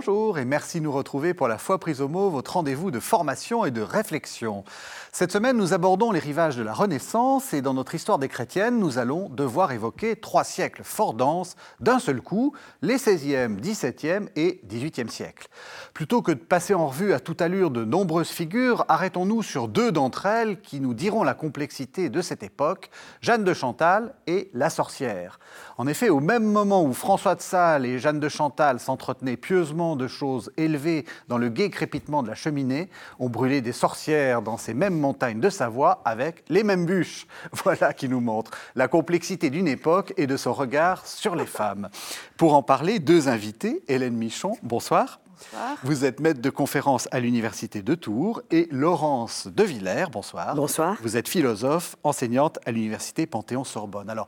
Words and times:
bonjour 0.00 0.38
et 0.38 0.46
merci 0.46 0.78
de 0.78 0.84
nous 0.84 0.92
retrouver 0.92 1.34
pour 1.34 1.46
la 1.46 1.58
foi 1.58 1.78
prise 1.78 2.00
au 2.00 2.08
mot, 2.08 2.30
votre 2.30 2.54
rendez-vous 2.54 2.90
de 2.90 3.00
formation 3.00 3.66
et 3.66 3.70
de 3.70 3.82
réflexion. 3.82 4.64
Cette 5.12 5.30
semaine, 5.30 5.58
nous 5.58 5.74
abordons 5.74 6.10
les 6.10 6.20
rivages 6.20 6.56
de 6.56 6.62
la 6.62 6.72
Renaissance 6.72 7.52
et 7.52 7.60
dans 7.60 7.74
notre 7.74 7.94
histoire 7.94 8.18
des 8.18 8.28
chrétiennes, 8.28 8.78
nous 8.78 8.96
allons 8.96 9.28
devoir 9.28 9.72
évoquer 9.72 10.16
trois 10.16 10.44
siècles 10.44 10.84
fort 10.84 11.12
denses 11.12 11.54
d'un 11.80 11.98
seul 11.98 12.22
coup, 12.22 12.54
les 12.80 12.96
16e, 12.96 13.60
17e 13.60 14.28
et 14.36 14.62
18e 14.66 15.08
siècles. 15.08 15.48
Plutôt 15.92 16.22
que 16.22 16.32
de 16.32 16.38
passer 16.38 16.72
en 16.72 16.86
revue 16.86 17.12
à 17.12 17.20
toute 17.20 17.42
allure 17.42 17.70
de 17.70 17.84
nombreuses 17.84 18.30
figures, 18.30 18.86
arrêtons-nous 18.88 19.42
sur 19.42 19.68
deux 19.68 19.92
d'entre 19.92 20.24
elles 20.24 20.62
qui 20.62 20.80
nous 20.80 20.94
diront 20.94 21.24
la 21.24 21.34
complexité 21.34 22.08
de 22.08 22.22
cette 22.22 22.42
époque, 22.42 22.88
Jeanne 23.20 23.44
de 23.44 23.52
Chantal 23.52 24.14
et 24.26 24.50
la 24.54 24.70
sorcière. 24.70 25.40
En 25.76 25.86
effet, 25.86 26.08
au 26.08 26.20
même 26.20 26.44
moment 26.44 26.84
où 26.84 26.94
François 26.94 27.34
de 27.34 27.42
Sales 27.42 27.84
et 27.84 27.98
Jeanne 27.98 28.20
de 28.20 28.28
Chantal 28.30 28.80
s'entretenaient 28.80 29.36
pieusement 29.36 29.89
de 29.96 30.08
choses 30.08 30.52
élevées 30.56 31.04
dans 31.28 31.38
le 31.38 31.48
gai 31.48 31.70
crépitement 31.70 32.22
de 32.22 32.28
la 32.28 32.34
cheminée, 32.34 32.88
ont 33.18 33.28
brûlé 33.28 33.60
des 33.60 33.72
sorcières 33.72 34.42
dans 34.42 34.56
ces 34.56 34.74
mêmes 34.74 34.98
montagne 35.00 35.40
de 35.40 35.50
Savoie 35.50 36.02
avec 36.04 36.44
les 36.48 36.62
mêmes 36.62 36.86
bûches. 36.86 37.26
Voilà 37.64 37.92
qui 37.92 38.08
nous 38.08 38.20
montre 38.20 38.50
la 38.74 38.88
complexité 38.88 39.50
d'une 39.50 39.68
époque 39.68 40.12
et 40.16 40.26
de 40.26 40.36
son 40.36 40.52
regard 40.52 41.06
sur 41.06 41.34
les 41.34 41.46
femmes. 41.46 41.88
Pour 42.36 42.54
en 42.54 42.62
parler, 42.62 42.98
deux 42.98 43.28
invités, 43.28 43.82
Hélène 43.88 44.16
Michon, 44.16 44.56
bonsoir. 44.62 45.20
Bonsoir. 45.40 45.78
Vous 45.84 46.04
êtes 46.04 46.20
maître 46.20 46.42
de 46.42 46.50
conférence 46.50 47.08
à 47.12 47.18
l'Université 47.18 47.80
de 47.80 47.94
Tours 47.94 48.42
et 48.50 48.68
Laurence 48.70 49.46
de 49.46 49.64
Villers, 49.64 50.04
bonsoir. 50.12 50.54
Bonsoir. 50.54 50.96
Vous 51.00 51.16
êtes 51.16 51.28
philosophe, 51.28 51.96
enseignante 52.04 52.58
à 52.66 52.72
l'Université 52.72 53.24
Panthéon-Sorbonne. 53.26 54.10
Alors, 54.10 54.26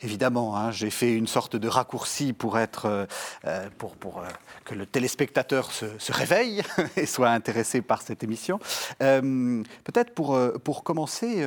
évidemment, 0.00 0.56
hein, 0.56 0.70
j'ai 0.70 0.88
fait 0.88 1.12
une 1.12 1.26
sorte 1.26 1.56
de 1.56 1.68
raccourci 1.68 2.32
pour, 2.32 2.58
être, 2.58 2.86
euh, 2.86 3.06
euh, 3.44 3.68
pour, 3.76 3.94
pour 3.96 4.20
euh, 4.20 4.28
que 4.64 4.74
le 4.74 4.86
téléspectateur 4.86 5.70
se, 5.72 6.12
réveille 6.12 6.62
et 6.96 7.06
soit 7.06 7.30
intéressé 7.30 7.82
par 7.82 8.02
cette 8.02 8.22
émission. 8.22 8.58
Peut-être 8.98 10.14
pour, 10.14 10.38
pour 10.62 10.84
commencer, 10.84 11.46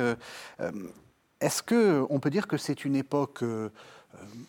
est-ce 1.40 1.62
qu'on 1.62 2.20
peut 2.20 2.30
dire 2.30 2.46
que 2.46 2.56
c'est 2.56 2.84
une 2.84 2.96
époque 2.96 3.44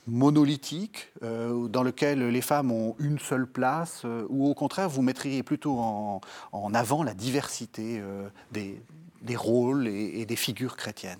monolithique, 0.08 1.12
dans 1.22 1.84
laquelle 1.84 2.28
les 2.30 2.42
femmes 2.42 2.72
ont 2.72 2.96
une 3.00 3.20
seule 3.20 3.48
place, 3.48 4.06
ou 4.30 4.48
au 4.48 4.54
contraire, 4.54 4.90
vous 4.90 5.02
mettriez 5.02 5.44
plutôt 5.44 5.78
en, 5.80 6.22
en 6.52 6.74
avant 6.74 7.04
la 7.04 7.14
diversité 7.14 8.02
des, 8.52 8.82
des, 9.22 9.36
rôles 9.36 9.88
et 9.88 10.26
des 10.26 10.36
figures 10.36 10.76
chrétiennes? 10.76 11.20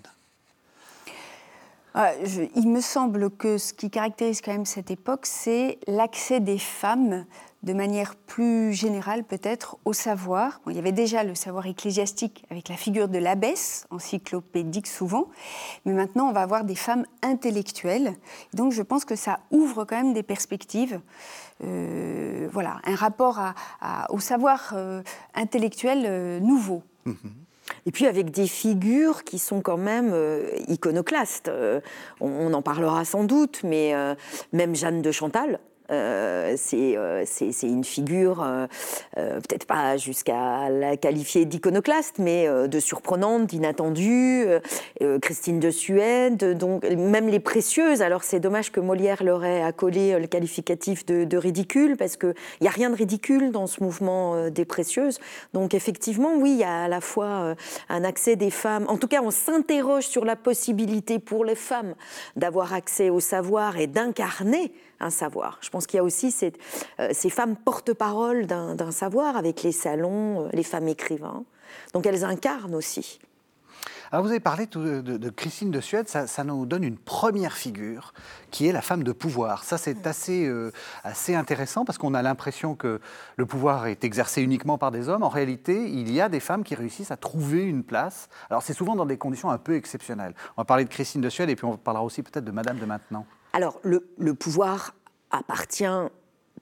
Ah, 1.94 2.12
il 2.54 2.68
me 2.68 2.80
semble 2.80 3.30
que 3.30 3.58
ce 3.58 3.72
qui 3.72 3.90
caractérise 3.90 4.40
quand 4.40 4.52
même 4.52 4.66
cette 4.66 4.90
époque, 4.90 5.26
c'est 5.26 5.78
l'accès 5.86 6.40
des 6.40 6.58
femmes 6.58 7.24
de 7.62 7.72
manière 7.72 8.14
plus 8.14 8.72
générale 8.72 9.24
peut-être 9.24 9.76
au 9.84 9.92
savoir. 9.92 10.60
il 10.66 10.76
y 10.76 10.78
avait 10.78 10.92
déjà 10.92 11.24
le 11.24 11.34
savoir 11.34 11.66
ecclésiastique 11.66 12.44
avec 12.50 12.68
la 12.68 12.76
figure 12.76 13.08
de 13.08 13.18
l'abbesse, 13.18 13.86
encyclopédique 13.90 14.86
souvent, 14.86 15.28
mais 15.84 15.92
maintenant 15.92 16.28
on 16.28 16.32
va 16.32 16.42
avoir 16.42 16.64
des 16.64 16.74
femmes 16.74 17.04
intellectuelles. 17.22 18.14
Donc 18.54 18.72
je 18.72 18.82
pense 18.82 19.04
que 19.04 19.16
ça 19.16 19.40
ouvre 19.50 19.84
quand 19.84 19.96
même 19.96 20.14
des 20.14 20.22
perspectives. 20.22 21.00
Euh, 21.62 22.48
voilà, 22.50 22.80
un 22.84 22.94
rapport 22.94 23.38
au 24.08 24.20
savoir 24.20 24.72
euh, 24.74 25.02
intellectuel 25.34 26.04
euh, 26.06 26.40
nouveau. 26.40 26.82
Mm-hmm. 27.06 27.49
Et 27.86 27.92
puis 27.92 28.06
avec 28.06 28.30
des 28.30 28.46
figures 28.46 29.24
qui 29.24 29.38
sont 29.38 29.60
quand 29.60 29.76
même 29.76 30.10
euh, 30.12 30.50
iconoclastes. 30.68 31.48
Euh, 31.48 31.80
on, 32.20 32.52
en 32.52 32.62
parlera 32.62 33.04
sans 33.04 33.24
doute, 33.24 33.60
mais 33.64 33.94
euh, 33.94 34.14
même 34.52 34.74
Jeanne 34.74 35.02
de 35.02 35.12
Chantal, 35.12 35.60
euh, 35.90 36.56
euh, 36.74 37.24
c'est 37.26 37.66
une 37.66 37.84
figure, 37.84 38.42
euh, 38.42 38.66
peut-être 39.16 39.66
pas 39.66 39.96
jusqu'à 39.96 40.68
la 40.68 40.96
qualifier 40.96 41.44
d'iconoclaste, 41.44 42.18
mais 42.18 42.48
de 42.68 42.80
surprenante, 42.80 43.46
d'inattendue. 43.46 44.46
Christine 45.22 45.60
de 45.60 45.70
Suède, 45.70 46.56
donc 46.58 46.84
même 46.84 47.28
les 47.28 47.40
précieuses. 47.40 48.02
Alors 48.02 48.24
c'est 48.24 48.40
dommage 48.40 48.70
que 48.70 48.80
Molière 48.80 49.22
leur 49.22 49.44
ait 49.44 49.62
accolé 49.62 50.18
le 50.18 50.26
qualificatif 50.26 51.04
de, 51.06 51.36
ridicule, 51.36 51.96
parce 51.96 52.16
qu'il 52.16 52.34
n'y 52.60 52.68
a 52.68 52.70
rien 52.70 52.90
de 52.90 52.96
ridicule 52.96 53.50
dans 53.50 53.66
ce 53.66 53.82
mouvement 53.82 54.50
des 54.50 54.64
précieuses. 54.64 55.18
Donc 55.52 55.74
effectivement, 55.74 56.34
oui, 56.36 56.52
il 56.52 56.58
y 56.58 56.64
a 56.64 56.84
à 56.84 56.88
la 56.88 57.00
fois 57.00 57.54
un 57.88 58.04
accès 58.04 58.36
des 58.36 58.50
femmes. 58.50 58.84
En 58.88 58.96
tout 58.96 59.08
cas, 59.08 59.22
on 59.22 59.30
s'interroge 59.30 60.04
sur 60.04 60.24
la 60.24 60.36
possibilité 60.36 61.18
pour 61.18 61.44
les 61.44 61.54
femmes 61.54 61.94
d'avoir 62.36 62.74
accès 62.74 63.10
au 63.10 63.20
savoir 63.20 63.78
et 63.78 63.86
d'incarner 63.86 64.72
un 65.00 65.10
savoir. 65.10 65.58
Je 65.62 65.70
pense 65.70 65.86
qu'il 65.86 65.96
y 65.96 66.00
a 66.00 66.04
aussi 66.04 66.34
euh, 67.00 67.08
ces 67.12 67.30
femmes 67.30 67.56
porte-parole 67.56 68.46
d'un 68.46 68.90
savoir 68.92 69.36
avec 69.36 69.62
les 69.62 69.72
salons, 69.72 70.46
euh, 70.46 70.48
les 70.52 70.62
femmes 70.62 70.88
écrivains. 70.88 71.44
Donc 71.94 72.06
elles 72.06 72.24
incarnent 72.24 72.74
aussi. 72.74 73.20
Alors 74.12 74.24
vous 74.24 74.30
avez 74.30 74.40
parlé 74.40 74.66
de, 74.66 75.30
Christine 75.30 75.70
de 75.70 75.80
Suède, 75.80 76.08
ça, 76.08 76.44
nous 76.44 76.66
donne 76.66 76.82
une 76.82 76.98
première 76.98 77.52
figure 77.52 78.12
qui 78.50 78.66
est 78.66 78.72
la 78.72 78.82
femme 78.82 79.04
de 79.04 79.12
pouvoir. 79.12 79.62
Ça 79.62 79.78
c'est 79.78 80.04
assez, 80.04 80.46
euh, 80.46 80.72
assez 81.04 81.36
intéressant 81.36 81.84
parce 81.84 81.96
qu'on 81.96 82.14
a 82.14 82.20
l'impression 82.20 82.74
que 82.74 83.00
le 83.36 83.46
pouvoir 83.46 83.86
est 83.86 84.02
exercé 84.02 84.42
uniquement 84.42 84.78
par 84.78 84.90
des 84.90 85.08
hommes. 85.08 85.22
En 85.22 85.28
réalité, 85.28 85.88
il 85.88 86.10
y 86.10 86.20
a 86.20 86.28
des 86.28 86.40
femmes 86.40 86.64
qui 86.64 86.74
réussissent 86.74 87.12
à 87.12 87.16
trouver 87.16 87.62
une 87.62 87.84
place. 87.84 88.28
Alors 88.50 88.62
c'est 88.62 88.74
souvent 88.74 88.96
dans 88.96 89.06
des 89.06 89.16
conditions 89.16 89.48
un 89.50 89.58
peu 89.58 89.76
exceptionnelles. 89.76 90.34
On 90.56 90.62
va 90.62 90.64
parler 90.64 90.84
de 90.84 90.90
Christine 90.90 91.20
de 91.20 91.30
Suède 91.30 91.48
et 91.48 91.54
puis 91.54 91.66
on 91.66 91.76
parlera 91.76 92.04
aussi 92.04 92.24
peut-être 92.24 92.44
de 92.44 92.50
Madame 92.50 92.78
de 92.78 92.86
maintenant. 92.86 93.24
Alors, 93.52 93.80
le, 93.82 94.34
pouvoir 94.34 94.94
appartient 95.30 95.84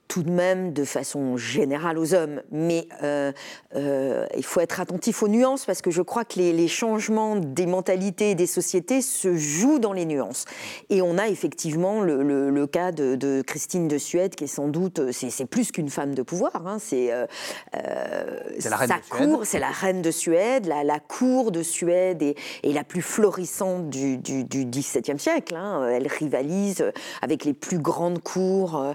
tout 0.08 0.22
de 0.22 0.30
même 0.30 0.72
de 0.72 0.84
façon 0.84 1.36
générale 1.36 1.98
aux 1.98 2.14
hommes, 2.14 2.40
mais 2.50 2.88
euh, 3.02 3.30
euh, 3.76 4.26
il 4.36 4.44
faut 4.44 4.60
être 4.60 4.80
attentif 4.80 5.22
aux 5.22 5.28
nuances 5.28 5.66
parce 5.66 5.82
que 5.82 5.90
je 5.90 6.00
crois 6.00 6.24
que 6.24 6.38
les, 6.38 6.68
changements 6.68 7.36
des 7.36 7.66
mentalités 7.66 8.30
et 8.30 8.34
des 8.34 8.46
sociétés 8.46 9.02
se 9.02 9.36
jouent 9.36 9.78
dans 9.78 9.92
les 9.92 10.06
nuances. 10.06 10.46
Et 10.88 11.02
on 11.02 11.18
a 11.18 11.28
effectivement 11.28 12.00
le, 12.00 12.66
cas 12.66 12.90
de, 12.90 13.42
Christine 13.42 13.86
de 13.86 13.98
Suède 13.98 14.34
qui 14.34 14.44
est 14.44 14.48
sans 14.48 14.68
doute, 14.68 15.12
c'est 15.12 15.46
plus 15.46 15.72
qu'une 15.72 15.90
femme 15.90 16.14
de 16.14 16.22
pouvoir, 16.22 16.66
hein, 16.66 16.78
c'est 16.80 17.12
euh, 17.12 17.26
la 17.72 18.76
reine 18.76 18.88
sa 18.88 19.16
cour, 19.16 19.42
c'est 19.44 19.58
la 19.58 19.70
reine 19.70 20.00
de 20.00 20.10
Suède, 20.10 20.66
la, 20.66 21.00
cour 21.00 21.52
de 21.52 21.62
Suède 21.62 22.22
est, 22.22 22.36
la 22.64 22.84
plus 22.84 23.02
florissante 23.02 23.90
du, 23.90 24.16
du, 24.16 24.64
XVIIe 24.64 25.18
siècle. 25.18 25.54
Hein. 25.54 25.86
Elle 25.90 26.06
rivalise 26.06 26.84
avec 27.20 27.44
les 27.44 27.52
plus 27.52 27.78
grandes 27.78 28.22
cours 28.22 28.94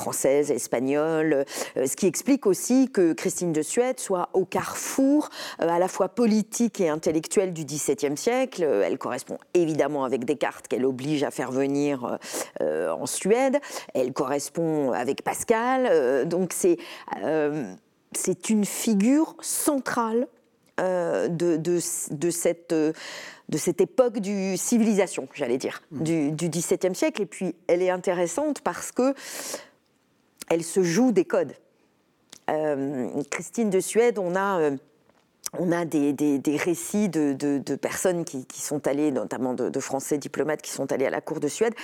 française, 0.00 0.50
espagnole, 0.50 1.44
euh, 1.76 1.86
ce 1.86 1.94
qui 1.94 2.06
explique 2.06 2.46
aussi 2.46 2.88
que 2.90 3.12
Christine 3.12 3.52
de 3.52 3.60
Suède 3.60 4.00
soit 4.00 4.30
au 4.32 4.46
carrefour 4.46 5.28
euh, 5.60 5.68
à 5.68 5.78
la 5.78 5.88
fois 5.88 6.08
politique 6.08 6.80
et 6.80 6.88
intellectuel 6.88 7.52
du 7.52 7.64
XVIIe 7.66 8.16
siècle. 8.16 8.62
Euh, 8.64 8.82
elle 8.84 8.96
correspond 8.96 9.36
évidemment 9.52 10.04
avec 10.04 10.24
Descartes 10.24 10.68
qu'elle 10.68 10.86
oblige 10.86 11.22
à 11.22 11.30
faire 11.30 11.52
venir 11.52 12.18
en 12.60 13.06
Suède. 13.06 13.58
Elle 13.94 14.12
correspond 14.12 14.92
avec 14.92 15.22
Pascal. 15.22 16.26
donc 16.28 16.52
c'est 16.54 16.78
c'est 18.12 18.50
une 18.50 18.64
figure 18.64 19.36
centrale 19.40 20.26
de, 20.78 21.56
de, 21.56 22.30
cette, 22.30 22.72
de 22.72 23.58
cette 23.58 23.80
époque 23.80 24.18
du 24.18 24.56
civilisation, 24.56 25.28
j'allais 25.34 25.58
dire, 25.58 25.82
mmh. 25.90 26.02
du, 26.02 26.32
du 26.32 26.48
XVIIe 26.48 26.94
siècle. 26.94 27.22
Et 27.22 27.26
puis, 27.26 27.54
elle 27.66 27.82
est 27.82 27.90
intéressante 27.90 28.60
parce 28.62 28.92
que 28.92 29.14
elle 30.50 30.64
se 30.64 30.82
joue 30.82 31.12
des 31.12 31.24
codes. 31.24 31.54
Euh, 32.50 33.08
Christine 33.30 33.70
de 33.70 33.80
Suède, 33.80 34.18
on 34.18 34.34
a, 34.34 34.58
euh, 34.58 34.76
on 35.58 35.72
a 35.72 35.84
des, 35.84 36.42
récits 36.58 37.08
de, 37.08 37.74
personnes 37.76 38.24
qui, 38.24 38.44
sont 38.60 38.86
allées, 38.86 39.12
notamment 39.12 39.54
de, 39.54 39.80
Français 39.80 40.18
diplomates 40.18 40.60
qui 40.60 40.72
sont 40.72 40.92
allés 40.92 41.06
à 41.06 41.10
la 41.10 41.20
cour 41.20 41.40
de 41.40 41.48
Suède, 41.48 41.74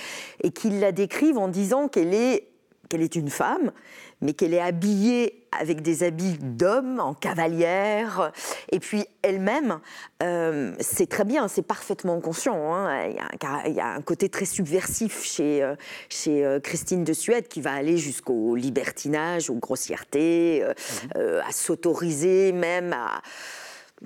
et 0.43 0.51
qui 0.51 0.69
la 0.69 0.91
décrivent 0.91 1.37
en 1.37 1.47
disant 1.47 1.87
qu'elle 1.87 2.13
est 2.13 2.49
qu'elle 2.89 3.01
est 3.01 3.15
une 3.15 3.29
femme, 3.29 3.73
mais 4.21 4.33
qu'elle 4.33 4.53
est 4.53 4.61
habillée 4.61 5.47
avec 5.51 5.81
des 5.81 6.03
habits 6.03 6.37
d'homme, 6.39 6.99
en 6.99 7.13
cavalière, 7.13 8.31
et 8.71 8.79
puis 8.79 9.05
elle-même, 9.21 9.79
euh, 10.21 10.73
c'est 10.79 11.07
très 11.07 11.23
bien, 11.23 11.47
c'est 11.47 11.61
parfaitement 11.61 12.19
conscient. 12.19 12.73
Hein. 12.73 13.09
il, 13.65 13.73
y 13.73 13.79
a, 13.79 13.87
un 13.87 14.01
côté 14.01 14.29
très 14.29 14.45
subversif 14.45 15.23
chez, 15.23 15.63
euh, 15.63 15.75
chez 16.09 16.45
euh, 16.45 16.59
Christine 16.59 17.03
de 17.03 17.13
Suède 17.13 17.47
qui 17.47 17.61
va 17.61 17.73
aller 17.73 17.97
jusqu'au 17.97 18.55
libertinage, 18.55 19.49
aux 19.49 19.55
grossièretés, 19.55 20.63
mmh. 20.63 21.19
à 21.47 21.51
s'autoriser 21.51 22.51
même 22.51 22.93
à 22.93 23.21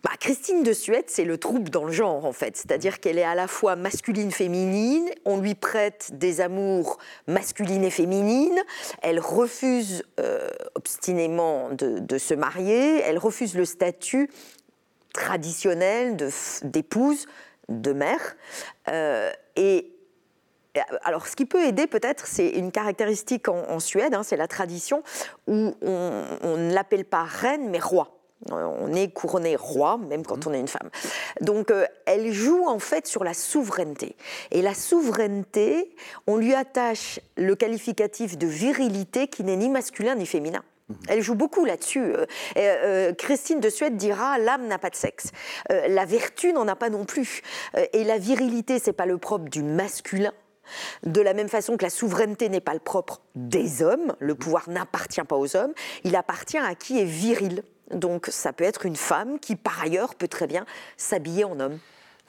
bah, 0.04 0.12
Christine 0.20 0.64
de 0.64 0.72
Suède, 0.72 1.06
c'est 1.08 1.26
le 1.26 1.38
trouble 1.38 1.70
dans 1.70 1.84
le 1.84 1.92
genre, 1.92 2.26
en 2.26 2.32
fait. 2.32 2.56
C'est-à-dire 2.56 3.00
qu'elle 3.02 3.18
est 3.18 3.24
à 3.24 3.36
la 3.36 3.48
fois 3.48 3.76
masculine-féminine, 3.76 5.10
on 5.26 5.38
lui 5.38 5.54
prête 5.54 6.12
des 6.14 6.40
amours 6.40 6.98
masculines 7.28 7.84
et 7.84 7.90
féminines, 7.90 8.60
elle 9.02 9.20
refuse 9.20 10.04
euh, 10.20 10.50
obstinément 10.76 11.70
de, 11.72 12.18
se 12.18 12.34
marier, 12.34 13.02
elle 13.02 13.18
refuse 13.18 13.56
le 13.56 13.66
statut 13.66 14.30
traditionnel 15.14 16.16
d'épouse, 16.64 17.26
de, 17.68 17.92
mère, 17.92 18.38
euh, 18.88 19.30
et 19.58 19.92
alors, 21.04 21.28
ce 21.28 21.36
qui 21.36 21.46
peut 21.46 21.66
aider 21.66 21.86
peut-être, 21.86 22.26
c'est 22.28 22.48
une 22.48 22.72
caractéristique 22.72 23.50
en, 23.50 23.80
Suède, 23.82 24.14
hein, 24.14 24.24
c'est 24.24 24.38
la 24.38 24.48
tradition 24.48 25.04
où 25.48 25.76
on, 25.82 26.58
ne 26.58 26.74
l'appelle 26.74 27.04
pas 27.04 27.24
reine, 27.24 27.70
mais 27.70 27.80
roi. 27.80 28.21
On 28.50 28.94
est 28.94 29.14
couronné 29.14 29.56
roi, 29.56 29.98
même 29.98 30.26
quand 30.26 30.48
on 30.48 30.54
est 30.54 30.60
une 30.60 30.68
femme. 30.68 30.90
Donc, 31.42 31.70
euh, 31.70 31.86
elle 32.06 32.32
joue 32.32 32.66
en 32.68 32.80
fait 32.80 33.06
sur 33.06 33.24
la 33.24 33.34
souveraineté. 33.34 34.16
Et 34.50 34.62
la 34.62 34.74
souveraineté, 34.74 35.96
on 36.28 36.38
lui 36.38 36.56
attache 36.56 37.20
le 37.38 37.56
qualificatif 37.56 38.38
de 38.38 38.48
virilité 38.48 39.28
qui 39.28 39.44
n'est 39.44 39.58
ni 39.58 39.70
masculin 39.70 40.16
ni 40.16 40.26
féminin. 40.26 40.64
Elle 41.08 41.22
joue 41.22 41.36
beaucoup 41.36 41.66
là-dessus. 41.66 42.02
Euh, 42.04 42.26
euh, 42.58 43.14
Christine 43.14 43.60
de 43.60 43.70
Suède 43.70 43.96
dira 43.96 44.38
l'âme 44.40 44.68
n'a 44.68 44.78
pas 44.78 44.90
de 44.90 44.96
sexe, 44.96 45.32
la 45.70 46.06
vertu 46.06 46.52
n'en 46.52 46.68
a 46.68 46.76
pas 46.76 46.90
non 46.90 47.06
plus, 47.06 47.42
et 47.94 48.04
la 48.04 48.18
virilité 48.18 48.78
c'est 48.78 48.92
pas 48.92 49.06
le 49.06 49.18
propre 49.18 49.46
du 49.46 49.64
masculin, 49.64 50.34
de 51.04 51.22
la 51.22 51.34
même 51.34 51.48
façon 51.48 51.78
que 51.78 51.84
la 51.84 51.90
souveraineté 51.90 52.50
n'est 52.50 52.60
pas 52.60 52.74
le 52.74 52.80
propre 52.80 53.22
des 53.36 53.82
hommes, 53.82 54.16
le 54.20 54.36
pouvoir 54.36 54.70
n'appartient 54.70 55.24
pas 55.24 55.38
aux 55.38 55.56
hommes, 55.56 55.74
il 56.04 56.16
appartient 56.16 56.58
à 56.58 56.76
qui 56.76 57.00
est 57.00 57.06
viril. 57.06 57.64
Donc 57.94 58.28
ça 58.30 58.54
peut 58.54 58.64
être 58.64 58.86
une 58.86 58.96
femme 58.96 59.40
qui 59.40 59.56
par 59.56 59.82
ailleurs 59.82 60.16
peut 60.16 60.28
très 60.28 60.48
bien 60.48 60.66
s'habiller 60.98 61.44
en 61.44 61.60
homme. 61.60 61.80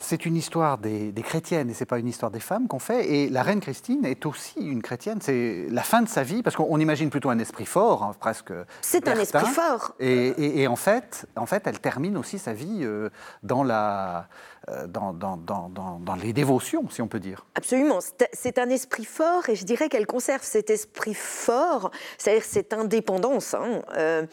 C'est 0.02 0.26
une 0.26 0.34
histoire 0.34 0.78
des, 0.78 1.12
chrétiennes 1.22 1.70
et 1.70 1.74
c'est 1.74 1.86
pas 1.86 2.00
une 2.00 2.08
histoire 2.08 2.32
des 2.32 2.40
femmes 2.40 2.66
qu'on 2.66 2.80
fait. 2.80 3.08
Et 3.08 3.28
la 3.28 3.44
reine 3.44 3.60
Christine 3.60 4.04
est 4.04 4.26
aussi 4.26 4.58
une 4.58 4.82
chrétienne. 4.82 5.18
C'est 5.22 5.68
la 5.70 5.82
fin 5.82 6.02
de 6.02 6.08
sa 6.08 6.24
vie 6.24 6.42
parce 6.42 6.56
qu'on 6.56 6.80
imagine 6.80 7.08
plutôt 7.08 7.30
un 7.30 7.38
esprit 7.38 7.66
fort, 7.66 8.02
hein, 8.02 8.12
presque. 8.18 8.52
C'est 8.80 9.06
un 9.06 9.16
esprit 9.16 9.46
fort. 9.46 9.94
Et, 10.00 10.66
en 10.66 10.74
fait, 10.74 11.26
en 11.36 11.46
fait, 11.46 11.62
elle 11.66 11.78
termine 11.78 12.16
aussi 12.16 12.40
sa 12.40 12.52
vie 12.52 12.80
euh, 12.82 13.10
dans 13.44 13.62
la 13.62 14.26
euh, 14.68 14.86
dans, 14.86 16.14
les 16.22 16.32
dévotions, 16.32 16.88
si 16.88 17.02
on 17.02 17.08
peut 17.08 17.18
dire. 17.18 17.44
Absolument. 17.56 17.98
C'est 18.32 18.58
un 18.58 18.70
esprit 18.70 19.04
fort 19.04 19.48
et 19.48 19.56
je 19.56 19.64
dirais 19.64 19.88
qu'elle 19.88 20.06
conserve 20.06 20.42
cet 20.44 20.70
esprit 20.70 21.14
fort, 21.14 21.90
c'est-à-dire 22.16 22.44
cette 22.44 22.72
indépendance 22.72 23.54
hein, 23.54 23.82
euh, 23.96 24.24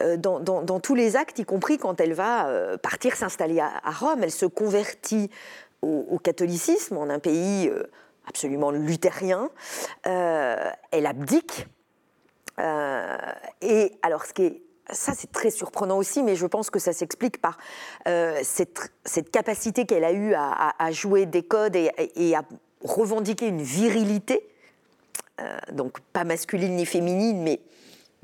euh, 0.00 0.16
dans, 0.16 0.80
tous 0.80 0.94
les 0.94 1.16
actes, 1.16 1.40
y 1.40 1.44
compris 1.44 1.78
quand 1.78 2.00
elle 2.00 2.12
va 2.12 2.48
partir 2.80 3.16
s'installer 3.16 3.58
à, 3.58 3.90
Rome. 3.90 4.22
Elle 4.22 4.30
se 4.30 4.46
convertit 4.46 5.30
au, 5.80 6.18
catholicisme 6.22 6.96
en 6.96 7.10
un 7.10 7.18
pays 7.18 7.68
absolument 8.28 8.70
luthérien. 8.70 9.50
elle 10.04 11.06
abdique. 11.06 11.66
et 13.60 13.92
alors, 14.02 14.26
ce 14.26 14.32
qui 14.32 14.44
est 14.44 14.62
ça, 14.90 15.12
c'est 15.16 15.30
très 15.30 15.50
surprenant 15.50 15.96
aussi, 15.96 16.22
mais 16.22 16.36
je 16.36 16.46
pense 16.46 16.70
que 16.70 16.78
ça 16.78 16.92
s'explique 16.92 17.40
par 17.40 17.58
euh, 18.08 18.40
cette, 18.42 19.30
capacité 19.30 19.86
qu'elle 19.86 20.04
a 20.04 20.12
eue 20.12 20.34
à, 20.34 20.90
jouer 20.90 21.26
des 21.26 21.42
codes 21.42 21.76
et, 21.76 22.34
à 22.34 22.42
revendiquer 22.82 23.46
une 23.46 23.62
virilité, 23.62 24.46
euh, 25.40 25.56
donc 25.72 26.00
pas 26.12 26.24
masculine 26.24 26.76
ni 26.76 26.84
féminine, 26.84 27.42
mais 27.42 27.60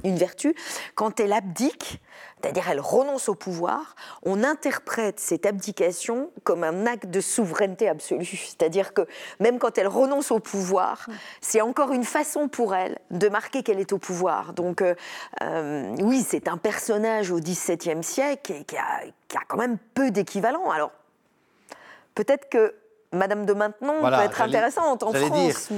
une 0.04 0.16
vertu. 0.16 0.54
Quand 0.94 1.18
elle 1.20 1.32
abdique, 1.32 2.00
c'est-à-dire 2.40 2.68
elle 2.70 2.80
renonce 2.80 3.28
au 3.28 3.34
pouvoir, 3.34 3.96
on 4.22 4.44
interprète 4.44 5.18
cette 5.18 5.44
abdication 5.44 6.30
comme 6.44 6.62
un 6.62 6.86
acte 6.86 7.06
de 7.06 7.20
souveraineté 7.20 7.88
absolue. 7.88 8.24
C'est-à-dire 8.26 8.94
que 8.94 9.02
même 9.40 9.58
quand 9.58 9.76
elle 9.78 9.88
renonce 9.88 10.30
au 10.30 10.38
pouvoir, 10.38 11.08
c'est 11.40 11.60
encore 11.60 11.92
une 11.92 12.04
façon 12.04 12.48
pour 12.48 12.74
elle 12.74 12.98
de 13.10 13.28
marquer 13.28 13.62
qu'elle 13.62 13.80
est 13.80 13.92
au 13.92 13.98
pouvoir. 13.98 14.52
Donc 14.52 14.82
euh, 14.82 14.94
euh, 15.42 15.94
oui, 16.00 16.24
c'est 16.26 16.48
un 16.48 16.58
personnage 16.58 17.30
au 17.30 17.40
XVIIe 17.40 18.02
siècle 18.02 18.64
qui 18.66 18.76
a, 18.76 19.02
qui 19.26 19.36
a 19.36 19.42
quand 19.48 19.58
même 19.58 19.78
peu 19.94 20.10
d'équivalent. 20.10 20.70
Alors 20.70 20.92
peut-être 22.14 22.48
que 22.48 22.74
Madame 23.12 23.46
de 23.46 23.52
Maintenon 23.52 24.00
peut 24.00 24.22
être 24.22 24.42
intéressante 24.42 25.02
en 25.02 25.12
France. 25.12 25.70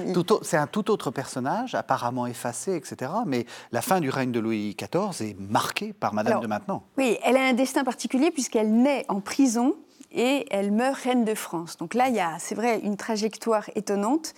C'est 0.42 0.56
un 0.56 0.66
tout 0.66 0.90
autre 0.90 1.10
personnage, 1.10 1.74
apparemment 1.74 2.26
effacé, 2.26 2.74
etc. 2.74 3.10
Mais 3.26 3.46
la 3.72 3.82
fin 3.82 4.00
du 4.00 4.10
règne 4.10 4.32
de 4.32 4.40
Louis 4.40 4.76
XIV 4.76 5.28
est 5.28 5.36
marquée 5.38 5.92
par 5.92 6.14
Madame 6.14 6.40
de 6.40 6.46
Maintenon. 6.46 6.82
Oui, 6.98 7.18
elle 7.22 7.36
a 7.36 7.42
un 7.42 7.52
destin 7.52 7.84
particulier 7.84 8.30
puisqu'elle 8.30 8.72
naît 8.72 9.04
en 9.08 9.20
prison 9.20 9.76
et 10.12 10.46
elle 10.50 10.72
meurt 10.72 10.96
reine 10.96 11.24
de 11.24 11.34
France. 11.34 11.76
Donc 11.76 11.94
là, 11.94 12.08
il 12.08 12.16
y 12.16 12.20
a, 12.20 12.36
c'est 12.38 12.54
vrai, 12.54 12.80
une 12.80 12.96
trajectoire 12.96 13.64
étonnante. 13.74 14.34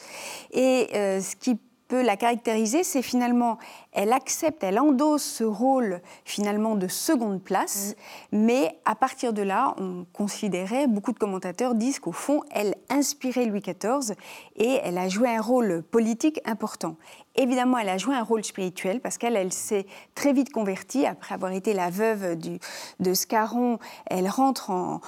Et 0.53 0.91
euh, 0.95 1.21
ce 1.21 1.35
qui 1.37 1.59
peut 1.89 2.03
la 2.03 2.17
caractériser, 2.17 2.85
c'est 2.85 3.03
finalement 3.03 3.59
elle 3.93 4.13
accepte, 4.13 4.65
elle 4.65 4.81
endosse 4.81 5.23
ce 5.23 5.45
rôle 5.45 6.01
finalement 6.25 6.75
de 6.77 6.89
seconde 6.89 7.43
place, 7.43 7.95
mm. 8.33 8.39
mais 8.39 8.79
à 8.85 8.95
partir 8.95 9.33
de 9.33 9.43
là, 9.43 9.75
on 9.79 10.07
considérait, 10.13 10.87
beaucoup 10.87 11.13
de 11.13 11.19
commentateurs 11.19 11.75
disent 11.75 11.99
qu'au 11.99 12.13
fond, 12.13 12.43
elle 12.51 12.75
inspirait 12.89 13.47
Louis 13.47 13.61
XIV 13.61 14.17
et 14.57 14.81
elle 14.83 14.99
a 14.99 15.09
joué 15.09 15.29
un 15.29 15.41
rôle 15.41 15.83
politique 15.83 16.41
important. 16.45 16.97
Évidemment, 17.35 17.79
elle 17.79 17.89
a 17.89 17.97
joué 17.97 18.15
un 18.15 18.23
rôle 18.23 18.45
spirituel 18.45 19.01
parce 19.01 19.17
qu'elle 19.17 19.37
elle, 19.37 19.53
s'est 19.53 19.87
très 20.15 20.33
vite 20.33 20.53
convertie 20.53 21.07
après 21.07 21.35
avoir 21.35 21.53
été 21.53 21.73
la 21.73 21.89
veuve 21.89 22.37
du, 22.37 22.59
de 23.01 23.15
Scarron. 23.15 23.79
Elle 24.07 24.29
rentre 24.29 24.71
en, 24.71 25.01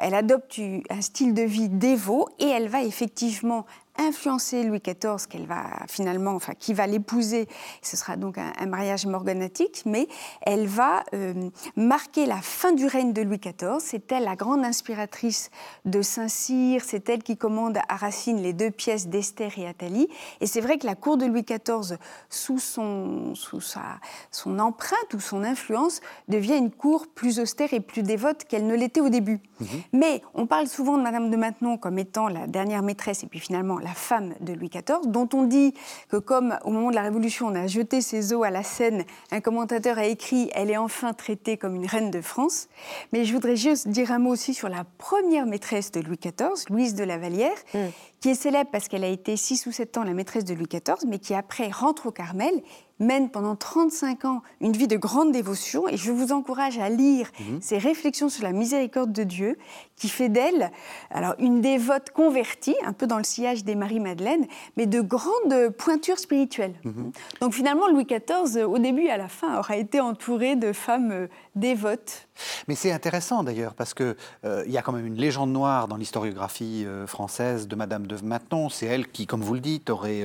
elle 0.00 0.14
adopte 0.14 0.60
un 0.90 1.00
style 1.00 1.32
de 1.32 1.42
vie 1.42 1.68
dévot 1.68 2.28
et 2.40 2.48
elle 2.48 2.68
va 2.68 2.82
effectivement 2.82 3.66
influencer 3.96 4.64
Louis 4.64 4.80
XIV, 4.80 5.26
qu'elle 5.28 5.46
va 5.46 5.64
finalement, 5.88 6.32
enfin, 6.32 6.54
qui 6.58 6.74
va 6.74 6.86
l'épouser. 6.86 7.48
Ce 7.82 7.96
sera 7.96 8.03
donc 8.16 8.38
un, 8.38 8.66
mariage 8.66 9.06
morganatique, 9.06 9.82
mais 9.86 10.08
elle 10.42 10.66
va 10.66 11.04
euh, 11.12 11.34
marquer 11.76 12.26
la 12.26 12.40
fin 12.40 12.72
du 12.72 12.86
règne 12.86 13.12
de 13.12 13.22
Louis 13.22 13.38
XIV. 13.38 13.78
C'est 13.78 14.10
elle 14.12 14.24
la 14.24 14.36
grande 14.36 14.64
inspiratrice 14.64 15.50
de 15.84 16.02
Saint-Cyr, 16.02 16.82
c'est 16.84 17.08
elle 17.08 17.22
qui 17.22 17.36
commande 17.36 17.78
à 17.88 17.96
Racine 17.96 18.42
les 18.42 18.52
deux 18.52 18.70
pièces 18.70 19.08
d'Esther 19.08 19.58
et 19.58 19.66
Athalie. 19.66 20.08
Et 20.40 20.46
c'est 20.46 20.60
vrai 20.60 20.78
que 20.78 20.86
la 20.86 20.94
cour 20.94 21.16
de 21.16 21.26
Louis 21.26 21.42
XIV, 21.42 21.98
sous, 22.30 22.58
son, 22.58 23.34
sous 23.34 23.60
sa, 23.60 23.82
son 24.30 24.58
empreinte 24.58 25.14
ou 25.14 25.20
son 25.20 25.44
influence, 25.44 26.00
devient 26.28 26.56
une 26.56 26.70
cour 26.70 27.06
plus 27.14 27.38
austère 27.38 27.72
et 27.74 27.80
plus 27.80 28.02
dévote 28.02 28.44
qu'elle 28.44 28.66
ne 28.66 28.74
l'était 28.74 29.00
au 29.00 29.08
début. 29.08 29.40
Mhm. 29.60 29.66
Mais 29.92 30.22
on 30.34 30.46
parle 30.46 30.66
souvent 30.66 30.96
de 30.96 31.02
Madame 31.02 31.30
de 31.30 31.36
Maintenon 31.36 31.76
comme 31.76 31.98
étant 31.98 32.28
la 32.28 32.46
dernière 32.46 32.82
maîtresse 32.82 33.22
et 33.24 33.26
puis 33.26 33.40
finalement 33.40 33.78
la 33.78 33.94
femme 33.94 34.34
de 34.40 34.52
Louis 34.52 34.70
XIV, 34.70 35.06
dont 35.06 35.28
on 35.32 35.44
dit 35.44 35.74
que 36.08 36.16
comme 36.16 36.56
au 36.64 36.70
moment 36.70 36.90
de 36.90 36.94
la 36.94 37.02
Révolution 37.02 37.46
on 37.46 37.54
a 37.54 37.66
jeté 37.66 37.93
ses 38.00 38.32
os 38.32 38.44
à 38.44 38.50
la 38.50 38.62
Seine, 38.62 39.04
un 39.30 39.40
commentateur 39.40 39.98
a 39.98 40.06
écrit 40.06 40.50
Elle 40.54 40.70
est 40.70 40.76
enfin 40.76 41.12
traitée 41.12 41.56
comme 41.56 41.74
une 41.74 41.86
reine 41.86 42.10
de 42.10 42.20
France. 42.20 42.68
Mais 43.12 43.24
je 43.24 43.32
voudrais 43.32 43.56
juste 43.56 43.88
dire 43.88 44.12
un 44.12 44.18
mot 44.18 44.30
aussi 44.30 44.54
sur 44.54 44.68
la 44.68 44.84
première 44.98 45.46
maîtresse 45.46 45.90
de 45.92 46.00
Louis 46.00 46.18
XIV, 46.18 46.64
Louise 46.70 46.94
de 46.94 47.04
la 47.04 47.18
Vallière, 47.18 47.56
mm. 47.74 47.78
Qui 48.24 48.30
est 48.30 48.34
célèbre 48.34 48.70
parce 48.72 48.88
qu'elle 48.88 49.04
a 49.04 49.08
été 49.08 49.36
six 49.36 49.66
ou 49.66 49.70
sept 49.70 49.98
ans 49.98 50.02
la 50.02 50.14
maîtresse 50.14 50.46
de 50.46 50.54
Louis 50.54 50.64
XIV, 50.66 51.06
mais 51.06 51.18
qui 51.18 51.34
après 51.34 51.68
rentre 51.68 52.06
au 52.06 52.10
Carmel 52.10 52.62
mène 52.98 53.28
pendant 53.28 53.56
35 53.56 54.24
ans 54.24 54.42
une 54.60 54.72
vie 54.72 54.86
de 54.86 54.96
grande 54.96 55.32
dévotion 55.32 55.88
et 55.88 55.96
je 55.96 56.12
vous 56.12 56.32
encourage 56.32 56.78
à 56.78 56.88
lire 56.88 57.30
mhm. 57.40 57.60
ses 57.60 57.78
réflexions 57.78 58.28
sur 58.28 58.44
la 58.44 58.52
miséricorde 58.52 59.12
de 59.12 59.24
Dieu 59.24 59.58
qui 59.96 60.08
fait 60.08 60.28
d'elle 60.28 60.70
alors 61.10 61.34
une 61.38 61.60
dévote 61.60 62.10
convertie, 62.10 62.76
un 62.84 62.92
peu 62.92 63.06
dans 63.06 63.18
le 63.18 63.24
sillage 63.24 63.64
des 63.64 63.74
Marie-Madeleine, 63.74 64.46
mais 64.76 64.86
de 64.86 65.00
grandes 65.00 65.70
pointures 65.76 66.18
spirituelles. 66.18 66.74
Mhm. 66.84 67.12
Donc 67.40 67.52
finalement, 67.52 67.88
Louis 67.88 68.06
XIV, 68.06 68.64
au 68.64 68.78
début 68.78 69.02
et 69.02 69.10
à 69.10 69.18
la 69.18 69.28
fin, 69.28 69.58
aura 69.58 69.76
été 69.76 70.00
entouré 70.00 70.56
de 70.56 70.72
femmes 70.72 71.12
euh, 71.12 71.26
dévotes. 71.56 72.28
Mais 72.68 72.74
c'est 72.74 72.92
intéressant 72.92 73.42
d'ailleurs, 73.44 73.74
parce 73.74 73.94
qu'il 73.94 74.16
euh, 74.44 74.64
il 74.66 74.72
y 74.72 74.78
a 74.78 74.82
quand 74.82 74.92
même 74.92 75.06
une 75.06 75.16
légende 75.16 75.50
noire 75.50 75.88
dans 75.88 75.96
l'historiographie 75.96 76.84
euh, 76.86 77.06
française 77.06 77.68
de 77.68 77.76
Madame 77.76 78.06
de 78.06 78.16
Maintenon. 78.22 78.68
C'est 78.68 78.86
elle 78.86 79.08
qui, 79.08 79.26
comme 79.26 79.42
vous 79.42 79.54
le 79.54 79.60
dites, 79.60 79.90
aurait 79.90 80.24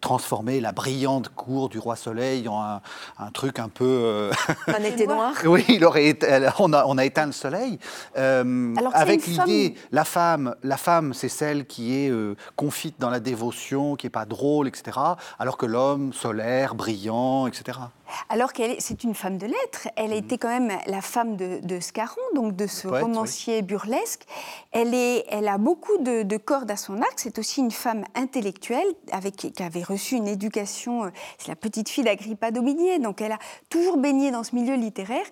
transformé 0.00 0.60
la 0.60 0.72
brillante 0.72 1.30
cour 1.30 1.68
du 1.68 1.78
roi 1.78 1.96
Soleil 1.96 2.48
en 2.48 2.80
un, 3.18 3.30
truc 3.32 3.58
un 3.58 3.68
peu. 3.68 3.84
Euh, 3.84 4.32
un 4.66 4.82
été 4.82 5.06
noir. 5.06 5.34
oui, 5.44 5.64
il 5.68 5.84
aurait 5.84 6.18
on, 6.58 6.72
a, 6.72 6.84
on 6.86 6.98
a 6.98 7.04
éteint 7.04 7.26
le 7.26 7.32
soleil. 7.32 7.78
Euh, 8.16 8.74
avec 8.92 9.26
l'idée, 9.26 9.74
la 9.92 10.04
femme, 10.04 10.54
la 10.62 10.76
femme, 10.76 11.14
c'est 11.14 11.28
celle 11.28 11.66
qui 11.66 11.94
est 11.94 12.10
euh, 12.10 12.36
confite 12.56 12.96
dans 12.98 13.10
la 13.10 13.20
dévotion, 13.20 13.96
qui 13.96 14.06
est 14.06 14.10
pas 14.10 14.26
drôle, 14.26 14.68
etc. 14.68 14.98
Alors 15.38 15.56
que 15.56 15.66
l'homme, 15.66 16.12
solaire, 16.12 16.74
brillant, 16.74 17.46
etc. 17.46 17.78
Alors 18.28 18.52
qu'elle 18.52 18.76
c'est 18.80 19.04
une 19.04 19.14
femme 19.14 19.38
de 19.38 19.46
lettres. 19.46 19.88
Elle 19.96 20.12
a 20.12 20.16
mhm. 20.16 20.24
été 20.24 20.38
quand 20.38 20.48
même 20.48 20.72
la 20.86 21.00
femme 21.00 21.36
de, 21.36 21.80
Scarron, 21.80 22.20
donc 22.34 22.56
de 22.56 22.66
ce 22.66 22.88
romancier 22.88 23.62
burlesque. 23.62 24.24
Elle, 24.72 24.94
est, 24.94 25.24
elle 25.28 25.48
a 25.48 25.58
beaucoup 25.58 25.98
de, 25.98 26.36
cordes 26.36 26.70
à 26.70 26.76
son 26.76 27.00
arc. 27.00 27.14
C'est 27.16 27.38
aussi 27.38 27.60
une 27.60 27.70
femme 27.70 28.04
intellectuelle 28.14 28.86
avec, 29.10 29.36
qui 29.36 29.62
avait 29.62 29.82
reçu 29.82 30.16
une 30.16 30.28
éducation. 30.28 31.04
Euh, 31.04 31.10
c'est 31.38 31.48
la 31.48 31.56
petite 31.56 31.88
fille 31.88 32.04
d'Agrippa 32.04 32.50
Dominier, 32.50 32.98
donc 32.98 33.20
elle 33.20 33.32
a 33.32 33.38
toujours 33.68 33.96
baigné 33.96 34.30
dans 34.30 34.44
ce 34.44 34.54
milieu 34.54 34.74
littéraire. 34.74 35.26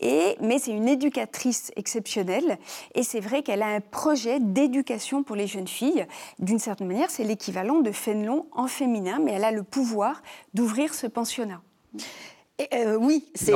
Et, 0.00 0.36
mais 0.40 0.58
c'est 0.58 0.72
une 0.72 0.88
éducatrice 0.88 1.70
exceptionnelle. 1.76 2.58
Et 2.94 3.02
c'est 3.02 3.20
vrai 3.20 3.42
qu'elle 3.42 3.62
a 3.62 3.68
un 3.68 3.80
projet 3.80 4.40
d'éducation 4.40 5.22
pour 5.22 5.36
les 5.36 5.46
jeunes 5.46 5.68
filles. 5.68 6.06
D'une 6.38 6.58
certaine 6.58 6.88
manière, 6.88 7.10
c'est 7.10 7.24
l'équivalent 7.24 7.80
de 7.80 7.92
Fénelon 7.92 8.46
en 8.52 8.66
féminin, 8.66 9.18
mais 9.22 9.32
elle 9.32 9.44
a 9.44 9.52
le 9.52 9.62
pouvoir 9.62 10.22
d'ouvrir 10.54 10.94
ce 10.94 11.06
pensionnat. 11.06 11.60
Euh, 12.74 12.96
oui, 12.96 13.26
c'est. 13.34 13.52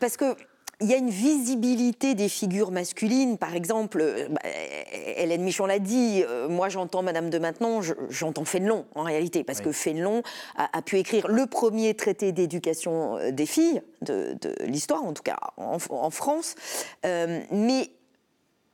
Parce 0.00 0.16
que 0.16 0.34
il 0.80 0.88
y 0.88 0.94
a 0.94 0.96
une 0.96 1.10
visibilité 1.10 2.14
des 2.14 2.28
figures 2.28 2.70
masculines. 2.70 3.36
Par 3.36 3.54
exemple, 3.54 4.00
euh, 4.00 4.28
bah, 4.28 4.40
Hélène 5.16 5.42
Michon 5.42 5.66
l'a 5.66 5.80
dit, 5.80 6.22
euh, 6.26 6.48
moi 6.48 6.68
j'entends 6.68 7.02
Madame 7.02 7.30
de 7.30 7.38
Maintenon, 7.38 7.80
j'entends 8.10 8.44
Fénelon 8.44 8.86
en 8.94 9.02
réalité, 9.02 9.42
parce 9.42 9.60
que 9.60 9.72
Fénelon 9.72 10.22
a, 10.56 10.82
pu 10.82 10.98
écrire 10.98 11.26
le 11.28 11.46
premier 11.46 11.94
traité 11.94 12.32
d'éducation 12.32 13.16
euh, 13.16 13.30
des 13.32 13.46
filles 13.46 13.82
de, 14.02 14.36
l'histoire, 14.64 15.04
en 15.04 15.12
tout 15.12 15.24
cas 15.24 15.38
en, 15.56 15.78
en 15.90 16.10
France. 16.10 16.54
mais 17.04 17.90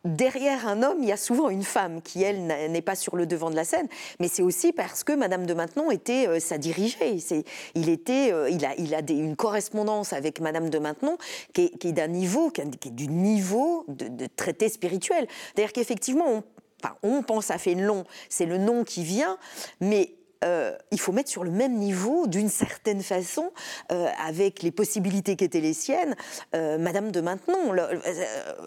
derrière 0.05 0.69
un 0.69 0.83
homme, 0.83 0.99
il 1.01 1.09
y 1.09 1.13
a 1.13 1.17
souvent 1.17 1.49
une 1.49 1.63
femme 1.63 2.03
qui, 2.03 2.23
elle, 2.23 2.47
n'est 2.71 2.83
pas 2.83 2.95
sur 2.95 3.17
le 3.17 3.27
devant 3.27 3.51
de 3.51 3.57
la 3.57 3.65
scène. 3.65 3.89
Mais 4.21 4.29
c'est 4.29 4.43
aussi 4.43 4.73
parce 4.73 5.05
que 5.05 5.13
Madame 5.13 5.47
de 5.47 5.55
Maintenon 5.55 5.91
était 5.91 6.29
euh, 6.29 6.41
sa 6.41 6.59
dirigée. 6.59 7.19
il, 7.75 7.89
était, 7.89 8.33
euh, 8.33 8.51
il 8.51 8.65
a, 8.65 8.75
il 8.77 8.95
a 8.95 9.01
une 9.09 9.37
correspondance 9.37 10.13
avec 10.13 10.41
Madame 10.41 10.71
de 10.71 10.79
Maintenon 10.79 11.17
qui 11.53 11.73
est, 11.83 11.93
d'un 11.93 12.09
niveau, 12.09 12.51
qui 12.51 12.61
est, 12.61 12.91
du 12.91 13.09
niveau 13.09 13.85
de, 13.89 14.27
traité 14.37 14.69
spirituel. 14.69 15.27
C'est-à-dire 15.55 15.73
qu'effectivement, 15.73 16.27
on, 16.29 16.45
on 17.03 17.23
pense 17.23 17.51
à 17.51 17.59
Fénelon, 17.59 18.05
c'est 18.29 18.47
le 18.47 18.59
nom 18.59 18.85
qui 18.85 19.05
vient, 19.05 19.39
mais 19.81 20.15
euh, 20.45 20.77
il 20.91 21.01
faut 21.01 21.13
mettre 21.13 21.31
sur 21.31 21.45
le 21.45 21.51
même 21.51 21.75
niveau, 21.75 22.27
d'une 22.27 22.49
certaine 22.49 23.03
façon, 23.03 23.51
euh, 23.91 24.09
avec 24.25 24.63
les 24.63 24.71
possibilités 24.71 25.37
qui 25.37 25.45
étaient 25.45 25.61
les 25.61 25.75
siennes, 25.75 26.15
euh, 26.55 26.79
Madame 26.79 27.11
de 27.11 27.21
Maintenon. 27.21 27.75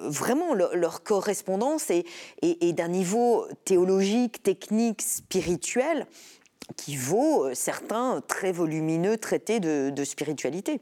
vraiment, 0.08 0.54
leur 0.54 1.04
correspondance 1.04 1.90
est, 1.92 2.74
d'un 2.74 2.88
niveau 2.88 3.48
théologique, 3.66 4.44
technique, 4.44 5.02
spirituel, 5.02 6.08
qui 6.76 6.98
vaut 6.98 7.54
certains 7.54 8.22
très 8.28 8.52
volumineux 8.52 9.18
traités 9.18 9.60
de 9.60 10.04
spiritualité. 10.04 10.82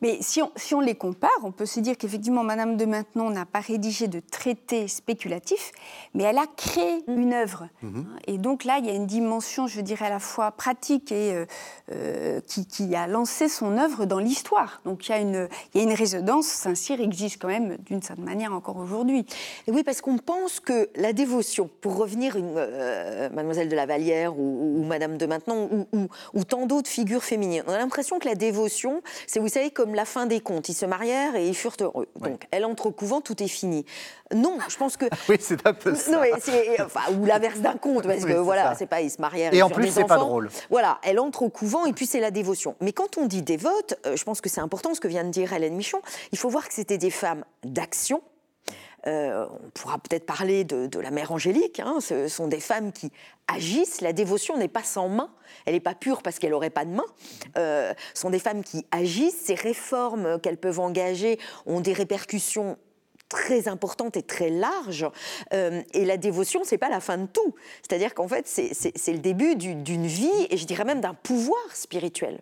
Mais 0.00 0.18
si 0.20 0.42
on, 0.42 0.50
si 0.56 0.74
on, 0.74 0.80
les 0.80 0.94
compare, 0.94 1.30
on 1.42 1.52
peut 1.52 1.66
se 1.66 1.80
dire 1.80 1.96
qu'effectivement, 1.98 2.42
Madame 2.42 2.76
de 2.76 2.84
Maintenon 2.86 3.30
n'a 3.30 3.44
pas 3.44 3.60
rédigé 3.60 4.08
de 4.08 4.20
traité 4.20 4.88
spéculatif, 4.88 5.72
mais 6.14 6.24
elle 6.24 6.38
a 6.38 6.46
créé 6.46 7.02
mm. 7.06 7.20
une 7.20 7.34
œuvre. 7.34 7.68
Mm-hmm. 7.84 8.04
Et 8.26 8.38
donc 8.38 8.64
là, 8.64 8.78
il 8.78 8.86
y 8.86 8.90
a 8.90 8.94
une 8.94 9.06
dimension, 9.06 9.66
je 9.66 9.80
dirais, 9.80 10.06
à 10.06 10.10
la 10.10 10.18
fois 10.18 10.50
pratique 10.52 11.12
et 11.12 11.34
euh, 11.34 11.46
euh, 11.92 12.40
qui, 12.46 12.66
qui, 12.66 12.94
a 12.94 13.06
lancé 13.06 13.48
son 13.48 13.76
œuvre 13.76 14.06
dans 14.06 14.18
l'histoire. 14.18 14.80
Donc 14.84 15.08
il 15.08 15.12
y, 15.12 15.14
a 15.14 15.18
une, 15.18 15.48
il 15.74 15.80
y 15.80 15.84
a 15.84 15.86
une 15.86 15.96
résonance. 15.96 16.46
Saint-Cyr 16.46 17.00
existe 17.00 17.40
quand 17.40 17.48
même 17.48 17.76
d'une 17.78 18.02
certaine 18.02 18.24
manière 18.24 18.54
encore 18.54 18.76
aujourd'hui. 18.76 19.26
Oui, 19.68 19.82
parce 19.82 20.00
qu'on 20.00 20.18
pense 20.18 20.60
que 20.60 20.88
la 20.96 21.12
dévotion, 21.12 21.68
pour 21.80 21.96
revenir 21.96 22.36
une 22.36 22.54
euh, 22.56 23.28
Mademoiselle 23.30 23.68
de 23.68 23.76
la 23.76 23.86
Vallière 23.86 24.38
ou, 24.38 24.84
Madame 24.84 25.18
de 25.18 25.26
Maintenon 25.26 25.86
ou, 25.92 26.08
ou 26.34 26.44
tant 26.44 26.66
d'autres 26.66 26.88
figures 26.88 27.22
féminines, 27.22 27.62
on 27.66 27.72
a 27.72 27.78
l'impression 27.78 28.18
que 28.18 28.26
la 28.26 28.34
dévotion, 28.34 29.02
c'est 29.26 29.40
savez, 29.50 29.70
comme 29.70 29.94
la 29.94 30.04
fin 30.04 30.26
des 30.26 30.40
contes. 30.40 30.68
Ils 30.68 30.74
se 30.74 30.86
marièrent 30.86 31.36
et 31.36 31.46
ils 31.48 31.54
furent 31.54 31.76
heureux. 31.80 32.08
Donc, 32.16 32.46
elle 32.50 32.64
entre 32.64 32.86
au 32.86 32.90
couvent, 32.90 33.20
tout 33.20 33.42
est 33.42 33.48
fini. 33.48 33.84
Non, 34.34 34.58
je 34.68 34.76
pense 34.76 34.96
que. 34.96 35.06
oui, 35.28 35.36
c'est 35.40 35.66
un 35.66 35.74
peu 35.74 35.94
ça. 35.94 36.10
Non, 36.12 36.20
enfin, 36.84 37.12
ou 37.18 37.24
l'inverse 37.24 37.58
d'un 37.58 37.74
conte, 37.74 38.04
parce 38.06 38.24
que 38.24 38.32
voilà, 38.32 38.74
c'est 38.74 38.86
pas, 38.86 39.00
ils 39.00 39.10
se 39.10 39.20
marièrent. 39.20 39.52
Et 39.54 39.62
en 39.62 39.70
plus, 39.70 39.90
c'est 39.90 40.04
pas 40.04 40.18
drôle. 40.18 40.50
Voilà, 40.70 40.98
elle 41.02 41.18
entre 41.18 41.42
au 41.42 41.48
couvent 41.48 41.86
et 41.86 41.92
puis 41.92 42.06
c'est 42.06 42.20
la 42.20 42.30
dévotion. 42.30 42.76
Mais 42.80 42.92
quand 42.92 43.18
on 43.18 43.26
dit 43.26 43.42
dévote, 43.42 43.94
euh, 44.06 44.16
je 44.16 44.24
pense 44.24 44.40
que 44.40 44.48
c'est 44.48 44.60
important 44.60 44.94
ce 44.94 45.00
que 45.00 45.08
vient 45.08 45.24
de 45.24 45.30
dire 45.30 45.52
Hélène 45.52 45.74
Michon. 45.74 46.00
Il 46.32 46.38
faut 46.38 46.48
voir 46.48 46.68
que 46.68 46.74
c'était 46.74 46.98
des 46.98 47.10
femmes 47.10 47.44
d'action, 47.64 48.22
euh, 49.06 49.46
on 49.64 49.70
pourra 49.70 49.98
peut-être 49.98 50.26
parler 50.26 50.64
de, 50.64 50.98
la 50.98 51.10
mère 51.10 51.32
Angélique. 51.32 51.80
Hein. 51.80 51.98
Ce 52.00 52.28
sont 52.28 52.48
des 52.48 52.60
femmes 52.60 52.92
qui 52.92 53.10
agissent. 53.48 54.00
La 54.00 54.12
dévotion 54.12 54.56
n'est 54.56 54.68
pas 54.68 54.82
sans 54.82 55.08
main. 55.08 55.30
Elle 55.66 55.74
n'est 55.74 55.80
pas 55.80 55.94
pure 55.94 56.22
parce 56.22 56.38
qu'elle 56.38 56.50
n'aurait 56.50 56.70
pas 56.70 56.84
de 56.84 56.90
main. 56.90 57.04
Euh, 57.56 57.92
ce 58.14 58.22
sont 58.22 58.30
des 58.30 58.38
femmes 58.38 58.62
qui 58.62 58.86
agissent. 58.90 59.40
Ces 59.44 59.54
réformes 59.54 60.40
qu'elles 60.40 60.58
peuvent 60.58 60.80
engager 60.80 61.38
ont 61.66 61.80
des 61.80 61.92
répercussions 61.92 62.76
très 63.30 63.68
importante 63.68 64.18
et 64.18 64.22
très 64.22 64.50
large. 64.50 65.08
Euh, 65.54 65.80
et 65.94 66.04
la 66.04 66.18
dévotion, 66.18 66.60
c'est 66.64 66.76
pas 66.76 66.90
la 66.90 67.00
fin 67.00 67.16
de 67.16 67.26
tout. 67.26 67.54
C'est-à-dire 67.80 68.12
qu'en 68.14 68.28
fait, 68.28 68.46
c'est 68.46 69.12
le 69.12 69.18
début 69.18 69.54
d'une 69.56 70.06
vie 70.06 70.46
et 70.50 70.58
je 70.58 70.66
dirais 70.66 70.84
même 70.84 71.00
d'un 71.00 71.14
pouvoir 71.14 71.60
spirituel. 71.72 72.40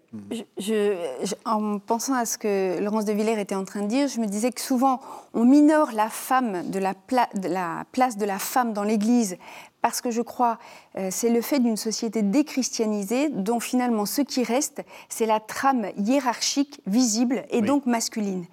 Je, 0.56 0.96
en 1.44 1.78
pensant 1.78 2.14
à 2.14 2.24
ce 2.24 2.38
que 2.38 2.80
Laurence 2.80 3.04
de 3.04 3.12
Villers 3.12 3.38
était 3.38 3.54
en 3.54 3.64
train 3.64 3.82
de 3.82 3.86
dire, 3.86 4.08
je 4.08 4.18
me 4.18 4.26
disais 4.26 4.50
que 4.50 4.60
souvent, 4.60 5.00
on 5.34 5.44
minore 5.44 5.92
la 5.92 6.08
femme 6.08 6.68
de 6.70 6.78
la, 6.78 6.94
de 7.34 7.48
la 7.48 7.84
place 7.92 8.16
de 8.16 8.24
la 8.24 8.38
femme 8.38 8.72
dans 8.72 8.82
l'Église 8.82 9.36
parce 9.82 10.00
que 10.00 10.10
je 10.10 10.22
crois 10.22 10.52
euh, 10.52 10.87
c'est 11.10 11.30
le 11.30 11.40
fait 11.40 11.60
d'une 11.60 11.76
société 11.76 12.22
déchristianisée 12.22 13.28
dont 13.28 13.60
finalement 13.60 14.06
ce 14.06 14.22
qui 14.22 14.42
reste, 14.42 14.82
c'est 15.08 15.26
la 15.26 15.40
trame 15.40 15.86
hiérarchique 15.96 16.80
visible 16.86 17.44
et 17.50 17.62
donc 17.62 17.86
masculine. 17.86 18.44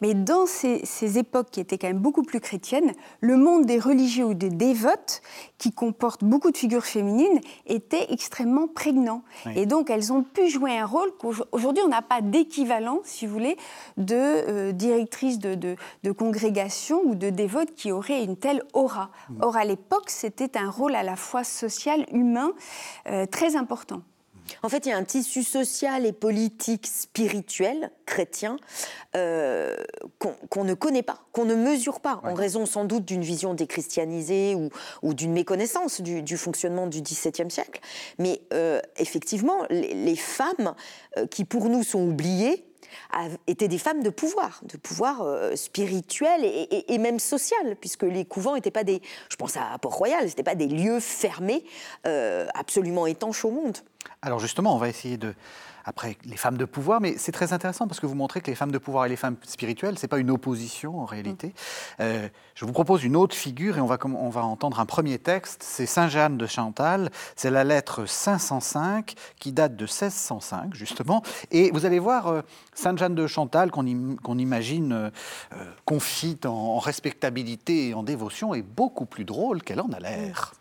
Mais 0.00 0.14
dans 0.14 0.46
ces, 0.46 1.18
époques 1.18 1.50
qui 1.50 1.60
étaient 1.60 1.78
quand 1.78 1.88
même 1.88 1.98
beaucoup 1.98 2.22
plus 2.22 2.40
chrétiennes, 2.40 2.92
le 3.20 3.36
monde 3.36 3.66
des 3.66 3.78
religieux 3.78 4.24
ou 4.24 4.34
des 4.34 4.48
dévotes, 4.50 5.22
qui 5.58 5.72
comporte 5.72 6.24
beaucoup 6.24 6.50
de 6.50 6.56
figures 6.56 6.84
féminines, 6.84 7.40
était 7.66 8.06
extrêmement 8.10 8.66
prégnant. 8.66 9.22
Et 9.54 9.66
donc 9.66 9.90
elles 9.90 10.12
ont 10.12 10.22
pu 10.22 10.48
jouer 10.48 10.76
un 10.78 10.86
rôle 10.86 11.12
qu'aujourd'hui 11.18 11.82
on 11.84 11.88
n'a 11.88 12.02
pas 12.02 12.20
d'équivalent, 12.20 13.00
si 13.04 13.26
vous 13.26 13.32
voulez, 13.32 13.56
de 13.96 14.14
euh, 14.14 14.72
directrice 14.72 15.38
de, 15.38 15.54
de, 15.54 16.12
congrégation 16.12 17.00
ou 17.04 17.14
de 17.14 17.30
dévote 17.30 17.74
qui 17.74 17.92
aurait 17.92 18.22
une 18.24 18.36
telle 18.36 18.62
aura. 18.72 19.10
Mm. 19.28 19.42
Or 19.42 19.56
à 19.56 19.64
l'époque, 19.64 20.10
c'était 20.10 20.58
un 20.58 20.70
rôle 20.70 20.94
à 20.94 21.02
la 21.02 21.16
fois 21.16 21.44
social, 21.44 21.91
humain, 22.12 22.52
euh, 23.08 23.26
très 23.26 23.56
important. 23.56 24.02
En 24.62 24.68
fait, 24.68 24.86
il 24.86 24.88
y 24.88 24.92
a 24.92 24.96
un 24.96 25.04
tissu 25.04 25.44
social 25.44 26.04
et 26.04 26.12
politique, 26.12 26.86
spirituel, 26.86 27.90
chrétien, 28.06 28.56
euh, 29.16 29.76
qu'on 30.18 30.64
ne 30.64 30.74
connaît 30.74 31.04
pas, 31.04 31.20
qu'on 31.30 31.44
ne 31.44 31.54
mesure 31.54 32.00
pas, 32.00 32.20
en 32.24 32.34
raison 32.34 32.66
sans 32.66 32.84
doute 32.84 33.04
d'une 33.04 33.22
vision 33.22 33.54
déchristianisée 33.54 34.54
ou, 34.54 34.68
ou 35.02 35.14
d'une 35.14 35.32
méconnaissance 35.32 36.00
du, 36.00 36.36
fonctionnement 36.36 36.86
du 36.86 37.02
XVIIe 37.02 37.50
siècle. 37.50 37.80
Mais 38.18 38.42
euh, 38.52 38.80
effectivement, 38.96 39.58
les, 39.70 40.16
femmes 40.16 40.74
qui 41.30 41.44
pour 41.44 41.68
nous 41.68 41.84
sont 41.84 42.02
oubliées, 42.02 42.66
étaient 43.46 43.68
des 43.68 43.78
femmes 43.78 44.02
de 44.02 44.10
pouvoir, 44.10 44.60
de 44.64 44.76
pouvoir 44.76 45.22
euh, 45.22 45.56
spirituel 45.56 46.44
et, 46.44 46.98
même 46.98 47.18
social, 47.18 47.76
puisque 47.80 48.02
les 48.02 48.24
couvents 48.24 48.54
n'étaient 48.54 48.70
pas 48.70 48.84
des, 48.84 49.02
je 49.28 49.36
pense 49.36 49.56
à 49.56 49.78
Port-Royal, 49.80 50.24
n'étaient 50.24 50.42
pas 50.42 50.54
des 50.54 50.68
lieux 50.68 51.00
fermés, 51.00 51.64
euh, 52.06 52.46
absolument 52.54 53.06
étanches 53.06 53.44
au 53.44 53.50
monde. 53.50 53.78
Alors 54.20 54.38
justement, 54.38 54.74
on 54.74 54.78
va 54.78 54.88
essayer 54.88 55.16
de 55.16 55.34
après 55.84 56.16
les 56.24 56.36
femmes 56.36 56.56
de 56.56 56.64
pouvoir, 56.64 57.00
mais 57.00 57.14
c'est 57.18 57.32
très 57.32 57.52
intéressant 57.52 57.86
parce 57.86 58.00
que 58.00 58.06
vous 58.06 58.14
montrez 58.14 58.40
que 58.40 58.50
les 58.50 58.54
femmes 58.54 58.72
de 58.72 58.78
pouvoir 58.78 59.06
et 59.06 59.08
les 59.08 59.16
femmes 59.16 59.36
spirituelles, 59.42 59.98
ce 59.98 60.04
n'est 60.04 60.08
pas 60.08 60.18
une 60.18 60.30
opposition 60.30 61.00
en 61.00 61.04
réalité. 61.04 61.48
Mm. 61.48 61.52
Euh, 62.00 62.28
je 62.54 62.64
vous 62.64 62.72
propose 62.72 63.04
une 63.04 63.16
autre 63.16 63.34
figure 63.34 63.78
et 63.78 63.80
on 63.80 63.86
va, 63.86 63.98
on 64.04 64.28
va 64.28 64.44
entendre 64.44 64.80
un 64.80 64.86
premier 64.86 65.18
texte, 65.18 65.62
c'est 65.62 65.86
Saint 65.86 66.08
Jeanne 66.08 66.36
de 66.36 66.46
Chantal, 66.46 67.10
c'est 67.36 67.50
la 67.50 67.64
lettre 67.64 68.06
505 68.06 69.14
qui 69.38 69.52
date 69.52 69.76
de 69.76 69.84
1605 69.84 70.74
justement, 70.74 71.22
et 71.50 71.70
vous 71.72 71.86
allez 71.86 71.98
voir 71.98 72.28
euh, 72.28 72.42
Sainte 72.74 72.98
Jeanne 72.98 73.14
de 73.14 73.26
Chantal 73.26 73.70
qu'on 73.70 74.38
imagine 74.38 74.92
euh, 74.92 75.10
confite 75.84 76.46
en, 76.46 76.78
respectabilité 76.78 77.88
et 77.88 77.94
en 77.94 78.02
dévotion 78.02 78.54
est 78.54 78.62
beaucoup 78.62 79.06
plus 79.06 79.24
drôle 79.24 79.62
qu'elle 79.62 79.80
en 79.80 79.90
a 79.92 80.00
l'air. 80.00 80.52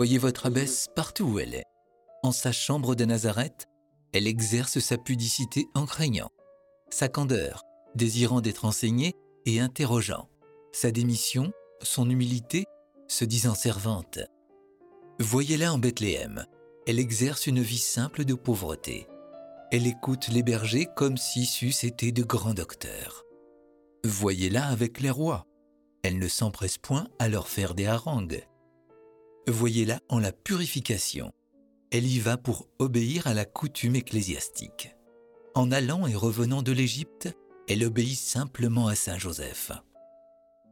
Voyez 0.00 0.16
votre 0.16 0.46
abbesse 0.46 0.86
partout 0.96 1.24
où 1.24 1.38
elle 1.40 1.54
est. 1.54 1.66
En 2.22 2.32
sa 2.32 2.52
chambre 2.52 2.94
de 2.94 3.04
Nazareth, 3.04 3.66
elle 4.14 4.26
exerce 4.26 4.78
sa 4.78 4.96
pudicité 4.96 5.68
en 5.74 5.84
craignant, 5.84 6.30
sa 6.88 7.10
candeur, 7.10 7.64
désirant 7.94 8.40
d'être 8.40 8.64
enseignée 8.64 9.12
et 9.44 9.60
interrogeant, 9.60 10.30
sa 10.72 10.90
démission, 10.90 11.52
son 11.82 12.08
humilité, 12.08 12.64
se 13.08 13.26
disant 13.26 13.54
servante. 13.54 14.20
Voyez-la 15.18 15.70
en 15.70 15.76
Bethléem, 15.76 16.46
elle 16.86 16.98
exerce 16.98 17.46
une 17.46 17.60
vie 17.60 17.76
simple 17.76 18.24
de 18.24 18.32
pauvreté. 18.32 19.06
Elle 19.70 19.86
écoute 19.86 20.28
les 20.28 20.42
bergers 20.42 20.88
comme 20.96 21.18
si 21.18 21.44
c'eût 21.44 21.86
été 21.86 22.10
de 22.10 22.22
grands 22.22 22.54
docteurs. 22.54 23.26
Voyez-la 24.04 24.64
avec 24.64 24.98
les 25.00 25.10
rois, 25.10 25.44
elle 26.02 26.18
ne 26.18 26.28
s'empresse 26.28 26.78
point 26.78 27.06
à 27.18 27.28
leur 27.28 27.48
faire 27.48 27.74
des 27.74 27.84
harangues 27.84 28.46
voyez-la 29.50 30.00
en 30.08 30.18
la 30.18 30.32
purification. 30.32 31.32
Elle 31.90 32.06
y 32.06 32.18
va 32.18 32.36
pour 32.36 32.68
obéir 32.78 33.26
à 33.26 33.34
la 33.34 33.44
coutume 33.44 33.96
ecclésiastique. 33.96 34.94
En 35.54 35.72
allant 35.72 36.06
et 36.06 36.14
revenant 36.14 36.62
de 36.62 36.72
l'Égypte, 36.72 37.28
elle 37.68 37.84
obéit 37.84 38.18
simplement 38.18 38.86
à 38.86 38.94
Saint 38.94 39.18
Joseph. 39.18 39.72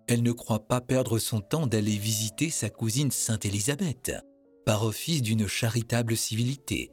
Elle 0.06 0.22
ne 0.22 0.32
croit 0.32 0.66
pas 0.66 0.80
perdre 0.80 1.18
son 1.18 1.40
temps 1.40 1.66
d'aller 1.66 1.96
visiter 1.96 2.50
sa 2.50 2.70
cousine 2.70 3.10
Sainte 3.10 3.44
Élisabeth, 3.44 4.12
par 4.64 4.84
office 4.84 5.22
d'une 5.22 5.46
charitable 5.46 6.16
civilité. 6.16 6.90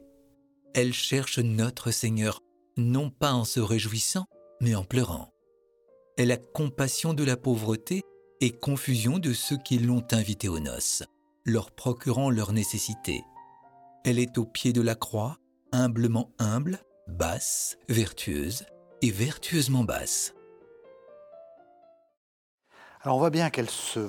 Elle 0.74 0.92
cherche 0.92 1.38
notre 1.38 1.90
Seigneur, 1.90 2.40
non 2.76 3.10
pas 3.10 3.32
en 3.32 3.44
se 3.44 3.60
réjouissant, 3.60 4.26
mais 4.60 4.74
en 4.74 4.84
pleurant. 4.84 5.32
Elle 6.18 6.32
a 6.32 6.36
compassion 6.36 7.14
de 7.14 7.24
la 7.24 7.36
pauvreté 7.36 8.02
et 8.40 8.50
confusion 8.50 9.18
de 9.18 9.32
ceux 9.32 9.56
qui 9.56 9.78
l'ont 9.78 10.06
invitée 10.12 10.48
aux 10.48 10.60
noces 10.60 11.02
leur 11.46 11.70
procurant 11.70 12.28
leur 12.28 12.52
nécessité. 12.52 13.24
Elle 14.04 14.18
est 14.18 14.36
au 14.36 14.44
pied 14.44 14.72
de 14.72 14.82
la 14.82 14.96
croix, 14.96 15.38
humblement 15.72 16.30
humble, 16.38 16.80
basse, 17.06 17.78
vertueuse 17.88 18.66
et 19.00 19.10
vertueusement 19.10 19.84
basse. 19.84 20.34
Alors 23.00 23.16
on 23.16 23.20
voit 23.20 23.30
bien 23.30 23.50
qu'elle 23.50 23.70
se 23.70 24.08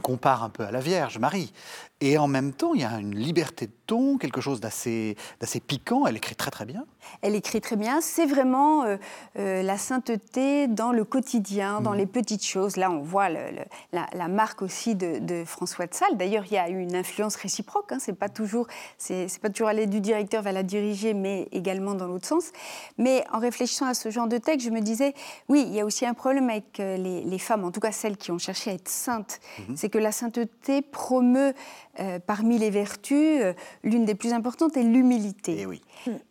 compare 0.00 0.44
un 0.44 0.50
peu 0.50 0.64
à 0.64 0.70
la 0.70 0.80
Vierge 0.80 1.18
Marie. 1.18 1.52
Et 2.00 2.18
en 2.18 2.26
même 2.26 2.52
temps, 2.52 2.74
il 2.74 2.80
y 2.80 2.84
a 2.84 2.98
une 2.98 3.14
liberté 3.14 3.66
de 3.66 3.72
ton, 3.86 4.18
quelque 4.18 4.40
chose 4.40 4.60
d'assez 4.60 5.16
piquant. 5.66 6.06
Elle 6.06 6.16
écrit 6.16 6.34
très 6.34 6.50
très 6.50 6.64
bien. 6.64 6.84
Elle 7.22 7.34
écrit 7.34 7.60
très 7.60 7.76
bien. 7.76 8.00
C'est 8.00 8.26
vraiment 8.26 8.82
euh, 8.82 8.96
euh, 9.38 9.62
la 9.62 9.78
sainteté 9.78 10.66
dans 10.66 10.92
le 10.92 11.04
quotidien, 11.04 11.80
dans 11.80 11.92
mm. 11.92 11.98
les 11.98 12.06
petites 12.06 12.44
choses. 12.44 12.76
Là, 12.76 12.90
on 12.90 13.00
voit 13.00 13.28
la, 13.28 14.28
marque 14.28 14.62
aussi 14.62 14.94
de, 14.94 15.44
François 15.46 15.86
de 15.86 15.94
Sales. 15.94 16.16
D'ailleurs, 16.16 16.44
il 16.46 16.54
y 16.54 16.58
a 16.58 16.68
eu 16.68 16.80
une 16.80 16.96
influence 16.96 17.36
réciproque. 17.36 17.92
Hein. 17.92 17.98
C'est 18.00 18.18
pas 18.18 18.28
toujours, 18.28 18.66
c'est 18.98 19.28
pas 19.40 19.50
toujours 19.50 19.68
aller 19.68 19.86
du 19.86 20.00
directeur 20.00 20.42
vers 20.42 20.52
la 20.52 20.62
diriger, 20.62 21.14
mais 21.14 21.48
également 21.52 21.94
dans 21.94 22.08
l'autre 22.08 22.26
sens. 22.26 22.50
Mais 22.98 23.24
en 23.32 23.38
réfléchissant 23.38 23.86
à 23.86 23.94
ce 23.94 24.10
genre 24.10 24.26
de 24.26 24.38
texte, 24.38 24.66
je 24.66 24.70
me 24.70 24.80
disais, 24.80 25.14
oui, 25.48 25.64
il 25.66 25.74
y 25.74 25.80
a 25.80 25.84
aussi 25.84 26.06
un 26.06 26.14
problème 26.14 26.50
avec 26.50 26.80
euh, 26.80 26.96
les, 26.96 27.38
femmes, 27.38 27.64
en 27.64 27.70
tout 27.70 27.80
cas 27.80 27.92
celles 27.92 28.16
qui 28.16 28.32
ont 28.32 28.38
cherché 28.38 28.70
à 28.70 28.74
être 28.74 28.88
saintes. 28.88 29.40
Mm-hmm. 29.58 29.76
C'est 29.76 29.88
que 29.88 29.98
la 29.98 30.12
sainteté 30.12 30.82
promeut 30.82 31.54
euh, 32.00 32.18
parmi 32.18 32.58
les 32.58 32.70
vertus, 32.70 33.40
euh, 33.40 33.52
l'une 33.82 34.04
des 34.04 34.14
plus 34.14 34.32
importantes 34.32 34.76
est 34.76 34.82
l'humilité. 34.82 35.60
Eh 35.60 35.66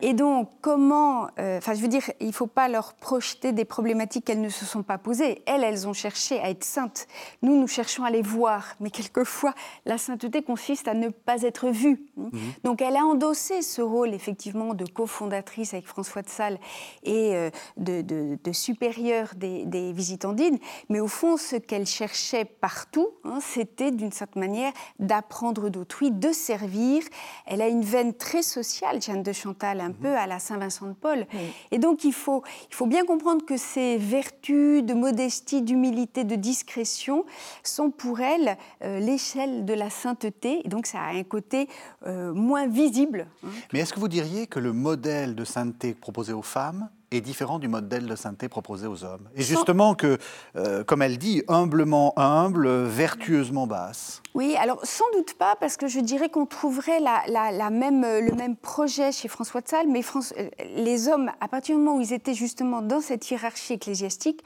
Et, 0.01 0.13
donc, 0.13 0.49
comment. 0.61 1.27
Euh, 1.39 1.57
enfin, 1.57 1.73
je 1.73 1.81
veux 1.81 1.87
dire, 1.87 2.03
il 2.19 2.27
ne 2.27 2.31
faut 2.31 2.47
pas 2.47 2.67
leur 2.67 2.93
projeter 2.93 3.51
des 3.51 3.65
problématiques 3.65 4.25
qu'elles 4.25 4.41
ne 4.41 4.49
se 4.49 4.65
sont 4.65 4.83
pas 4.83 4.97
posées. 4.97 5.41
Elles, 5.45 5.63
elles 5.63 5.87
ont 5.87 5.93
cherché 5.93 6.39
à 6.39 6.49
être 6.49 6.63
saintes. 6.63 7.07
Nous, 7.41 7.59
nous 7.59 7.67
cherchons 7.67 8.03
à 8.03 8.09
les 8.09 8.21
voir. 8.21 8.75
Mais 8.79 8.89
quelquefois, 8.89 9.53
la 9.85 9.97
sainteté 9.97 10.41
consiste 10.41 10.87
à 10.87 10.93
ne 10.93 11.09
pas 11.09 11.41
être 11.41 11.69
vue. 11.69 12.05
Mhm. 12.17 12.31
Donc, 12.63 12.81
elle 12.81 12.95
a 12.95 13.05
endossé 13.05 13.61
ce 13.61 13.81
rôle, 13.81 14.13
effectivement, 14.13 14.73
de 14.73 14.85
cofondatrice 14.85 15.73
avec 15.73 15.87
François 15.87 16.21
de 16.21 16.29
Sales 16.29 16.59
et 17.03 17.33
de, 17.77 18.01
de, 18.01 18.51
supérieure 18.51 19.29
des, 19.35 19.65
des, 19.65 19.91
visitandines. 19.91 20.59
Mais 20.89 20.99
au 20.99 21.07
fond, 21.07 21.37
ce 21.37 21.55
qu'elle 21.55 21.85
cherchait 21.85 22.45
partout, 22.45 23.09
hein, 23.23 23.39
c'était 23.41 23.91
d'une 23.91 24.11
certaine 24.11 24.41
manière 24.41 24.71
d'apprendre 24.99 25.69
d'autrui, 25.69 26.11
de 26.11 26.31
servir. 26.31 27.03
Elle 27.45 27.61
a 27.61 27.67
une 27.67 27.83
veine 27.83 28.13
très 28.13 28.43
sociale, 28.43 29.01
Jeanne 29.01 29.23
de 29.23 29.31
Chantal, 29.31 29.52
un 29.61 29.89
mhm. 29.89 29.95
peu 29.95 30.15
à 30.15 30.27
la 30.27 30.39
Saint-Vincent 30.39 30.87
de 30.87 30.93
Paul. 30.93 31.25
Et 31.71 31.79
donc 31.79 32.03
il 32.03 32.13
faut, 32.13 32.43
il 32.69 32.75
faut 32.75 32.87
bien 32.87 33.05
comprendre 33.05 33.45
que 33.45 33.57
ces 33.57 33.97
vertus 33.97 34.83
de 34.83 34.93
modestie, 34.93 35.61
d'humilité, 35.61 36.23
de 36.23 36.35
discrétion 36.35 37.25
sont 37.63 37.91
pour 37.91 38.19
elle 38.19 38.57
euh, 38.83 38.99
l'échelle 38.99 39.65
de 39.65 39.73
la 39.73 39.89
sainteté. 39.89 40.61
Et 40.65 40.69
donc 40.69 40.85
ça 40.85 40.99
a 40.99 41.13
un 41.13 41.23
côté 41.23 41.67
euh, 42.05 42.33
moins 42.33 42.67
visible. 42.67 43.27
Hein. 43.43 43.49
Mais 43.71 43.79
est-ce 43.79 43.93
que 43.93 43.99
vous 43.99 44.07
diriez 44.07 44.47
que 44.47 44.59
le 44.59 44.73
modèle 44.73 45.35
de 45.35 45.45
sainteté 45.45 45.93
proposé 45.93 46.33
aux 46.33 46.41
femmes 46.41 46.89
est 47.15 47.21
différent 47.21 47.59
du 47.59 47.67
modèle 47.67 48.05
de 48.05 48.15
sainteté 48.15 48.49
proposé 48.49 48.87
aux 48.87 49.03
hommes. 49.03 49.29
Et 49.35 49.43
justement 49.43 49.95
que, 49.95 50.17
euh, 50.55 50.83
comme 50.83 51.01
elle 51.01 51.17
dit, 51.17 51.43
humblement 51.47 52.13
humble, 52.17 52.67
vertueusement 52.85 53.67
basse. 53.67 54.21
Oui, 54.33 54.55
alors 54.59 54.79
sans 54.83 55.05
doute 55.13 55.33
pas, 55.35 55.55
parce 55.55 55.77
que 55.77 55.87
je 55.87 55.99
dirais 55.99 56.29
qu'on 56.29 56.45
trouverait 56.45 56.99
la, 56.99 57.69
même, 57.69 58.01
le 58.01 58.33
même 58.35 58.55
projet 58.55 59.11
chez 59.11 59.27
François 59.27 59.61
de 59.61 59.67
Sales, 59.67 59.87
mais 59.87 60.01
euh, 60.15 60.49
les 60.75 61.07
hommes, 61.07 61.31
à 61.39 61.47
partir 61.47 61.75
du 61.75 61.81
moment 61.81 61.97
où 61.97 62.01
ils 62.01 62.13
étaient 62.13 62.33
justement 62.33 62.81
dans 62.81 63.01
cette 63.01 63.29
hiérarchie 63.29 63.73
ecclésiastique, 63.73 64.43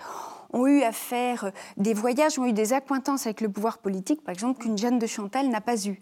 ont 0.54 0.68
eu 0.68 0.82
à 0.84 0.92
faire 0.92 1.46
euh, 1.46 1.52
des 1.78 1.94
voyages, 1.94 2.40
ont 2.40 2.46
eu 2.46 2.54
des 2.54 2.74
acquaintances 2.74 3.26
avec 3.26 3.42
le 3.42 3.50
pouvoir 3.50 3.78
politique, 3.78 4.24
par 4.24 4.34
exemple, 4.34 4.62
qu'une 4.62 4.78
Jeanne 4.78 5.00
de 5.00 5.08
Chantal 5.08 5.50
n'a 5.50 5.62
pas 5.62 5.86
eu. 5.86 6.00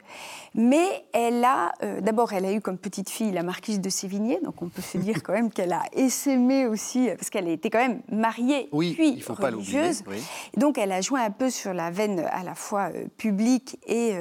Mais 0.53 1.05
elle 1.13 1.43
a, 1.43 1.73
euh, 1.83 2.01
d'abord, 2.01 2.33
elle 2.33 2.45
a 2.45 2.53
eu 2.53 2.61
comme 2.61 2.77
petite 2.77 3.09
fille 3.09 3.31
la 3.31 3.43
marquise 3.43 3.81
de 3.81 3.89
Sévigné, 3.89 4.39
donc 4.43 4.61
on 4.61 4.69
peut 4.69 4.81
se 4.81 4.97
dire 4.97 5.15
quand 5.23 5.33
même 5.33 5.51
qu'elle 5.51 5.73
a 5.73 5.83
essaimé 5.93 6.65
aussi, 6.65 7.07
parce 7.15 7.29
qu'elle 7.29 7.47
était 7.47 7.69
quand 7.69 7.79
même 7.79 8.01
mariée 8.11 8.69
puis 8.93 9.09
il 9.09 9.21
faut 9.21 9.33
religieuse. 9.33 10.01
Pas 10.01 10.11
Donc 10.57 10.77
elle 10.77 10.91
a 10.91 11.01
joué 11.01 11.19
un 11.21 11.31
peu 11.31 11.49
sur 11.49 11.73
la 11.73 11.91
veine 11.91 12.19
à 12.31 12.43
la 12.43 12.55
fois 12.55 12.89
euh, 12.93 13.05
publique 13.17 13.79
et, 13.87 14.15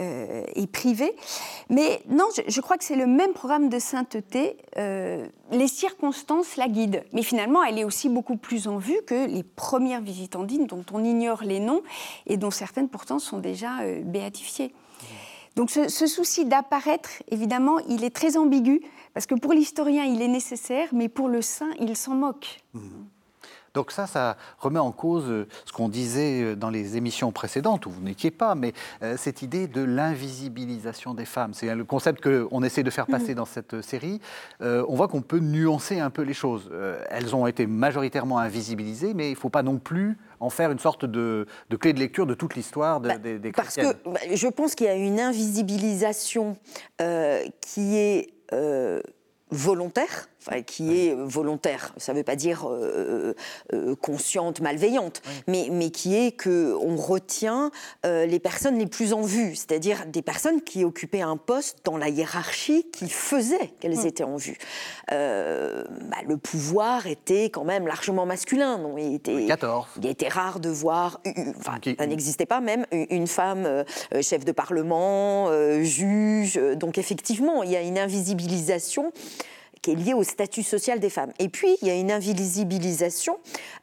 et 0.00 0.66
privée. 0.66 1.14
Mais 1.70 2.02
non, 2.08 2.26
je, 2.46 2.60
crois 2.60 2.78
que 2.78 2.84
c'est 2.84 2.96
le 2.96 3.06
même 3.06 3.32
programme 3.32 3.68
de 3.68 3.78
sainteté. 3.78 4.56
les 4.76 5.68
circonstances 5.68 6.56
la 6.56 6.68
guident. 6.68 7.02
Mais 7.12 7.22
finalement, 7.22 7.62
elle 7.64 7.78
est 7.78 7.84
aussi 7.84 8.08
beaucoup 8.08 8.36
plus 8.36 8.68
en 8.68 8.78
vue 8.78 9.00
que 9.06 9.26
les 9.26 9.42
premières 9.42 10.00
visitandines 10.00 10.66
dont 10.66 10.84
on 10.92 11.04
ignore 11.04 11.42
les 11.42 11.60
noms 11.60 11.82
et 12.26 12.36
dont 12.36 12.50
certaines 12.50 12.88
pourtant 12.88 13.18
sont 13.18 13.38
déjà 13.38 13.80
euh, 13.80 14.02
béatifiées. 14.02 14.72
Donc 15.56 15.70
ce, 15.70 15.88
souci 15.88 16.44
d'apparaître, 16.44 17.10
évidemment, 17.32 17.78
il 17.88 18.04
est 18.04 18.14
très 18.14 18.36
ambigu, 18.36 18.80
parce 19.12 19.26
que 19.26 19.34
pour 19.34 19.52
l'historien, 19.52 20.04
il 20.04 20.22
est 20.22 20.28
nécessaire, 20.28 20.88
mais 20.92 21.08
pour 21.08 21.28
le 21.28 21.42
saint, 21.42 21.70
il 21.80 21.96
s'en 21.96 22.14
moque. 22.14 22.60
Mmh. 22.74 22.80
Donc 23.74 23.92
ça, 23.92 24.06
ça 24.06 24.36
remet 24.58 24.78
en 24.78 24.92
cause 24.92 25.24
euh, 25.28 25.46
ce 25.64 25.72
qu'on 25.72 25.88
disait 25.88 26.42
euh, 26.42 26.56
dans 26.56 26.70
les 26.70 26.96
émissions 26.96 27.32
précédentes, 27.32 27.86
où 27.86 27.90
vous 27.90 28.02
n'étiez 28.02 28.30
pas, 28.30 28.54
mais 28.54 28.72
euh, 29.02 29.16
cette 29.16 29.42
idée 29.42 29.66
de 29.66 29.82
l'invisibilisation 29.82 31.14
des 31.14 31.24
femmes. 31.24 31.54
C'est 31.54 31.74
le 31.74 31.84
concept 31.84 32.22
qu'on 32.22 32.62
essaie 32.62 32.82
de 32.82 32.90
faire 32.90 33.06
passer 33.06 33.34
dans 33.34 33.44
cette 33.44 33.80
série. 33.82 34.20
on 34.60 34.94
voit 34.94 35.08
qu'on 35.08 35.22
peut 35.22 35.38
nuancer 35.38 36.00
un 36.00 36.10
peu 36.10 36.22
les 36.22 36.34
choses. 36.34 36.70
elles 37.10 37.34
ont 37.34 37.46
été 37.46 37.66
majoritairement 37.66 38.38
invisibilisées, 38.38 39.14
mais 39.14 39.28
il 39.28 39.34
ne 39.34 39.38
faut 39.38 39.48
pas 39.48 39.62
non 39.62 39.78
plus 39.78 40.18
en 40.40 40.50
faire 40.50 40.70
une 40.70 40.78
sorte 40.78 41.04
de, 41.04 41.46
clé 41.78 41.92
de 41.92 41.98
lecture 41.98 42.26
de 42.26 42.34
toute 42.34 42.54
l'histoire 42.54 43.00
bah, 43.00 43.18
des, 43.18 43.38
des 43.38 43.52
Parce 43.52 43.76
que 43.76 43.92
bah, 44.04 44.20
je 44.32 44.48
pense 44.48 44.74
qu'il 44.74 44.86
y 44.86 44.90
a 44.90 44.94
une 44.94 45.20
invisibilisation 45.20 46.56
qui 46.98 47.96
est 47.96 48.32
volontaire, 49.50 50.28
qui 50.66 50.98
est 50.98 51.14
volontaire, 51.14 51.94
ça 51.96 52.12
ne 52.12 52.18
veut 52.18 52.24
pas 52.24 52.36
dire 52.36 52.68
euh, 52.68 53.34
euh, 53.72 53.94
consciente, 53.96 54.60
malveillante, 54.60 55.22
mais, 55.46 55.68
mais 55.70 55.90
qui 55.90 56.16
est 56.16 56.40
qu'on 56.40 56.96
retient 56.96 57.70
euh, 58.06 58.26
les 58.26 58.38
personnes 58.38 58.78
les 58.78 58.86
plus 58.86 59.12
en 59.12 59.22
vue, 59.22 59.54
c'est-à-dire 59.54 60.06
des 60.06 60.22
personnes 60.22 60.62
qui 60.62 60.84
occupaient 60.84 61.20
un 61.20 61.36
poste 61.36 61.78
dans 61.84 61.96
la 61.96 62.08
hiérarchie 62.08 62.86
qui 62.92 63.08
faisait 63.08 63.72
qu'elles 63.80 64.06
étaient 64.06 64.24
en 64.24 64.36
vue. 64.36 64.58
Bah, 65.08 66.16
le 66.26 66.36
pouvoir 66.36 67.06
était 67.06 67.44
quand 67.44 67.64
même 67.64 67.86
largement 67.86 68.26
masculin. 68.26 68.78
Non 68.78 68.96
il, 68.98 69.14
était, 69.14 69.46
il 70.02 70.06
était 70.06 70.28
rare 70.28 70.60
de 70.60 70.68
voir, 70.68 71.20
enfin, 71.58 71.78
ça 71.98 72.06
n'existait 72.06 72.46
pas 72.46 72.60
même, 72.60 72.86
une 72.92 73.26
femme 73.26 73.84
chef 74.22 74.44
de 74.44 74.52
parlement, 74.52 75.50
juge. 75.82 76.60
Donc 76.76 76.98
effectivement, 76.98 77.62
il 77.62 77.70
y 77.70 77.76
a 77.76 77.82
une 77.82 77.98
invisibilisation 77.98 79.12
qui 79.82 79.92
est 79.92 79.94
liée 79.94 80.14
au 80.14 80.22
statut 80.22 80.62
social 80.62 81.00
des 81.00 81.10
femmes. 81.10 81.32
Et 81.38 81.48
puis, 81.48 81.76
il 81.82 81.88
y 81.88 81.90
a 81.90 81.94
une 81.94 82.10
invisibilisation 82.10 83.38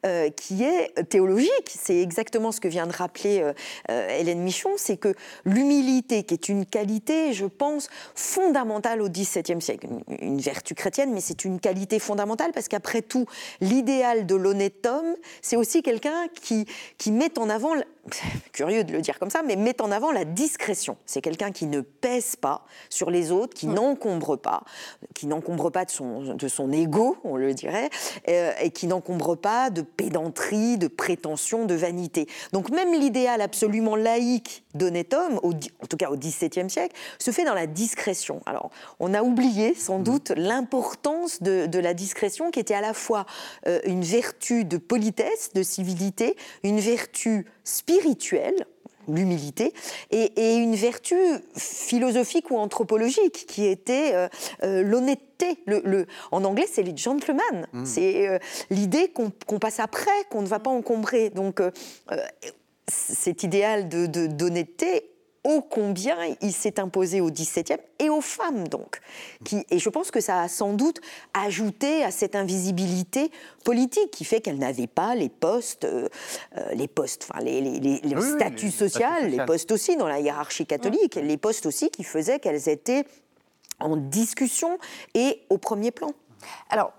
euh, 0.05 0.29
qui 0.29 0.63
est 0.63 0.93
théologique. 1.09 1.49
C'est 1.67 1.99
exactement 1.99 2.51
ce 2.51 2.59
que 2.59 2.67
vient 2.67 2.87
de 2.87 2.93
rappeler 2.93 3.41
euh, 3.41 3.53
euh, 3.89 4.09
Hélène 4.09 4.41
Michon, 4.41 4.71
c'est 4.77 4.97
que 4.97 5.13
l'humilité, 5.45 6.23
qui 6.23 6.33
est 6.33 6.49
une 6.49 6.65
qualité, 6.65 7.33
je 7.33 7.45
pense, 7.45 7.89
fondamentale 8.15 9.01
au 9.01 9.09
XVIIe 9.09 9.61
siècle, 9.61 9.87
une, 10.19 10.39
vertu 10.39 10.75
chrétienne, 10.75 11.11
mais 11.13 11.21
c'est 11.21 11.45
une 11.45 11.59
qualité 11.59 11.99
fondamentale 11.99 12.51
parce 12.53 12.67
qu'après 12.67 13.01
tout, 13.01 13.25
l'idéal 13.61 14.25
de 14.25 14.35
l'honnête 14.35 14.85
homme, 14.85 15.15
c'est 15.41 15.55
aussi 15.55 15.81
quelqu'un 15.81 16.27
qui, 16.41 16.65
qui 16.97 17.11
met 17.11 17.37
en 17.39 17.49
avant 17.49 17.73
curieux 18.51 18.83
de 18.83 18.91
le 18.91 19.01
dire 19.01 19.19
comme 19.19 19.29
ça, 19.29 19.41
mais 19.43 19.55
met 19.55 19.81
en 19.81 19.91
avant 19.91 20.11
la 20.11 20.25
discrétion. 20.25 20.97
C'est 21.05 21.21
quelqu'un 21.21 21.51
qui 21.51 21.65
ne 21.65 21.81
pèse 21.81 22.35
pas 22.35 22.65
sur 22.89 23.09
les 23.09 23.31
autres, 23.31 23.53
qui 23.53 23.67
n'encombre 23.67 24.35
pas, 24.35 24.63
qui 25.13 25.27
n'encombre 25.27 25.69
pas 25.69 25.84
de 25.85 25.91
son, 25.91 26.35
de 26.35 26.47
son 26.47 26.71
ego, 26.71 27.17
on 27.23 27.37
le 27.37 27.53
dirait, 27.53 27.89
euh, 28.27 28.51
et 28.61 28.71
qui 28.71 28.87
n'encombre 28.87 29.35
pas 29.35 29.69
de 29.69 29.81
pédanterie, 29.81 30.77
de 30.77 30.87
prétention, 30.87 31.65
de 31.65 31.75
vanité. 31.75 32.27
Donc 32.51 32.69
même 32.69 32.93
l'idéal 32.93 33.41
absolument 33.41 33.95
laïque 33.95 34.63
d'honnête 34.73 35.13
homme, 35.13 35.39
en 35.43 35.87
tout 35.87 35.97
cas 35.97 36.09
au 36.09 36.17
XVIIe 36.17 36.69
siècle, 36.69 36.95
se 37.19 37.31
fait 37.31 37.45
dans 37.45 37.53
la 37.53 37.67
discrétion. 37.67 38.41
Alors 38.45 38.69
on 38.99 39.13
a 39.13 39.23
oublié 39.23 39.73
sans 39.73 39.99
mmh. 39.99 40.03
doute 40.03 40.31
l'importance 40.35 41.41
de, 41.41 41.65
de, 41.65 41.79
la 41.79 41.93
discrétion 41.93 42.51
qui 42.51 42.59
était 42.59 42.73
à 42.73 42.81
la 42.81 42.93
fois 42.93 43.25
euh, 43.67 43.79
une 43.85 44.01
vertu 44.01 44.65
de 44.65 44.77
politesse, 44.77 45.51
de 45.53 45.63
civilité, 45.63 46.35
une 46.63 46.79
vertu 46.79 47.45
spirituelle, 47.63 48.65
l'humilité, 49.07 49.73
et, 50.11 50.55
une 50.55 50.75
vertu 50.75 51.15
philosophique 51.57 52.51
ou 52.51 52.57
anthropologique 52.57 53.45
qui 53.47 53.65
était 53.65 54.13
euh, 54.13 54.27
euh, 54.63 54.83
l'honnêteté. 54.83 55.57
Le, 55.65 56.07
en 56.31 56.43
anglais, 56.43 56.67
c'est 56.71 56.83
les 56.83 56.95
gentlemen. 56.95 57.67
Mm. 57.73 57.85
C'est 57.85 58.27
euh, 58.27 58.39
l'idée 58.69 59.09
qu'on 59.09 59.59
passe 59.59 59.79
après, 59.79 60.11
qu'on 60.29 60.41
ne 60.41 60.47
va 60.47 60.59
pas 60.59 60.69
encombrer. 60.69 61.29
Donc, 61.29 61.61
cet 62.87 63.43
idéal 63.43 63.89
d'honnêteté 63.89 64.99
de, 64.99 65.14
ô 65.45 65.61
combien 65.61 66.17
il 66.41 66.51
s'est 66.51 66.79
imposé 66.79 67.21
au 67.21 67.29
XVIIe 67.29 67.77
et 67.99 68.09
aux 68.09 68.19
femmes 68.19 68.67
donc. 68.67 68.99
Qui, 69.45 69.63
et 69.69 69.79
je 69.79 69.89
pense 69.89 70.11
que 70.11 70.19
ça 70.19 70.41
a 70.41 70.47
sans 70.49 70.73
doute 70.73 70.99
ajouté 71.33 72.03
à 72.03 72.11
cette 72.11 72.35
invisibilité 72.35 73.31
politique 73.63 74.11
qui 74.11 74.25
fait 74.25 74.41
qu'elles 74.41 74.57
n'avaient 74.57 74.87
pas 74.87 75.15
les 75.15 75.29
postes, 75.29 75.85
euh, 75.85 76.09
euh, 76.57 76.73
les 76.73 76.87
postes, 76.87 77.27
enfin 77.29 77.43
les, 77.43 77.61
les, 77.61 78.21
statuts 78.21 78.71
sociaux, 78.71 79.05
les 79.23 79.45
postes 79.45 79.71
aussi 79.71 79.95
dans 79.95 80.07
la 80.07 80.19
hiérarchie 80.19 80.65
catholique, 80.65 81.15
les 81.15 81.37
postes 81.37 81.67
aussi 81.67 81.89
qui 81.89 82.03
faisaient 82.03 82.39
qu'elles 82.39 82.67
étaient 82.67 83.05
en 83.79 83.95
discussion 83.97 84.79
et 85.13 85.41
au 85.49 85.57
premier 85.57 85.91
plan. 85.91 86.11
Alors, 86.69 86.91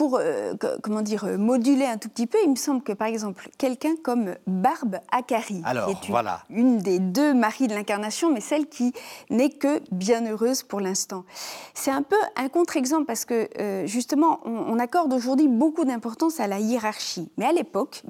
pour 0.00 0.16
euh, 0.18 0.54
comment 0.82 1.02
dire 1.02 1.24
euh, 1.24 1.36
moduler 1.36 1.84
un 1.84 1.98
tout 1.98 2.08
petit 2.08 2.26
peu, 2.26 2.38
il 2.42 2.48
me 2.48 2.56
semble 2.56 2.80
que 2.80 2.92
par 2.92 3.06
exemple 3.06 3.50
quelqu'un 3.58 3.96
comme 4.02 4.34
Barbe 4.46 4.96
Akari, 5.12 5.60
qui 6.00 6.10
est 6.10 6.14
une, 6.48 6.78
des 6.78 6.98
deux 6.98 7.34
maris 7.34 7.68
de 7.68 7.74
l'incarnation, 7.74 8.32
mais 8.32 8.40
celle 8.40 8.66
qui 8.66 8.94
n'est 9.28 9.50
que 9.50 9.82
bienheureuse 9.92 10.62
pour 10.62 10.80
l'instant. 10.80 11.26
C'est 11.74 11.90
un 11.90 12.00
peu 12.00 12.16
un 12.36 12.48
contre-exemple 12.48 13.04
parce 13.04 13.26
que 13.26 13.50
euh, 13.60 13.86
justement 13.86 14.40
on, 14.46 14.78
accorde 14.78 15.12
aujourd'hui 15.12 15.48
beaucoup 15.48 15.84
d'importance 15.84 16.40
à 16.40 16.46
la 16.46 16.60
hiérarchie, 16.60 17.30
mais 17.36 17.44
à 17.44 17.52
l'époque 17.52 18.02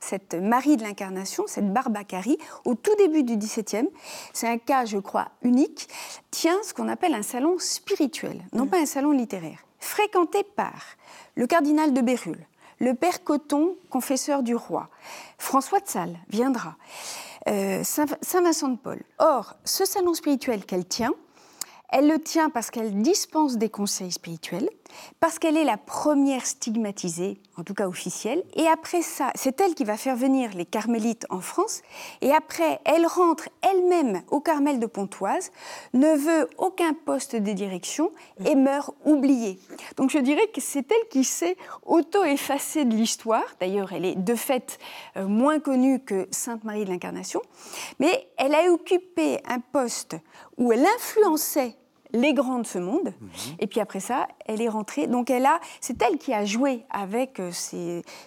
cette 0.00 0.34
Marie 0.34 0.76
de 0.76 0.82
l'Incarnation, 0.82 1.44
cette 1.46 1.72
Barbe 1.72 1.96
Akari, 1.96 2.38
au 2.64 2.74
tout 2.74 2.94
début 2.98 3.22
du 3.22 3.36
XVIIe, 3.36 3.88
c'est 4.32 4.48
un 4.48 4.58
cas, 4.58 4.84
je 4.84 4.98
crois, 4.98 5.28
unique, 5.42 5.88
tient 6.32 6.58
ce 6.64 6.74
qu'on 6.74 6.88
appelle 6.88 7.14
un 7.14 7.22
salon 7.22 7.56
spirituel, 7.60 8.42
non 8.52 8.64
mmh. 8.64 8.68
pas 8.68 8.80
un 8.80 8.86
salon 8.86 9.12
littéraire, 9.12 9.65
fréquenté 9.78 10.42
par 10.42 10.82
le 11.34 11.46
cardinal 11.46 11.92
de 11.92 12.00
Bérulle, 12.00 12.46
le 12.78 12.94
père 12.94 13.24
Coton, 13.24 13.76
confesseur 13.90 14.42
du 14.42 14.54
roi, 14.54 14.88
François 15.38 15.80
de 15.80 15.88
Sales 15.88 16.18
viendra, 16.28 16.76
euh, 17.48 17.82
Saint 17.84 18.42
Vincent 18.42 18.68
de 18.68 18.76
Paul. 18.76 19.02
Or, 19.18 19.54
ce 19.64 19.84
salon 19.84 20.14
spirituel 20.14 20.64
qu'elle 20.64 20.86
tient, 20.86 21.14
elle 21.88 22.08
le 22.08 22.20
tient 22.20 22.50
parce 22.50 22.70
qu'elle 22.70 23.00
dispense 23.00 23.56
des 23.56 23.70
conseils 23.70 24.12
spirituels, 24.12 24.68
parce 25.20 25.38
qu'elle 25.38 25.56
est 25.56 25.64
la 25.64 25.76
première 25.76 26.46
stigmatisée, 26.46 27.38
en 27.56 27.64
tout 27.64 27.74
cas 27.74 27.88
officielle, 27.88 28.42
et 28.54 28.66
après 28.66 29.02
ça, 29.02 29.30
c'est 29.34 29.60
elle 29.60 29.74
qui 29.74 29.84
va 29.84 29.96
faire 29.96 30.16
venir 30.16 30.50
les 30.54 30.64
carmélites 30.64 31.26
en 31.30 31.40
France, 31.40 31.82
et 32.20 32.32
après, 32.32 32.80
elle 32.84 33.06
rentre 33.06 33.48
elle-même 33.62 34.22
au 34.30 34.40
Carmel 34.40 34.78
de 34.78 34.86
Pontoise, 34.86 35.50
ne 35.94 36.14
veut 36.16 36.48
aucun 36.58 36.92
poste 36.92 37.36
de 37.36 37.52
direction 37.52 38.12
et 38.44 38.54
meurt 38.54 38.94
oubliée. 39.04 39.58
Donc 39.96 40.10
je 40.10 40.18
dirais 40.18 40.46
que 40.48 40.60
c'est 40.60 40.90
elle 40.90 41.08
qui 41.10 41.24
s'est 41.24 41.56
auto-effacée 41.84 42.84
de 42.84 42.94
l'histoire, 42.94 43.44
d'ailleurs 43.60 43.92
elle 43.92 44.04
est 44.04 44.16
de 44.16 44.34
fait 44.34 44.78
euh, 45.16 45.26
moins 45.26 45.60
connue 45.60 46.00
que 46.00 46.28
Sainte 46.30 46.64
Marie 46.64 46.84
de 46.84 46.90
l'Incarnation, 46.90 47.42
mais 47.98 48.28
elle 48.36 48.54
a 48.54 48.70
occupé 48.70 49.40
un 49.48 49.60
poste 49.60 50.16
où 50.56 50.72
elle 50.72 50.86
influençait 50.96 51.76
les 52.12 52.34
grands 52.34 52.58
de 52.58 52.66
ce 52.66 52.78
monde. 52.78 53.12
Mhm. 53.20 53.30
Et 53.58 53.66
puis 53.66 53.80
après 53.80 54.00
ça, 54.00 54.28
elle 54.46 54.62
est 54.62 54.68
rentrée. 54.68 55.06
Donc 55.06 55.30
elle 55.30 55.46
a, 55.46 55.60
c'est 55.80 56.00
elle 56.02 56.18
qui 56.18 56.32
a 56.32 56.44
joué 56.44 56.84
avec 56.90 57.40
euh, 57.40 57.50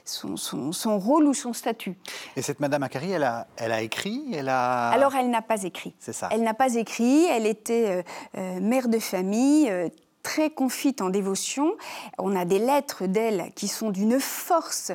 son, 0.05 0.99
rôle 0.99 1.25
ou 1.25 1.33
son 1.33 1.53
statut. 1.53 1.97
Et 2.35 2.41
cette 2.41 2.59
Madame 2.59 2.83
Akari, 2.83 3.11
elle 3.11 3.23
a, 3.23 3.47
elle 3.57 3.71
a 3.71 3.81
écrit 3.81 4.25
elle 4.33 4.49
a... 4.49 4.89
Alors 4.89 5.15
elle 5.15 5.29
n'a 5.29 5.41
pas 5.41 5.63
écrit. 5.63 5.93
C'est 5.99 6.13
ça. 6.13 6.29
Elle 6.31 6.43
n'a 6.43 6.53
pas 6.53 6.75
écrit. 6.75 7.25
Elle 7.25 7.45
était 7.45 7.89
euh, 7.89 8.03
euh, 8.37 8.59
mère 8.59 8.87
de 8.87 8.99
famille 8.99 9.71
très 10.29 10.51
confite 10.51 11.01
en 11.01 11.09
dévotion. 11.09 11.71
On 12.19 12.35
a 12.35 12.45
des 12.45 12.59
lettres 12.59 13.07
d'elle 13.07 13.51
qui 13.55 13.67
sont 13.67 13.89
d'une 13.89 14.19
force, 14.19 14.91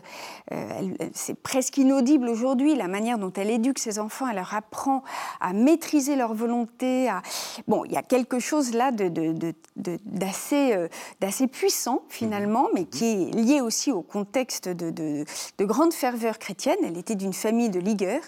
euh, 0.52 0.92
c'est 1.12 1.34
presque 1.34 1.76
inaudible 1.76 2.28
aujourd'hui, 2.28 2.76
la 2.76 2.86
manière 2.86 3.18
dont 3.18 3.32
elle 3.32 3.50
éduque 3.50 3.80
ses 3.80 3.98
enfants, 3.98 4.28
elle 4.28 4.36
leur 4.36 4.54
apprend 4.54 5.02
à 5.40 5.52
maîtriser 5.52 6.14
leur 6.14 6.34
volonté. 6.34 7.08
À... 7.08 7.20
Bon, 7.66 7.84
il 7.84 7.90
y 7.90 7.96
a 7.96 8.02
quelque 8.02 8.38
chose 8.38 8.74
là 8.74 8.92
d'assez 8.92 10.72
euh, 10.72 10.86
d'assez 11.20 11.48
puissant 11.48 12.02
finalement, 12.08 12.68
mais 12.72 12.84
qui 12.84 13.04
est 13.04 13.34
lié 13.34 13.60
aussi 13.60 13.90
au 13.90 14.02
contexte 14.02 14.68
de, 14.68 15.24
grande 15.58 15.92
ferveur 15.92 16.38
chrétienne. 16.38 16.78
Elle 16.84 16.96
était 16.96 17.16
d'une 17.16 17.32
famille 17.32 17.70
de 17.70 17.80
ligueurs. 17.80 18.22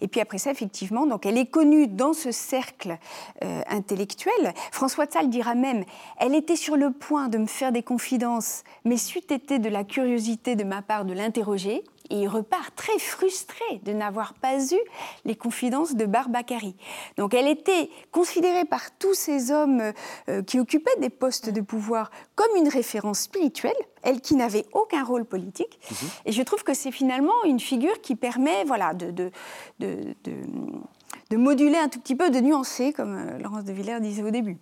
Et 0.00 0.08
puis 0.08 0.22
après 0.22 0.38
ça, 0.38 0.52
effectivement, 0.52 1.04
donc 1.04 1.26
elle 1.26 1.36
est 1.36 1.50
connue 1.50 1.86
dans 1.86 2.14
ce 2.14 2.32
cercle 2.32 2.96
euh, 3.44 3.60
intellectuel. 3.68 4.54
François 4.72 5.04
de 5.04 5.12
Sales 5.12 5.28
dira 5.28 5.54
même, 5.54 5.84
elle 6.18 6.34
était 6.46 6.54
sur 6.54 6.76
le 6.76 6.92
point 6.92 7.28
de 7.28 7.38
me 7.38 7.46
faire 7.46 7.72
des 7.72 7.82
confidences, 7.82 8.62
mais 8.84 8.96
c'eût 8.96 9.18
été 9.18 9.58
de 9.58 9.68
la 9.68 9.82
curiosité 9.82 10.54
de 10.54 10.62
ma 10.62 10.80
part 10.80 11.04
de 11.04 11.12
l'interroger, 11.12 11.82
et 12.08 12.20
il 12.20 12.28
repart 12.28 12.72
très 12.76 13.00
frustré 13.00 13.64
de 13.82 13.92
n'avoir 13.92 14.32
pas 14.34 14.56
eu 14.56 14.78
les 15.24 15.34
confidences 15.34 15.96
de 15.96 16.06
Barbacari. 16.06 16.76
Donc 17.16 17.34
elle 17.34 17.48
était 17.48 17.90
considérée 18.12 18.64
par 18.64 18.96
tous 18.96 19.14
ces 19.14 19.50
hommes 19.50 19.92
euh, 20.28 20.42
qui 20.44 20.60
occupaient 20.60 20.94
des 21.00 21.10
postes 21.10 21.50
de 21.50 21.60
pouvoir 21.60 22.12
comme 22.36 22.54
une 22.56 22.68
référence 22.68 23.22
spirituelle, 23.22 23.74
elle 24.04 24.20
qui 24.20 24.36
n'avait 24.36 24.66
aucun 24.72 25.02
rôle 25.02 25.24
politique. 25.24 25.80
Mhm. 25.90 26.08
Et 26.26 26.32
je 26.32 26.42
trouve 26.42 26.62
que 26.62 26.74
c'est 26.74 26.92
finalement 26.92 27.42
une 27.44 27.58
figure 27.58 28.00
qui 28.02 28.14
permet 28.14 28.62
voilà, 28.66 28.94
de, 28.94 29.10
de, 29.10 29.32
de, 29.80 30.14
de, 31.30 31.36
moduler 31.36 31.78
un 31.78 31.88
tout 31.88 31.98
petit 31.98 32.14
peu, 32.14 32.30
de 32.30 32.38
nuancer, 32.38 32.92
comme 32.92 33.16
euh, 33.16 33.38
Laurence 33.40 33.64
de 33.64 33.72
Villers 33.72 34.00
disait 34.00 34.22
au 34.22 34.30
début. 34.30 34.58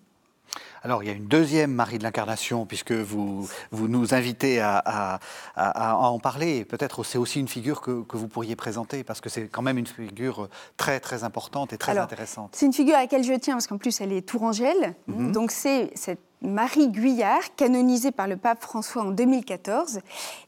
Alors, 0.85 1.03
il 1.03 1.07
y 1.07 1.09
a 1.11 1.15
une 1.15 1.27
deuxième 1.27 1.73
Marie 1.73 1.97
de 1.97 2.03
l'Incarnation, 2.03 2.67
puisque 2.67 2.93
vous, 2.93 3.49
vous 3.71 3.89
nous 3.89 4.13
invitez 4.13 4.61
à, 4.61 5.19
en 5.57 6.19
parler. 6.19 6.67
Peut-être 6.67 7.05
c'est 7.05 7.17
aussi 7.17 7.41
une 7.41 7.49
figure 7.49 7.81
que, 7.81 8.05
vous 8.13 8.29
pourriez 8.29 8.55
présenter, 8.55 9.03
parce 9.03 9.23
que 9.23 9.31
c'est 9.31 9.49
quand 9.49 9.63
même 9.63 9.79
une 9.79 9.87
figure 9.87 10.51
très, 10.77 11.01
très 11.01 11.25
importante 11.25 11.73
et 11.73 11.79
très 11.79 11.97
intéressante. 11.97 12.51
C'est 12.53 12.67
une 12.67 12.75
figure 12.75 12.97
à 12.97 12.99
laquelle 12.99 13.25
je 13.25 13.33
tiens, 13.33 13.55
parce 13.55 13.67
qu'en 13.67 13.79
plus, 13.79 13.99
elle 14.03 14.13
est 14.13 14.29
tourangelle. 14.29 14.95
Mhm. 15.07 15.33
Donc, 15.33 15.53
c'est 15.53 15.91
cette 15.95 16.21
Marie 16.45 16.89
Guyard, 16.89 17.55
canonisée 17.57 18.13
par 18.13 18.29
le 18.29 18.37
pape 18.37 18.63
François 18.63 19.03
en 19.03 19.11
2014, 19.11 20.01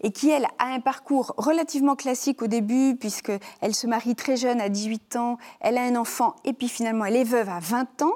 et 0.02 0.12
qui, 0.12 0.30
elle, 0.30 0.46
a 0.58 0.66
un 0.66 0.80
parcours 0.80 1.34
relativement 1.36 1.96
classique 1.96 2.42
au 2.42 2.46
début, 2.46 2.96
puisqu'elle 2.96 3.74
se 3.74 3.86
marie 3.86 4.14
très 4.14 4.36
jeune, 4.36 4.60
à 4.60 4.68
18 4.68 5.16
ans, 5.16 5.38
elle 5.60 5.78
a 5.78 5.82
un 5.82 5.96
enfant, 5.96 6.36
et 6.44 6.52
puis 6.52 6.68
finalement, 6.68 7.06
elle 7.06 7.16
est 7.16 7.24
veuve 7.24 7.48
à 7.48 7.60
20 7.60 8.02
ans. 8.02 8.14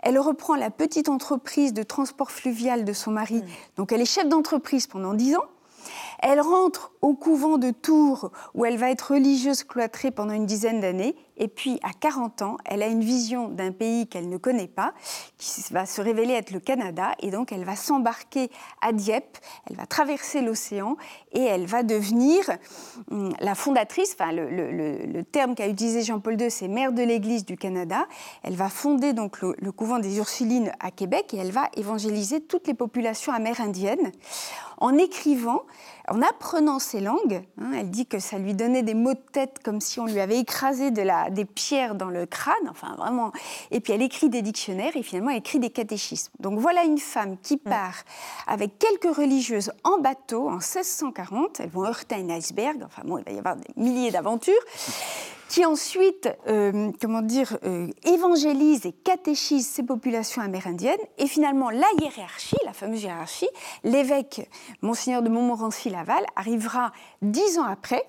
Elle 0.00 0.18
reprend 0.18 0.54
la 0.56 0.70
petite 0.70 1.08
entreprise 1.08 1.74
de 1.74 1.82
transport 1.82 2.30
fluvial 2.30 2.84
de 2.84 2.92
son 2.92 3.10
mari, 3.10 3.42
mmh. 3.42 3.46
donc 3.76 3.92
elle 3.92 4.00
est 4.00 4.06
chef 4.06 4.28
d'entreprise 4.28 4.86
pendant 4.86 5.14
10 5.14 5.36
ans. 5.36 5.44
Elle 6.20 6.40
rentre 6.40 6.92
au 7.00 7.14
couvent 7.14 7.58
de 7.58 7.70
Tours 7.70 8.30
où 8.54 8.64
elle 8.64 8.76
va 8.76 8.90
être 8.90 9.12
religieuse 9.12 9.62
cloîtrée 9.62 10.10
pendant 10.10 10.32
une 10.32 10.46
dizaine 10.46 10.80
d'années. 10.80 11.16
Et 11.36 11.46
puis, 11.46 11.78
à 11.84 11.92
40 11.92 12.42
ans, 12.42 12.56
elle 12.64 12.82
a 12.82 12.88
une 12.88 13.02
vision 13.02 13.48
d'un 13.48 13.70
pays 13.70 14.08
qu'elle 14.08 14.28
ne 14.28 14.36
connaît 14.36 14.66
pas, 14.66 14.92
qui 15.36 15.62
va 15.70 15.86
se 15.86 16.00
révéler 16.00 16.34
être 16.34 16.50
le 16.50 16.58
Canada. 16.58 17.12
Et 17.20 17.30
donc, 17.30 17.52
elle 17.52 17.64
va 17.64 17.76
s'embarquer 17.76 18.50
à 18.82 18.92
Dieppe, 18.92 19.38
elle 19.70 19.76
va 19.76 19.86
traverser 19.86 20.40
l'océan 20.40 20.96
et 21.32 21.42
elle 21.42 21.66
va 21.66 21.84
devenir 21.84 22.42
hum, 23.10 23.32
la 23.38 23.54
fondatrice, 23.54 24.16
enfin, 24.18 24.32
le, 24.32 25.22
terme 25.22 25.54
qu'a 25.54 25.68
utilisé 25.68 26.02
Jean-Paul 26.02 26.40
II, 26.40 26.50
c'est 26.50 26.68
mère 26.68 26.92
de 26.92 27.02
l'Église 27.02 27.44
du 27.44 27.56
Canada. 27.56 28.06
Elle 28.42 28.56
va 28.56 28.68
fonder 28.68 29.12
donc 29.12 29.40
le, 29.40 29.54
le 29.58 29.72
couvent 29.72 30.00
des 30.00 30.18
Ursulines 30.18 30.72
à 30.80 30.90
Québec 30.90 31.34
et 31.34 31.38
elle 31.38 31.52
va 31.52 31.68
évangéliser 31.76 32.40
toutes 32.40 32.66
les 32.66 32.74
populations 32.74 33.32
amérindiennes 33.32 34.12
en 34.80 34.96
écrivant, 34.96 35.62
en 36.08 36.22
apprenant 36.22 36.78
ces 36.78 37.00
langues. 37.00 37.42
Hein, 37.60 37.72
elle 37.74 37.90
dit 37.90 38.06
que 38.06 38.18
ça 38.18 38.38
lui 38.38 38.54
donnait 38.54 38.82
des 38.82 38.94
maux 38.94 39.14
de 39.14 39.20
tête 39.32 39.58
comme 39.62 39.80
si 39.80 40.00
on 40.00 40.06
lui 40.06 40.20
avait 40.20 40.38
écrasé 40.38 40.90
de 40.90 41.02
la, 41.02 41.30
des 41.30 41.44
pierres 41.44 41.94
dans 41.94 42.10
le 42.10 42.26
crâne, 42.26 42.54
enfin 42.70 42.94
vraiment. 42.96 43.32
Et 43.70 43.80
puis 43.80 43.92
elle 43.92 44.02
écrit 44.02 44.28
des 44.28 44.42
dictionnaires 44.42 44.96
et 44.96 45.02
finalement 45.02 45.30
elle 45.30 45.38
écrit 45.38 45.58
des 45.58 45.70
catéchismes. 45.70 46.32
Donc 46.40 46.58
voilà 46.58 46.84
une 46.84 46.98
femme 46.98 47.36
qui 47.42 47.56
mm. 47.56 47.70
part 47.70 48.04
avec 48.46 48.78
quelques 48.78 49.14
religieuses 49.14 49.72
en 49.84 49.98
bateau 49.98 50.48
en 50.48 50.58
1640. 50.58 51.60
Elles 51.60 51.70
vont 51.70 51.84
heurter 51.84 52.16
un 52.16 52.30
iceberg, 52.30 52.82
enfin 52.84 53.02
bon, 53.04 53.18
il 53.18 53.24
va 53.24 53.32
y 53.32 53.38
avoir 53.38 53.56
des 53.56 53.68
milliers 53.76 54.10
d'aventures 54.10 54.54
qui 55.48 55.64
ensuite, 55.64 56.28
euh, 56.46 56.92
comment 57.00 57.22
dire, 57.22 57.56
euh, 57.64 57.88
évangélise 58.04 58.86
et 58.86 58.92
catéchise 58.92 59.66
ces 59.66 59.82
populations 59.82 60.42
amérindiennes. 60.42 61.00
Et 61.16 61.26
finalement, 61.26 61.70
la 61.70 61.86
hiérarchie, 62.00 62.56
la 62.64 62.72
fameuse 62.72 63.02
hiérarchie, 63.02 63.48
l'évêque 63.82 64.48
Monseigneur 64.82 65.22
de 65.22 65.28
Montmorency-Laval 65.30 66.24
arrivera 66.36 66.92
dix 67.22 67.58
ans 67.58 67.64
après. 67.64 68.04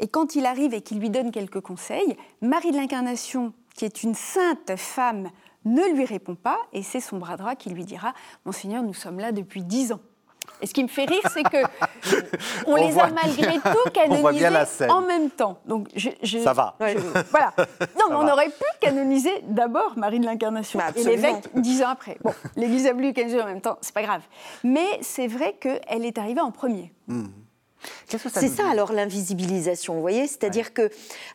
Et 0.00 0.08
quand 0.08 0.34
il 0.34 0.46
arrive 0.46 0.74
et 0.74 0.82
qu'il 0.82 0.98
lui 0.98 1.10
donne 1.10 1.30
quelques 1.30 1.60
conseils, 1.60 2.16
Marie 2.40 2.72
de 2.72 2.76
l'Incarnation, 2.76 3.52
qui 3.74 3.84
est 3.84 4.02
une 4.02 4.14
sainte 4.14 4.76
femme, 4.76 5.30
ne 5.64 5.94
lui 5.94 6.04
répond 6.04 6.34
pas. 6.34 6.58
Et 6.72 6.82
c'est 6.82 7.00
son 7.00 7.18
bras 7.18 7.36
droit 7.36 7.54
qui 7.54 7.70
lui 7.70 7.84
dira 7.84 8.14
Monseigneur, 8.44 8.82
nous 8.82 8.94
sommes 8.94 9.20
là 9.20 9.30
depuis 9.30 9.62
dix 9.62 9.92
ans. 9.92 10.00
Et 10.62 10.66
ce 10.66 10.74
qui 10.74 10.82
me 10.82 10.88
fait 10.88 11.04
rire, 11.04 11.22
c'est 11.32 11.42
que 11.42 11.58
on, 12.66 12.76
les 12.76 12.98
a 12.98 13.08
malgré 13.10 13.54
tout 13.72 13.90
canonisés 13.92 14.88
en 14.88 15.00
même 15.02 15.30
temps. 15.30 15.58
Donc 15.66 15.88
je, 15.94 16.10
ça 16.38 16.52
va. 16.52 16.76
voilà. 17.30 17.54
Non, 17.98 18.06
mais 18.10 18.16
on 18.16 18.28
aurait 18.28 18.48
pu 18.48 18.64
canoniser 18.80 19.42
d'abord 19.42 19.94
Marie 19.96 20.20
de 20.20 20.24
l'Incarnation 20.24 20.80
et 20.96 21.02
l'évêque 21.02 21.48
dix 21.54 21.82
ans 21.82 21.88
après. 21.88 22.16
Bon, 22.22 22.32
l'Église 22.56 22.86
a 22.86 22.92
voulu 22.92 23.12
canoniser 23.12 23.40
en 23.40 23.46
même 23.46 23.60
temps, 23.60 23.78
c'est 23.80 23.94
pas 23.94 24.02
grave. 24.02 24.22
Mais 24.64 24.86
c'est 25.02 25.26
vrai 25.26 25.56
qu'elle 25.60 26.04
est 26.04 26.18
arrivée 26.18 26.40
en 26.40 26.50
premier. 26.50 26.92
Hmm. 27.08 27.26
C'est 28.06 28.48
ça 28.48 28.68
alors 28.68 28.92
l'invisibilisation, 28.92 29.94
vous 29.94 30.00
voyez? 30.00 30.26
C'est-à-dire 30.26 30.74
que 30.74 30.82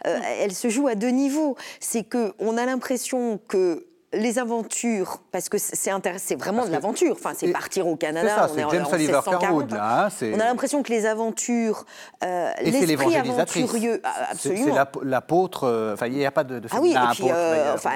euh, 0.05 0.19
elle 0.39 0.53
se 0.53 0.69
joue 0.69 0.87
à 0.87 0.95
deux 0.95 1.09
niveaux. 1.09 1.55
C'est 1.79 2.03
que 2.03 2.33
on 2.39 2.57
a 2.57 2.65
l'impression 2.65 3.39
que 3.47 3.87
les 4.15 4.39
aventures, 4.39 5.19
parce 5.31 5.49
que 5.49 5.57
c'est 5.57 6.35
vraiment 6.35 6.65
de 6.65 6.71
l'aventure. 6.71 7.13
Enfin, 7.13 7.33
c'est 7.35 7.51
partir 7.51 7.87
au 7.87 7.95
Canada. 7.95 8.29
C'est 8.29 8.35
ça, 8.35 8.49
c'est 8.53 8.75
James 8.75 8.87
Oliver 8.91 9.19
Carwood, 9.39 9.71
là. 9.71 10.09
On 10.21 10.39
a 10.39 10.45
l'impression 10.45 10.83
que 10.83 10.91
les 10.91 11.05
aventures, 11.05 11.85
euh, 12.23 12.51
l'esprit 12.61 13.15
aventurieux, 13.15 14.01
absolument. 14.29 14.75
C'est 14.75 15.05
l'apôtre. 15.05 15.65
Euh, 15.65 15.93
enfin, 15.93 16.07
il 16.07 16.13
n'y 16.13 16.25
a 16.25 16.31
pas 16.31 16.43
de. 16.43 16.59
de 16.59 16.67
ah 16.71 16.77
oui, 16.81 16.91
et 16.91 17.13
puis, 17.13 17.25
euh, 17.31 17.73
enfin, 17.73 17.91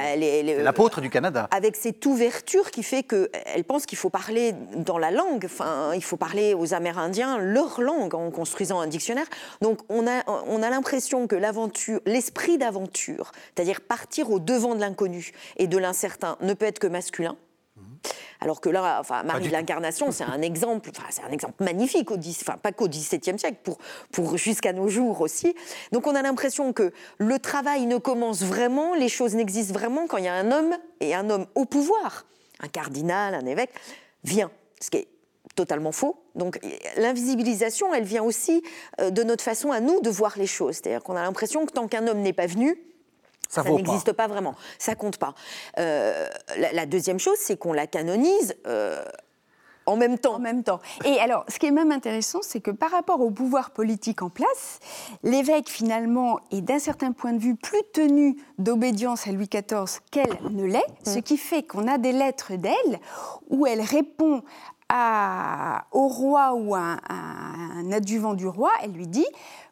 l'apôtre 0.62 1.02
du 1.02 1.10
Canada. 1.10 1.48
Avec 1.52 1.76
cette 1.76 2.06
ouverture 2.06 2.72
qui 2.72 2.84
fait 2.84 3.04
qu'elle 3.04 3.64
pense 3.64 3.86
qu'il 3.86 3.98
faut 3.98 4.10
parler 4.10 4.54
dans 4.76 4.98
la 4.98 5.12
langue. 5.12 5.46
Enfin, 5.46 5.92
il 5.96 6.04
faut 6.04 6.18
parler 6.18 6.54
aux 6.54 6.74
Amérindiens 6.74 7.38
leur 7.40 7.82
langue 7.82 8.16
en 8.16 8.30
construisant 8.32 8.80
un 8.80 8.88
dictionnaire. 8.88 9.28
Donc, 9.62 9.80
on 9.90 10.08
a, 10.08 10.24
on 10.48 10.62
a 10.62 10.70
l'impression 10.70 11.28
que 11.28 11.36
l'aventure, 11.36 12.00
l'esprit 12.06 12.58
d'aventure, 12.58 13.32
c'est-à-dire 13.56 13.82
partir 13.82 14.32
au 14.32 14.40
devant 14.40 14.76
de 14.76 14.80
l'inconnu 14.80 15.32
et 15.58 15.68
de 15.68 15.78
l'incertain, 16.10 16.38
ne 16.42 16.54
peut 16.54 16.66
être 16.66 16.80
que 16.80 16.88
masculin. 16.88 17.38
Alors 18.42 18.62
que 18.62 18.70
là, 18.70 18.98
enfin, 19.02 19.24
Marie 19.24 19.48
de 19.48 19.52
l'Incarnation, 19.52 20.12
c'est 20.12 20.24
un 20.24 20.42
exemple, 20.42 20.90
enfin, 20.96 21.08
c'est 21.10 21.24
un 21.24 21.32
exemple 21.32 21.62
magnifique, 21.62 22.10
au 22.10 22.18
enfin, 22.18 22.58
pas 22.58 22.72
qu'au 22.72 22.88
XVIIe 22.88 23.38
siècle, 23.38 23.58
pour, 23.64 23.78
pour 24.12 24.38
jusqu'à 24.38 24.72
nos 24.72 24.88
jours 24.88 25.20
aussi. 25.20 25.54
Donc 25.92 26.08
on 26.08 26.16
a 26.16 26.22
l'impression 26.22 26.72
que 26.72 26.94
le 27.18 27.40
travail 27.40 27.86
ne 27.86 27.98
commence 27.98 28.42
vraiment, 28.44 28.96
les 28.96 29.10
choses 29.10 29.36
n'existent 29.36 29.74
vraiment 29.74 30.08
quand 30.08 30.18
il 30.18 30.24
y 30.24 30.30
a 30.30 30.36
un 30.36 30.52
homme 30.52 30.74
et 31.02 31.14
un 31.14 31.30
homme 31.30 31.48
au 31.56 31.66
pouvoir, 31.66 32.26
un 32.62 32.70
cardinal, 32.70 33.34
un 33.34 33.46
évêque, 33.46 33.72
vient. 34.24 34.52
Ce 34.80 34.90
qui 34.90 34.98
est 34.98 35.08
totalement 35.56 35.92
faux. 35.92 36.24
Donc 36.36 36.60
l'invisibilisation, 36.96 37.94
elle 37.94 38.06
vient 38.06 38.24
aussi 38.24 38.64
euh, 39.02 39.10
de 39.10 39.24
notre 39.24 39.44
façon 39.44 39.72
à 39.72 39.82
nous 39.82 40.00
de 40.00 40.10
voir 40.10 40.38
les 40.38 40.48
choses. 40.48 40.76
C'est-à-dire 40.76 41.04
qu'on 41.04 41.18
a 41.18 41.22
l'impression 41.22 41.66
que 41.66 41.74
tant 41.74 41.90
qu'un 41.90 42.08
homme 42.08 42.22
n'est 42.22 42.34
pas 42.34 42.48
venu, 42.48 42.78
ça, 43.50 43.64
n'existe 43.64 44.14
pas. 44.14 44.28
vraiment, 44.28 44.56
ça 44.78 44.96
compte 44.96 45.18
pas. 45.18 45.34
Euh, 45.78 46.28
la, 46.56 46.86
deuxième 46.86 47.20
chose, 47.20 47.38
c'est 47.40 47.58
qu'on 47.58 47.74
la 47.74 47.88
canonise. 47.88 48.56
Euh, 48.68 49.04
en 49.88 49.96
même 49.98 50.20
temps. 50.20 50.36
En 50.36 50.40
même 50.40 50.64
temps. 50.64 50.80
Et 51.04 51.20
alors, 51.20 51.46
ce 51.48 51.58
qui 51.58 51.66
est 51.66 51.72
même 51.72 51.92
intéressant, 51.92 52.40
c'est 52.44 52.62
que 52.62 52.70
par 52.70 52.92
rapport 52.92 53.22
au 53.22 53.32
pouvoir 53.32 53.72
politique 53.72 54.22
en 54.22 54.30
place, 54.30 54.80
l'évêque, 55.24 55.68
finalement, 55.68 56.40
est 56.52 56.62
d'un 56.62 56.78
certain 56.78 57.12
point 57.12 57.34
de 57.34 57.40
vue 57.40 57.56
plus 57.56 57.82
tenu 57.92 58.38
d'obédience 58.60 59.28
à 59.28 59.32
Louis 59.32 59.50
XIV 59.52 60.00
qu'elle 60.12 60.38
ne 60.52 60.66
l'est, 60.66 60.86
ce 61.04 61.18
mm. 61.18 61.22
qui 61.24 61.38
fait 61.38 61.64
qu'on 61.64 61.88
a 61.88 61.98
des 61.98 62.12
lettres 62.12 62.54
d'elle 62.56 63.00
où 63.50 63.66
elle 63.66 63.82
répond 63.82 64.44
au 65.92 66.08
roi 66.08 66.54
ou 66.54 66.76
à, 66.76 66.98
un 67.10 67.92
adjuvant 67.92 68.34
du 68.34 68.48
roi, 68.48 68.72
elle 68.84 68.92
lui 68.92 69.08
dit 69.08 69.26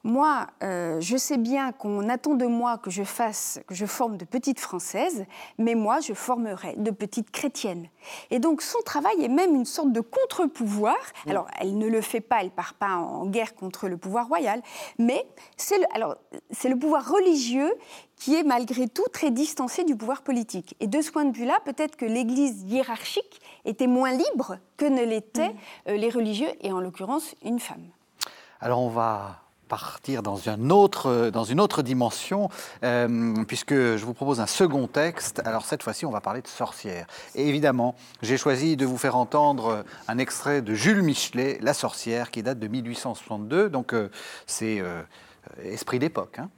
moi, 0.04 0.48
euh, 0.64 1.00
je 1.02 1.18
sais 1.18 1.38
bien 1.38 1.72
qu'on 1.72 2.10
attend 2.10 2.36
de 2.36 2.46
moi 2.46 2.78
que 2.78 2.90
je 2.90 3.04
fasse, 3.04 3.60
que 3.68 3.76
je 3.76 3.86
forme 3.86 4.18
de 4.18 4.26
petites 4.26 4.60
françaises, 4.60 5.26
mais 5.58 5.76
moi, 5.76 6.00
je 6.00 6.14
formerai 6.14 6.76
de 6.78 6.92
petites 6.92 7.32
chrétiennes. 7.32 7.90
Et 8.32 8.40
donc, 8.40 8.62
son 8.62 8.80
travail 8.86 9.24
est 9.24 9.30
même 9.30 9.56
une 9.56 9.66
sorte 9.66 9.92
de 9.92 10.02
contre-pouvoir. 10.02 10.98
Alors, 11.28 11.48
elle 11.60 11.78
ne 11.78 11.88
le 11.88 12.02
fait 12.02 12.22
pas, 12.22 12.42
elle 12.42 12.52
part 12.52 12.74
pas 12.74 12.96
en 12.96 13.26
guerre 13.26 13.56
contre 13.56 13.88
le 13.88 13.98
pouvoir 13.98 14.28
royal, 14.28 14.62
mais 14.98 15.26
c'est 15.58 15.78
le, 15.78 15.86
alors, 15.94 16.16
c'est 16.52 16.70
le 16.70 16.78
pouvoir 16.78 17.10
religieux 17.10 17.74
qui 18.16 18.36
est 18.36 18.44
malgré 18.44 18.88
tout 18.88 19.06
très 19.14 19.32
distancé 19.32 19.84
du 19.84 19.96
pouvoir 19.96 20.22
politique. 20.24 20.76
Et 20.80 20.88
de 20.88 21.02
ce 21.02 21.12
point 21.12 21.26
de 21.26 21.36
vue-là, 21.36 21.60
peut-être 21.66 21.96
que 21.96 22.06
l'Église 22.06 22.64
hiérarchique 22.64 23.42
était 23.66 23.88
moins 23.88 24.12
libre 24.12 24.58
que 24.78 24.86
ne 24.86 25.04
l'étaient 25.04 25.56
euh, 25.88 25.98
les 25.98 26.10
religieux, 26.10 26.50
et 26.62 26.72
en 26.72 26.80
l'occurrence 26.80 27.36
une 27.44 27.60
femme. 27.60 27.86
Alors 28.60 28.82
on 28.82 28.90
va 28.90 29.42
partir 29.68 30.24
dans, 30.24 30.38
une 30.38 30.72
autre, 30.72 31.30
dans 31.32 31.44
une 31.44 31.60
autre 31.60 31.82
dimension, 31.82 32.50
euh, 32.84 33.44
puisque 33.46 33.74
je 33.74 34.04
vous 34.06 34.14
propose 34.14 34.40
un 34.40 34.48
second 34.48 34.88
texte. 34.88 35.42
Alors 35.46 35.66
cette 35.66 35.84
fois-ci, 35.84 36.06
on 36.06 36.12
va 36.12 36.22
parler 36.22 36.42
de 36.42 36.48
sorcières. 36.48 37.08
Et 37.36 37.48
évidemment, 37.48 37.96
j'ai 38.22 38.38
choisi 38.38 38.78
de 38.78 38.86
vous 38.86 38.98
faire 38.98 39.16
entendre 39.16 39.84
un 40.08 40.18
extrait 40.18 40.62
de 40.62 40.74
Jules 40.74 41.04
Michelet, 41.04 41.60
La 41.62 41.74
sorcière, 41.74 42.32
qui 42.32 42.44
date 42.44 42.60
de 42.60 42.68
1862. 42.68 43.70
Donc 43.70 43.94
euh, 43.94 44.10
c'est 44.46 44.80
euh, 44.80 45.02
esprit 45.64 46.00
d'époque. 46.00 46.40
Hein. 46.40 46.50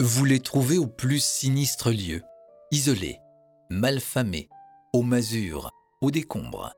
Vous 0.00 0.24
les 0.24 0.40
trouvez 0.40 0.78
au 0.78 0.86
plus 0.86 1.22
sinistre 1.22 1.90
lieu, 1.90 2.22
isolés, 2.70 3.18
malfamés, 3.70 4.48
aux 4.92 5.02
masures, 5.02 5.70
aux 6.00 6.10
décombres 6.10 6.72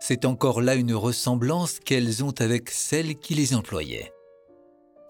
c'est 0.00 0.24
encore 0.24 0.62
là 0.62 0.74
une 0.74 0.94
ressemblance 0.94 1.78
qu'elles 1.78 2.24
ont 2.24 2.34
avec 2.38 2.70
celle 2.70 3.16
qui 3.16 3.34
les 3.34 3.54
employait. 3.54 4.12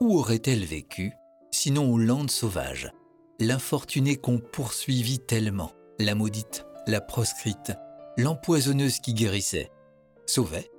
Où 0.01 0.19
auraient-elles 0.19 0.65
vécu, 0.65 1.13
sinon 1.53 1.93
aux 1.93 1.99
landes 1.99 2.31
sauvages, 2.31 2.93
l'infortunée 3.39 4.17
qu'on 4.17 4.39
poursuivit 4.39 5.21
tellement, 5.21 5.73
la 5.99 6.15
maudite, 6.15 6.67
la 6.87 7.01
proscrite, 7.01 7.73
l'empoisonneuse 8.17 8.99
qui 8.99 9.15
guérissait, 9.15 9.71
sauvait 10.27 10.71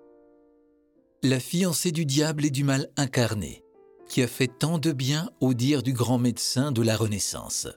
La 1.24 1.40
fiancée 1.40 1.92
du 1.92 2.06
diable 2.06 2.46
et 2.46 2.52
du 2.52 2.64
mal 2.64 2.90
incarné, 2.98 3.64
qui 4.10 4.22
a 4.22 4.28
fait 4.28 4.52
tant 4.60 4.78
de 4.78 4.92
bien 4.92 5.30
au 5.40 5.54
dire 5.54 5.84
du 5.84 5.94
grand 5.94 6.18
médecin 6.18 6.72
de 6.72 6.82
la 6.82 6.98
Renaissance. 6.98 7.68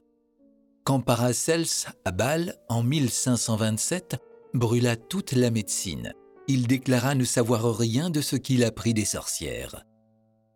Quand 0.82 1.00
Paracels, 1.00 1.66
à 2.04 2.10
Bâle, 2.10 2.56
en 2.68 2.82
1527, 2.82 4.16
brûla 4.52 4.96
toute 4.96 5.32
la 5.32 5.50
médecine, 5.50 6.12
il 6.48 6.66
déclara 6.66 7.14
ne 7.14 7.24
savoir 7.24 7.76
rien 7.76 8.10
de 8.10 8.20
ce 8.20 8.36
qu'il 8.36 8.64
apprit 8.64 8.94
des 8.94 9.04
sorcières. 9.04 9.84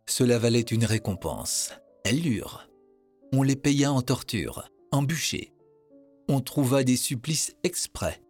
Cela 0.07 0.39
valait 0.39 0.61
une 0.61 0.85
récompense. 0.85 1.73
Elles 2.05 2.21
lurent. 2.21 2.69
On 3.33 3.43
les 3.43 3.57
paya 3.57 3.93
en 3.93 4.03
torture, 4.03 4.69
en 4.91 5.03
bûcher. 5.03 5.53
On 6.29 6.41
trouva 6.41 6.85
des 6.85 6.97
supplices 6.97 7.55
exprès. 7.63 8.23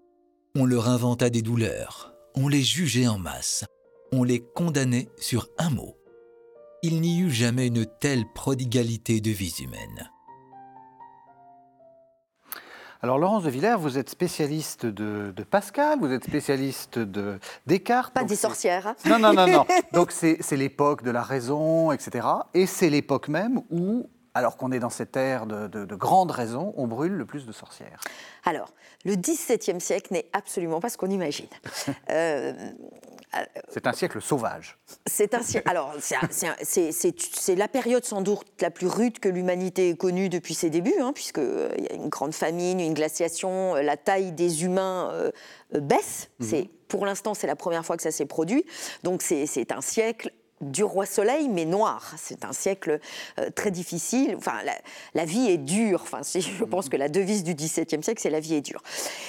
On 0.56 0.64
leur 0.64 0.88
inventa 0.88 1.30
des 1.30 1.42
douleurs. 1.42 2.14
On 2.34 2.48
les 2.48 2.62
jugeait 2.62 3.08
en 3.08 3.18
masse. 3.18 3.64
On 4.12 4.24
les 4.24 4.40
condamnait 4.40 5.08
sur 5.18 5.48
un 5.58 5.70
mot. 5.70 5.96
Il 6.82 7.00
n'y 7.00 7.20
eut 7.20 7.30
jamais 7.30 7.66
une 7.66 7.86
telle 8.00 8.24
prodigalité 8.34 9.20
de 9.20 9.30
vies 9.30 9.54
humaines. 9.60 10.10
Alors 13.00 13.18
Laurence 13.18 13.44
de 13.44 13.50
Villers, 13.50 13.76
vous 13.78 13.96
êtes 13.96 14.10
spécialiste 14.10 14.84
de, 14.84 15.32
Pascal, 15.48 16.00
vous 16.00 16.12
êtes 16.12 16.24
spécialiste 16.24 16.98
de 16.98 17.38
Descartes. 17.64 18.12
Pas 18.12 18.24
des 18.24 18.34
sorcières. 18.34 18.88
Hein. 18.88 18.96
Non, 19.08 19.20
non, 19.20 19.32
non, 19.32 19.46
non. 19.46 19.66
Donc 19.92 20.10
c'est 20.10 20.56
l'époque 20.56 21.04
de 21.04 21.12
la 21.12 21.22
raison, 21.22 21.92
etc. 21.92 22.26
Et 22.54 22.66
c'est 22.66 22.90
l'époque 22.90 23.28
même 23.28 23.62
où 23.70 24.08
alors 24.38 24.56
qu'on 24.56 24.70
est 24.70 24.78
dans 24.78 24.88
cette 24.88 25.16
ère 25.16 25.46
de, 25.46 25.66
de, 25.66 25.94
grandes 25.96 26.30
raisons, 26.30 26.72
on 26.76 26.86
brûle 26.86 27.12
le 27.12 27.26
plus 27.26 27.44
de 27.44 27.50
sorcières 27.50 28.00
Alors, 28.44 28.72
le 29.04 29.16
XVIIe 29.16 29.80
siècle 29.80 30.12
n'est 30.12 30.26
absolument 30.32 30.80
pas 30.80 30.88
ce 30.88 30.96
qu'on 30.96 31.10
imagine. 31.10 31.48
Euh, 32.10 32.52
c'est 33.68 33.86
un 33.86 33.92
siècle 33.92 34.22
sauvage. 34.22 34.78
C'est 35.04 35.34
un 35.34 35.40
Alors, 35.66 35.94
c'est 36.00 37.54
la 37.54 37.68
période 37.68 38.04
sans 38.04 38.22
doute 38.22 38.46
la 38.60 38.70
plus 38.70 38.86
rude 38.86 39.18
que 39.18 39.28
l'humanité 39.28 39.90
ait 39.90 39.96
connue 39.96 40.30
depuis 40.30 40.54
ses 40.54 40.70
débuts, 40.70 40.94
hein, 40.98 41.12
puisqu'il 41.12 41.42
euh, 41.42 41.68
y 41.76 41.88
a 41.88 41.94
une 41.94 42.08
grande 42.08 42.32
famine, 42.32 42.80
une 42.80 42.94
glaciation, 42.94 43.76
euh, 43.76 43.82
la 43.82 43.98
taille 43.98 44.32
des 44.32 44.64
humains 44.64 45.12
baisse. 45.72 46.30
Mhm. 46.38 46.66
Pour 46.88 47.04
l'instant, 47.04 47.34
c'est 47.34 47.46
la 47.46 47.56
première 47.56 47.84
fois 47.84 47.98
que 47.98 48.02
ça 48.02 48.10
s'est 48.10 48.26
produit. 48.26 48.64
Donc, 49.02 49.20
c'est 49.20 49.72
un 49.72 49.82
siècle 49.82 50.32
du 50.60 50.84
roi 50.84 51.06
soleil, 51.06 51.48
mais 51.48 51.64
noir. 51.64 52.14
C'est 52.16 52.44
un 52.44 52.52
siècle 52.52 53.00
euh, 53.38 53.50
très 53.54 53.70
difficile. 53.70 54.34
Enfin, 54.36 54.54
la, 55.14 55.24
vie 55.24 55.48
est 55.48 55.58
dure. 55.58 56.02
Enfin, 56.02 56.20
je 56.22 56.64
pense 56.64 56.88
que 56.88 56.96
la 56.96 57.08
devise 57.08 57.44
du 57.44 57.54
XVIIe 57.54 58.02
siècle, 58.02 58.20
c'est 58.20 58.30
la 58.30 58.40
vie 58.40 58.54
est 58.54 58.60
dure. 58.60 58.82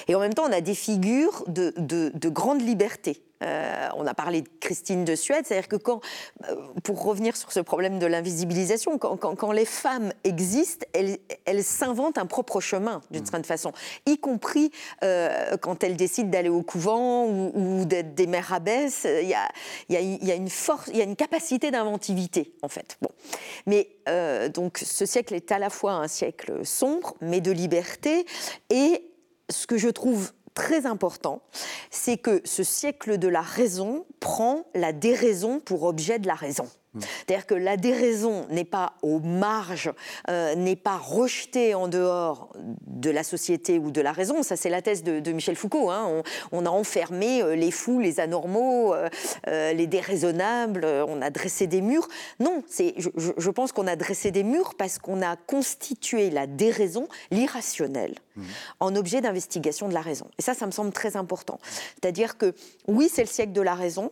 Et 0.07 0.15
en 0.15 0.19
même 0.19 0.33
temps, 0.33 0.45
on 0.47 0.51
a 0.51 0.61
des 0.61 0.75
figures 0.75 1.43
de, 1.47 1.73
de 1.77 2.29
grande 2.29 2.61
liberté. 2.61 3.21
Euh, 3.43 3.87
on 3.95 4.05
a 4.05 4.13
parlé 4.13 4.41
de 4.41 4.49
Christine 4.59 5.05
de 5.05 5.15
Suède, 5.15 5.45
c'est-à-dire 5.45 5.69
que 5.69 5.77
quand, 5.77 6.01
euh, 6.49 6.55
pour 6.83 7.03
revenir 7.03 7.37
sur 7.37 7.51
ce 7.51 7.59
problème 7.59 7.99
de 7.99 8.05
l'invisibilisation, 8.05 8.97
quand, 8.97 9.51
les 9.51 9.65
femmes 9.65 10.11
existent, 10.23 10.85
elles, 10.93 11.63
s'inventent 11.63 12.17
un 12.17 12.25
propre 12.25 12.59
chemin, 12.59 13.01
d'une 13.11 13.21
mm. 13.21 13.25
certaine 13.25 13.43
façon, 13.45 13.71
y 14.05 14.17
compris 14.17 14.71
euh, 15.03 15.57
quand 15.57 15.83
elles 15.83 15.95
décident 15.95 16.29
d'aller 16.29 16.49
au 16.49 16.63
couvent 16.63 17.25
ou, 17.27 17.85
d'être 17.85 18.13
des 18.13 18.27
mères 18.27 18.53
abbesses. 18.53 19.07
Il 19.21 19.27
y 19.29 19.33
a, 19.95 20.35
une 20.35 20.49
force, 20.49 20.89
il 20.91 20.97
y 20.97 21.01
a 21.01 21.05
une 21.05 21.15
capacité 21.15 21.71
d'inventivité, 21.71 22.53
en 22.61 22.67
fait. 22.67 22.97
Bon. 23.01 23.09
Mais 23.65 23.89
donc, 24.53 24.79
ce 24.79 25.05
siècle 25.05 25.33
est 25.35 25.51
à 25.51 25.59
la 25.59 25.69
fois 25.69 25.93
un 25.93 26.07
siècle 26.07 26.65
sombre, 26.65 27.15
mais 27.21 27.41
de 27.41 27.51
liberté, 27.51 28.25
et 28.69 29.09
ce 29.49 29.67
que 29.67 29.77
je 29.77 29.89
trouve 29.89 30.31
très 30.59 30.85
important, 30.85 31.41
c'est 31.89 32.17
que 32.17 32.41
ce 32.43 32.63
siècle 32.63 33.17
de 33.17 33.29
la 33.29 33.41
raison 33.41 34.05
prend 34.19 34.65
la 34.75 34.91
déraison 34.91 35.61
pour 35.61 35.83
objet 35.83 36.19
de 36.19 36.27
la 36.27 36.35
raison. 36.35 36.67
Mmh. 36.93 36.99
C'est-à-dire 37.01 37.45
que 37.45 37.53
la 37.53 37.77
déraison 37.77 38.47
n'est 38.49 38.65
pas 38.65 38.93
aux 39.03 39.19
marges, 39.19 39.91
euh, 40.27 40.55
n'est 40.55 40.75
pas 40.75 40.97
rejetée 40.97 41.75
en 41.75 41.87
dehors 41.87 42.51
de 42.87 43.11
la 43.11 43.23
société 43.23 43.77
ou 43.77 43.91
de 43.91 44.01
la 44.01 44.11
raison. 44.11 44.41
Ça, 44.41 44.55
c'est 44.55 44.69
la 44.69 44.81
thèse 44.81 45.03
de, 45.03 45.31
Michel 45.31 45.55
Foucault. 45.55 45.91
Hein. 45.91 46.23
On, 46.51 46.65
a 46.65 46.69
enfermé 46.69 47.43
euh, 47.43 47.55
les 47.55 47.69
fous, 47.69 47.99
les 47.99 48.19
anormaux, 48.19 48.95
euh, 48.95 49.09
les 49.45 49.85
déraisonnables, 49.85 50.85
on 51.07 51.21
a 51.21 51.29
dressé 51.29 51.67
des 51.67 51.81
murs. 51.81 52.07
Non, 52.39 52.63
je, 52.77 53.29
je, 53.37 53.49
pense 53.51 53.71
qu'on 53.71 53.87
a 53.87 53.95
dressé 53.95 54.31
des 54.31 54.43
murs 54.43 54.73
parce 54.75 54.97
qu'on 54.97 55.21
a 55.21 55.35
constitué 55.35 56.31
la 56.31 56.47
déraison, 56.47 57.07
l'irrationnel, 57.29 58.15
mmh. 58.35 58.43
en 58.79 58.95
objet 58.95 59.21
d'investigation 59.21 59.87
de 59.89 59.93
la 59.93 60.01
raison. 60.01 60.25
Et 60.39 60.41
ça, 60.41 60.55
ça 60.55 60.65
me 60.65 60.71
semble 60.71 60.91
très 60.91 61.15
important. 61.15 61.59
C'est-à-dire 62.01 62.37
que 62.37 62.55
oui, 62.87 63.09
c'est 63.13 63.21
le 63.21 63.27
siècle 63.27 63.53
de 63.53 63.61
la 63.61 63.75
raison, 63.75 64.11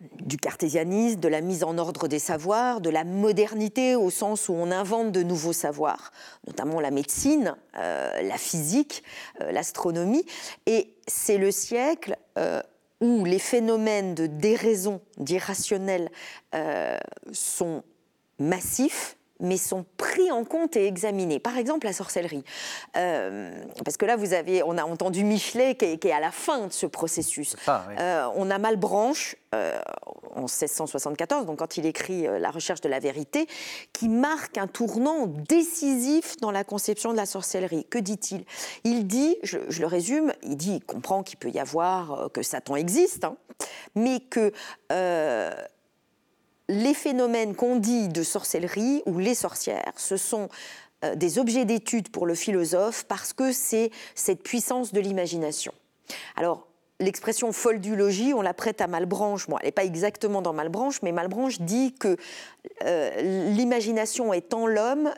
du 0.00 0.36
cartésianisme, 0.36 1.18
de 1.18 1.28
la 1.28 1.40
mise 1.40 1.64
en 1.64 1.76
ordre 1.76 2.06
des 2.06 2.20
savoirs, 2.20 2.80
de 2.80 2.90
la 2.90 3.04
modernité 3.04 3.96
au 3.96 4.10
sens 4.10 4.48
où 4.48 4.52
on 4.52 4.70
invente 4.70 5.10
de 5.10 5.22
nouveaux 5.22 5.52
savoirs, 5.52 6.12
notamment 6.46 6.80
la 6.80 6.90
médecine, 6.90 7.56
euh, 7.76 8.22
la 8.22 8.38
physique, 8.38 9.02
euh, 9.40 9.50
l'astronomie. 9.50 10.24
Et 10.66 10.94
c'est 11.08 11.38
le 11.38 11.50
siècle 11.50 12.16
euh, 12.38 12.62
où 13.00 13.24
les 13.24 13.40
phénomènes 13.40 14.14
de 14.14 14.26
déraison, 14.26 15.00
d'irrationnel 15.18 16.10
sont 17.32 17.84
massifs, 18.40 19.17
mais 19.40 19.56
sont 19.56 19.84
pris 19.96 20.30
en 20.30 20.44
compte 20.44 20.76
et 20.76 20.86
examinés. 20.86 21.38
Par 21.38 21.56
exemple, 21.56 21.86
la 21.86 21.92
sorcellerie. 21.92 22.44
Euh, 22.96 23.50
parce 23.84 23.96
que 23.96 24.06
là, 24.06 24.16
vous 24.16 24.32
avez, 24.32 24.62
on 24.62 24.76
a 24.78 24.84
entendu 24.84 25.24
Michelet 25.24 25.74
qui 25.74 25.84
est, 25.84 26.12
à 26.12 26.20
la 26.20 26.30
fin 26.30 26.66
de 26.66 26.72
ce 26.72 26.86
processus. 26.86 27.56
Euh, 27.68 28.28
on 28.34 28.50
a 28.50 28.58
Malbranche 28.58 29.36
euh, 29.54 29.78
en 30.34 30.42
1674, 30.42 31.46
donc 31.46 31.58
quand 31.58 31.76
il 31.76 31.86
écrit 31.86 32.26
La 32.38 32.50
recherche 32.50 32.80
de 32.80 32.88
la 32.88 32.98
vérité, 32.98 33.46
qui 33.92 34.08
marque 34.08 34.58
un 34.58 34.66
tournant 34.66 35.26
décisif 35.26 36.36
dans 36.40 36.50
la 36.50 36.64
conception 36.64 37.12
de 37.12 37.16
la 37.16 37.26
sorcellerie. 37.26 37.86
Que 37.88 37.98
dit-il? 37.98 38.44
Il 38.84 39.06
dit, 39.06 39.36
je, 39.42 39.58
le 39.80 39.86
résume, 39.86 40.32
il 40.42 40.56
dit, 40.56 40.76
il 40.76 40.84
comprend 40.84 41.22
qu'il 41.22 41.38
peut 41.38 41.50
y 41.50 41.58
avoir, 41.58 42.30
que 42.32 42.42
Satan 42.42 42.76
existe, 42.76 43.24
hein, 43.24 43.36
mais 43.94 44.20
que 44.20 44.52
les 46.68 46.94
phénomènes 46.94 47.54
qu'on 47.54 47.76
dit 47.76 48.08
de 48.08 48.22
sorcellerie 48.22 49.02
ou 49.06 49.18
les 49.18 49.34
sorcières, 49.34 49.92
ce 49.96 50.16
sont 50.16 50.48
euh, 51.04 51.14
des 51.14 51.38
objets 51.38 51.64
d'étude 51.64 52.10
pour 52.10 52.26
le 52.26 52.34
philosophe 52.34 53.04
parce 53.08 53.32
que 53.32 53.52
c'est 53.52 53.90
cette 54.14 54.42
puissance 54.42 54.92
de 54.92 55.00
l'imagination. 55.00 55.72
Alors, 56.36 56.68
l'expression 57.00 57.52
foldulogie, 57.52 58.34
on 58.34 58.42
la 58.42 58.54
prête 58.54 58.80
à 58.80 58.86
Malbranche. 58.86 59.46
Bon, 59.48 59.56
elle 59.58 59.66
n'est 59.66 59.72
pas 59.72 59.84
exactement 59.84 60.42
dans 60.42 60.52
Malbranche, 60.52 61.00
mais 61.02 61.12
Malbranche 61.12 61.60
dit 61.60 61.94
que 61.94 62.16
euh, 62.84 63.50
l'imagination 63.50 64.32
est 64.32 64.52
en 64.52 64.66
l'homme 64.66 65.10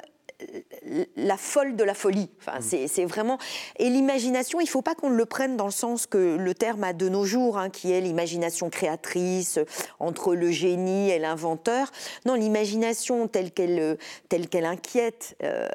la 1.17 1.37
folle 1.37 1.77
de 1.77 1.85
la 1.85 1.95
folie. 1.95 2.31
Enfin, 2.39 2.59
mm. 2.59 2.89
c'est 2.89 3.05
vraiment. 3.05 3.39
Et 3.79 3.89
l'imagination, 3.91 4.61
il 4.61 4.65
ne 4.65 4.69
faut 4.69 4.83
pas 4.83 4.95
qu'on 4.95 5.11
le 5.11 5.27
prenne 5.27 5.57
dans 5.57 5.67
le 5.67 5.71
sens 5.71 6.07
que 6.07 6.37
le 6.37 6.55
terme 6.55 6.85
a 6.85 6.93
de 6.93 7.09
nos 7.09 7.25
jours, 7.25 7.59
hein, 7.59 7.71
qui 7.71 7.93
est 7.93 8.01
l'imagination 8.01 8.71
créatrice 8.71 9.59
entre 9.99 10.35
le 10.35 10.51
génie 10.51 11.11
et 11.11 11.19
l'inventeur. 11.19 11.91
Non, 12.27 12.35
l'imagination 12.35 13.29
telle 13.29 13.53
qu'elle 13.53 13.99
telle 14.29 14.49
qu'elle 14.49 14.67
inquiète 14.67 15.37
euh, 15.43 15.69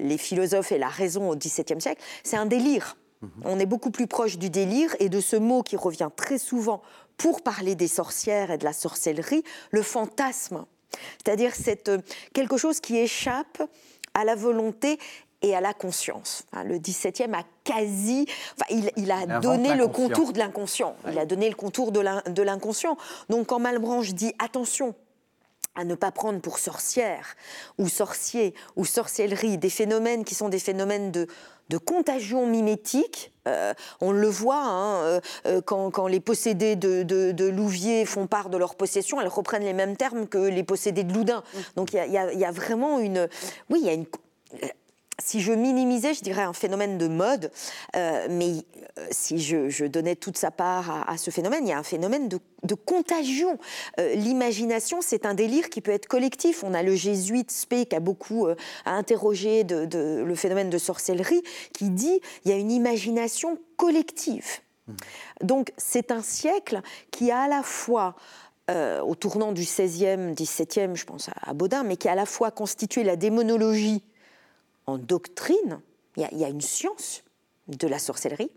les 0.00 0.18
philosophes 0.18 0.72
et 0.72 0.78
la 0.78 0.88
raison 0.88 1.30
au 1.30 1.36
XVIIe 1.36 1.80
siècle, 1.80 2.02
c'est 2.24 2.36
un 2.36 2.46
délire. 2.46 2.96
Mm-hmm. 3.22 3.28
On 3.44 3.58
est 3.58 3.66
beaucoup 3.66 3.90
plus 3.90 4.06
proche 4.06 4.38
du 4.38 4.50
délire 4.50 4.94
et 4.98 5.08
de 5.08 5.20
ce 5.20 5.36
mot 5.36 5.62
qui 5.62 5.76
revient 5.76 6.10
très 6.16 6.38
souvent 6.38 6.82
pour 7.16 7.42
parler 7.42 7.74
des 7.74 7.88
sorcières 7.88 8.50
et 8.50 8.58
de 8.58 8.64
la 8.64 8.72
sorcellerie, 8.72 9.44
le 9.70 9.82
fantasme. 9.82 10.64
C'est-à-dire 11.24 11.52
quelque 12.32 12.56
chose 12.56 12.80
qui 12.80 12.98
échappe 12.98 13.62
à 14.14 14.24
la 14.24 14.34
volonté 14.34 14.98
et 15.42 15.56
à 15.56 15.60
la 15.60 15.74
conscience. 15.74 16.44
le 16.64 16.78
17e 16.78 17.34
a 17.34 17.42
quasi. 17.64 18.26
il, 18.70 19.10
a 19.10 19.40
donné 19.40 19.74
le 19.74 19.88
contour 19.88 20.32
de 20.32 20.38
l'inconscient. 20.38 20.96
Il 21.10 21.18
a 21.18 21.26
donné 21.26 21.48
le 21.48 21.56
contour 21.56 21.92
de 21.92 22.42
l'inconscient. 22.42 22.96
Donc, 23.28 23.48
quand 23.48 23.58
Malbranche 23.58 24.14
dit 24.14 24.32
attention, 24.38 24.94
à 25.74 25.84
ne 25.84 25.94
pas 25.94 26.12
prendre 26.12 26.40
pour 26.40 26.58
sorcière 26.58 27.34
ou 27.78 27.88
sorcier 27.88 28.54
ou 28.76 28.84
sorcellerie 28.84 29.58
des 29.58 29.70
phénomènes 29.70 30.24
qui 30.24 30.34
sont 30.34 30.48
des 30.48 30.58
phénomènes 30.58 31.10
de, 31.10 31.26
contagion 31.86 32.46
mimétique. 32.46 33.32
Euh, 33.48 33.72
on 34.02 34.12
le 34.12 34.28
voit 34.28 34.62
hein, 34.62 35.02
euh, 35.04 35.20
euh, 35.46 35.60
quand, 35.62 36.06
les 36.06 36.20
possédés 36.20 36.76
de, 36.76 37.48
Louviers 37.48 38.04
font 38.04 38.26
part 38.26 38.50
de 38.50 38.58
leur 38.58 38.74
possession, 38.74 39.22
elles 39.22 39.28
reprennent 39.28 39.64
les 39.64 39.72
mêmes 39.72 39.96
termes 39.96 40.26
que 40.26 40.36
les 40.36 40.64
possédés 40.64 41.02
de 41.02 41.14
Loudun. 41.14 41.38
Mmh. 41.38 41.58
Donc 41.76 41.94
il 41.94 42.04
y, 42.04 42.38
y, 42.38 42.44
a 42.44 42.50
vraiment 42.50 42.98
une, 42.98 43.26
oui, 43.70 43.78
il 43.80 43.86
y 43.86 43.88
a 43.88 43.94
une 43.94 44.04
si 45.18 45.40
je 45.40 45.52
minimisais, 45.52 46.14
je 46.14 46.22
dirais 46.22 46.42
un 46.42 46.52
phénomène 46.52 46.98
de 46.98 47.06
mode, 47.06 47.50
euh, 47.96 48.26
mais 48.30 48.52
euh, 48.98 49.06
si 49.10 49.38
je, 49.38 49.86
donnais 49.86 50.16
toute 50.16 50.38
sa 50.38 50.50
part 50.50 51.04
à, 51.08 51.16
ce 51.16 51.30
phénomène, 51.30 51.66
il 51.66 51.70
y 51.70 51.72
a 51.72 51.78
un 51.78 51.82
phénomène 51.82 52.28
de, 52.28 52.38
contagion. 52.74 53.58
Euh, 54.00 54.14
l'imagination, 54.14 55.00
c'est 55.02 55.26
un 55.26 55.34
délire 55.34 55.68
qui 55.68 55.80
peut 55.80 55.90
être 55.90 56.06
collectif. 56.06 56.64
On 56.64 56.72
a 56.74 56.82
le 56.82 56.94
jésuite 56.94 57.50
Spey 57.50 57.84
qui 57.86 57.94
a 57.94 58.00
beaucoup 58.00 58.48
interrogé 58.86 59.64
de, 59.64 60.22
le 60.22 60.34
phénomène 60.34 60.70
de 60.70 60.78
sorcellerie, 60.78 61.42
qui 61.74 61.90
dit 61.90 62.20
il 62.44 62.50
y 62.50 62.54
a 62.54 62.56
une 62.56 62.70
imagination 62.70 63.58
collective. 63.76 64.60
Mmh. 64.86 64.92
Donc 65.42 65.72
c'est 65.76 66.10
un 66.10 66.22
siècle 66.22 66.80
qui 67.10 67.30
a 67.30 67.42
à 67.42 67.48
la 67.48 67.62
fois 67.62 68.14
au 69.04 69.14
tournant 69.14 69.52
du 69.52 69.64
16e, 69.64 70.34
17e, 70.34 70.96
je 70.96 71.04
pense 71.04 71.28
à 71.42 71.52
Baudin, 71.52 71.82
mais 71.82 71.98
qui 71.98 72.08
a 72.08 72.12
à 72.12 72.14
la 72.14 72.24
fois 72.24 72.50
constitué 72.50 73.04
la 73.04 73.16
démonologie 73.16 74.02
en 74.86 74.98
doctrine, 74.98 75.80
il 76.16 76.38
y, 76.38 76.44
a, 76.44 76.48
une 76.48 76.60
science 76.60 77.22
de 77.68 77.86
la 77.86 77.98
sorcellerie, 77.98 78.50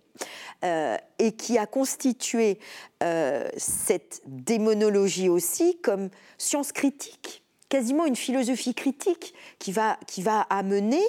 euh, 0.64 0.98
et 1.20 1.34
qui 1.34 1.58
a 1.58 1.66
constitué 1.66 2.60
euh, 3.04 3.48
cette 3.58 4.22
démonologie 4.26 5.30
aussi 5.30 5.78
comme 5.82 6.10
science 6.38 6.72
critique, 6.72 7.44
quasiment 7.70 8.06
une 8.06 8.16
philosophie 8.16 8.74
critique 8.74 9.34
qui 9.60 9.72
va, 9.72 9.98
qui 10.08 10.22
va 10.22 10.42
amener 10.42 11.04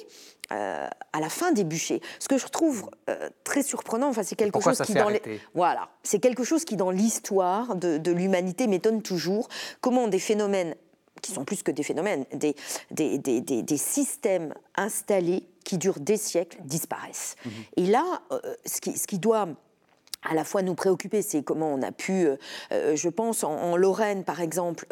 euh, 0.52 0.88
à 1.12 1.20
la 1.20 1.28
fin 1.28 1.52
des 1.52 1.64
bûchers. 1.64 2.00
Ce 2.20 2.28
que 2.28 2.38
je 2.38 2.46
trouve 2.46 2.88
très 3.44 3.62
surprenant, 3.62 4.08
enfin, 4.08 4.22
c'est 4.22 4.36
quelque 4.36 4.60
chose 4.60 4.80
qui 4.82 4.94
dans 4.94 5.10
voilà, 5.54 5.88
c'est 6.02 6.20
quelque 6.20 6.44
chose 6.44 6.64
qui 6.64 6.76
dans 6.76 6.90
l'histoire 6.90 7.74
de, 7.74 7.98
de 7.98 8.12
l'humanité 8.12 8.66
m'étonne 8.66 9.02
toujours. 9.02 9.48
Comment 9.80 10.06
des 10.06 10.20
phénomènes 10.20 10.76
qui 11.26 11.32
sont 11.32 11.44
plus 11.44 11.62
que 11.62 11.70
des 11.70 11.82
phénomènes, 11.82 12.24
des, 12.32 12.54
des, 12.90 13.18
des, 13.18 13.40
des 13.40 13.76
systèmes 13.76 14.54
installés 14.76 15.44
qui 15.64 15.78
durent 15.78 16.00
des 16.00 16.16
siècles 16.16 16.58
disparaissent. 16.64 17.36
Mhm. 17.44 17.52
Et 17.76 17.86
là, 17.86 18.04
euh, 18.30 18.38
ce, 18.64 18.80
qui, 18.80 18.96
ce 18.96 19.06
qui 19.06 19.18
doit 19.18 19.48
à 20.22 20.34
la 20.34 20.44
fois 20.44 20.62
nous 20.62 20.74
préoccuper, 20.74 21.22
c'est 21.22 21.42
comment 21.42 21.72
on 21.72 21.82
a 21.82 21.92
pu, 21.92 22.26
euh, 22.26 22.36
euh, 22.72 22.96
je 22.96 23.08
pense, 23.08 23.44
en, 23.44 23.76
Lorraine 23.76 24.24
par 24.24 24.40
exemple, 24.40 24.86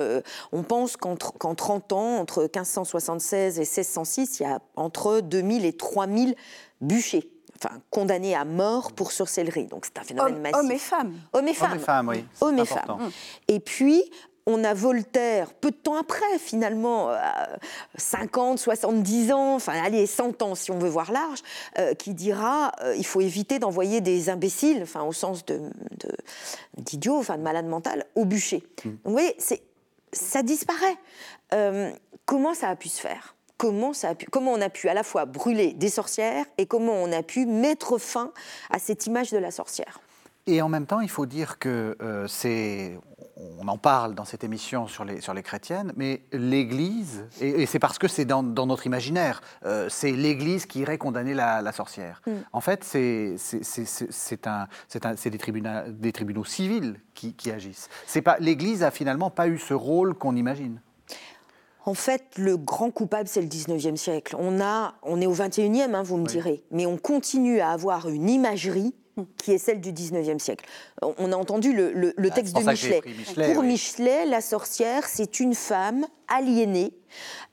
on 0.53 0.63
pense 0.63 0.97
qu'en 0.97 1.17
30 1.17 1.93
ans, 1.93 2.19
entre 2.19 2.43
1576 2.43 3.57
et 3.57 3.61
1606, 3.61 4.41
il 4.41 4.43
y 4.43 4.47
a 4.47 4.61
entre 4.77 5.21
2000 5.21 5.65
et 5.65 5.73
3000 5.73 6.35
bûchers. 6.81 7.31
Enfin, 7.57 7.81
condamnés 7.91 8.35
à 8.35 8.45
mort 8.45 8.93
pour 8.93 9.13
sorcellerie. 9.13 9.67
Donc 9.67 9.87
c'est 9.87 9.99
un 9.99 10.03
phénomène 10.03 10.41
massif. 10.41 10.59
Hommes 10.59 10.73
et 10.73 10.79
femmes. 10.79 11.15
Hommes 11.33 11.49
et 11.49 11.55
femmes. 11.55 11.71
Hommes 11.71 11.79
et 11.79 11.85
femmes, 11.85 12.09
oui. 12.09 12.25
Hommes 12.41 12.59
et 12.59 12.65
femmes. 12.65 13.11
Et 13.47 13.61
puis, 13.61 14.03
on 14.47 14.63
a 14.65 14.75
Voltaire, 14.75 15.53
peu 15.55 15.71
de 15.71 15.77
temps 15.77 15.97
après, 15.97 16.39
finalement, 16.39 17.11
50, 17.97 18.59
euh, 18.59 18.63
70 18.63 19.33
ans, 19.33 19.55
enfin, 19.55 19.73
allez, 19.83 20.07
100 20.07 20.43
ans 20.43 20.55
si 20.55 20.71
on 20.71 20.79
veut 20.79 20.89
voir 20.89 21.13
large, 21.13 21.41
euh, 21.79 21.95
qui 21.95 22.13
dira 22.15 22.73
euh, 22.83 22.95
il 22.97 23.07
faut 23.07 23.21
éviter 23.21 23.59
d'envoyer 23.59 24.01
des 24.01 24.29
imbéciles, 24.29 24.81
enfin, 24.83 25.03
au 25.03 25.13
sens 25.13 25.45
de, 25.47 25.61
enfin, 27.09 27.39
de 27.39 27.43
malades 27.43 27.67
mentales, 27.67 28.05
au 28.15 28.25
bûcher. 28.25 28.63
Mm. 28.85 28.89
Donc, 28.89 28.99
vous 29.05 29.13
voyez, 29.13 29.37
ça 30.13 30.43
disparaît. 30.43 30.97
comment 32.27 32.55
ça 32.55 32.69
a 32.69 32.77
pu 32.77 32.89
se 32.89 33.01
faire? 33.01 33.35
Comment, 33.57 33.93
ça 33.93 34.11
a 34.11 34.15
pu, 34.15 34.27
comment 34.27 34.53
on 34.53 34.61
a 34.61 34.69
pu 34.69 34.89
à 34.89 34.95
la 34.95 35.05
fois 35.05 35.25
brûler 35.27 35.73
des 35.73 35.89
sorcières 35.89 36.45
et 36.59 36.67
comment 36.67 36.93
on 36.93 37.13
a 37.13 37.23
pu 37.23 37.47
mettre 37.47 37.99
fin 37.99 38.33
à 38.69 38.79
cette 38.79 39.07
image 39.07 39.31
de 39.31 39.39
la 39.39 39.51
sorcière? 39.51 40.01
Et 40.47 40.61
en 40.61 40.69
même 40.69 40.87
temps, 40.87 41.01
il 41.01 41.09
faut 41.09 41.25
dire 41.25 41.59
que 41.59 41.97
c'est, 42.29 42.99
on 43.37 43.67
en 43.69 43.79
parle 43.79 44.15
dans 44.15 44.25
cette 44.25 44.45
émission 44.45 44.87
sur 44.87 45.05
les, 45.05 45.21
sur 45.21 45.35
les 45.35 45.43
chrétiennes, 45.43 45.93
mais 45.97 46.23
l'Église, 46.33 47.27
et, 47.41 47.67
c'est 47.67 47.79
parce 47.79 47.99
que 47.99 48.07
c'est 48.07 48.25
dans, 48.25 48.43
notre 48.43 48.87
imaginaire, 48.87 49.41
euh, 49.65 49.89
c'est 49.89 50.13
l'Église 50.13 50.67
qui 50.67 50.81
irait 50.81 50.99
condamner 50.99 51.35
la, 51.35 51.73
sorcière. 51.73 52.23
Mm. 52.27 52.33
En 52.53 52.61
fait, 52.61 52.85
c'est 52.85 53.37
des, 55.25 55.39
des 55.89 56.13
tribunaux 56.13 56.45
civils 56.45 57.01
qui, 57.15 57.51
agissent. 57.51 57.89
L'Église 58.39 58.83
a 58.83 58.91
finalement 58.91 59.31
pas 59.31 59.49
eu 59.49 59.59
ce 59.59 59.75
rôle 59.75 60.15
qu'on 60.15 60.37
imagine. 60.37 60.81
En 61.87 61.95
fait, 61.95 62.25
le 62.39 62.57
grand 62.57 62.91
coupable, 62.91 63.29
c'est 63.29 63.43
le 63.43 63.49
19e 63.49 63.97
siècle. 63.97 64.37
On, 64.39 64.61
a, 64.61 64.95
on 65.03 65.21
est 65.21 65.27
au 65.27 65.35
21e, 65.35 65.95
hein, 65.95 66.03
vous 66.03 66.17
me 66.17 66.27
direz, 66.27 66.65
mais 66.71 66.87
on 66.87 66.97
continue 66.97 67.61
à 67.61 67.71
avoir 67.71 68.09
une 68.09 68.31
imagerie 68.31 68.95
qui 69.37 69.53
est 69.53 69.59
celle 69.59 69.81
du 69.81 69.93
19e 69.93 70.39
siècle. 70.39 70.65
On 71.03 71.33
a 71.33 71.37
entendu 71.37 71.73
le, 71.73 72.15
ah, 72.19 72.31
texte 72.31 72.57
de 72.57 72.63
Michelet. 72.63 73.03
Pour 73.53 73.63
Michelet, 73.63 74.27
la 74.27 74.41
sorcière, 74.41 75.07
c'est 75.07 75.41
une 75.41 75.55
femme 75.55 76.07
aliénée, 76.29 76.93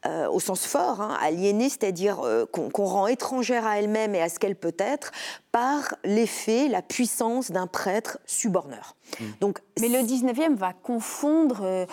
euh, 0.05 0.28
au 0.30 0.39
sens 0.39 0.66
fort, 0.66 1.01
hein, 1.01 1.18
aliénée, 1.22 1.70
c'est-à-dire 1.70 2.22
euh, 2.22 2.45
qu'on 2.45 2.86
rend 2.86 3.07
étrangère 3.07 3.68
à 3.68 3.80
elle-même 3.80 4.16
et 4.16 4.22
à 4.22 4.30
ce 4.30 4.39
qu'elle 4.39 4.55
peut 4.55 4.76
être 4.80 5.12
par 5.51 5.95
l'effet, 6.03 6.68
la 6.68 6.82
puissance 6.82 7.51
d'un 7.51 7.68
prêtre 7.68 8.18
suborneur. 8.26 8.95
Mmh. 9.20 9.26
Donc, 9.41 9.59
Mais 9.80 9.89
le 9.89 9.99
19e 9.99 10.55
va 10.55 10.74
confondre, 10.74 11.62
euh, 11.64 11.86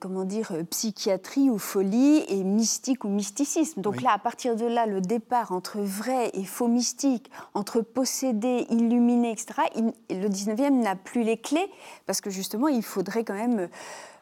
comment 0.00 0.24
dire, 0.24 0.52
psychiatrie 0.70 1.50
ou 1.50 1.58
folie 1.58 2.24
et 2.28 2.42
mystique 2.44 3.04
ou 3.04 3.08
mysticisme. 3.08 3.80
Donc 3.80 4.02
là, 4.02 4.12
à 4.12 4.18
partir 4.18 4.56
de 4.56 4.66
là, 4.66 4.86
le 4.86 5.00
départ 5.00 5.52
entre 5.52 5.78
vrai 5.78 6.30
et 6.34 6.44
faux 6.44 6.68
mystique, 6.68 7.30
entre 7.54 7.80
possédé, 7.80 8.66
illuminé, 8.70 9.32
etc., 9.32 9.54
le 10.10 10.28
19e 10.28 10.82
n'a 10.82 10.96
plus 10.96 11.22
les 11.22 11.36
clés 11.36 11.70
parce 12.06 12.20
que 12.20 12.30
justement, 12.30 12.68
il 12.68 12.82
faudrait 12.82 13.24
quand 13.24 13.34
même 13.34 13.68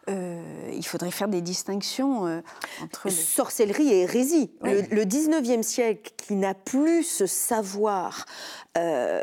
euh, 0.09 0.70
il 0.72 0.86
faudrait 0.86 1.11
faire 1.11 1.26
des 1.26 1.40
distinctions 1.40 2.26
euh, 2.26 2.40
entre... 2.82 3.11
Sorcellerie 3.11 3.88
et 3.88 4.01
hérésie. 4.03 4.51
Le, 4.62 5.05
19e 5.05 5.62
siècle, 5.62 6.12
qui 6.16 6.34
n'a 6.34 6.55
plus 6.55 7.03
ce 7.03 7.26
savoir 7.26 8.24
euh, 8.78 9.20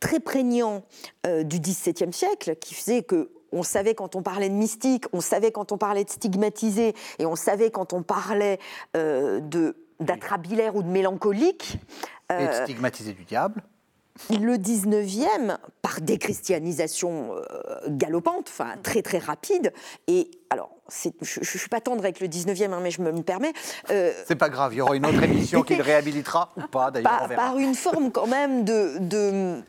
très 0.00 0.20
prégnant 0.20 0.82
du 1.26 1.58
17e 1.58 2.12
siècle, 2.12 2.56
qui 2.56 2.74
faisait 2.74 3.02
que 3.02 3.30
on 3.52 3.62
savait 3.62 3.94
quand 3.94 4.16
on 4.16 4.22
parlait 4.22 4.48
de 4.48 4.54
mystique, 4.54 5.04
on 5.12 5.20
savait 5.20 5.52
quand 5.52 5.72
on 5.72 5.78
parlait 5.78 6.04
de 6.04 6.10
stigmatisé, 6.10 6.94
et 7.18 7.26
on 7.26 7.36
savait 7.36 7.70
quand 7.70 7.92
on 7.92 8.02
parlait 8.02 8.58
de 8.94 9.76
d'atrabilaire 10.00 10.76
ou 10.76 10.82
de 10.84 10.88
mélancolique. 10.88 11.78
et 12.30 12.46
de 12.46 12.52
stigmatisé 12.52 13.12
du 13.12 13.24
diable 13.24 13.62
le 14.30 14.56
19e, 14.56 15.56
par 15.82 16.00
déchristianisation 16.00 17.34
euh, 17.34 17.42
galopante, 17.88 18.48
enfin 18.48 18.74
très 18.82 19.02
très 19.02 19.18
rapide, 19.18 19.72
et 20.06 20.30
alors 20.50 20.70
je 20.90 21.10
ne 21.40 21.44
suis 21.44 21.68
pas 21.68 21.80
tendre 21.80 22.00
avec 22.00 22.20
le 22.20 22.28
19e, 22.28 22.72
hein, 22.72 22.80
mais 22.82 22.90
je 22.90 23.02
me, 23.02 23.22
permets. 23.22 23.52
Euh, 23.90 24.12
c'est 24.26 24.36
pas 24.36 24.48
grave, 24.48 24.72
il 24.72 24.78
y 24.78 24.80
aura 24.80 24.96
une 24.96 25.06
autre 25.06 25.22
émission 25.22 25.62
qui 25.62 25.76
le 25.76 25.82
réhabilitera 25.84 26.52
ou 26.56 26.62
pas 26.62 26.90
d'ailleurs. 26.90 27.10
Par, 27.10 27.28
par, 27.28 27.58
une 27.58 27.74
forme 27.74 28.10
quand 28.10 28.26
même 28.26 28.64
de, 28.64 28.96
de 28.98 29.62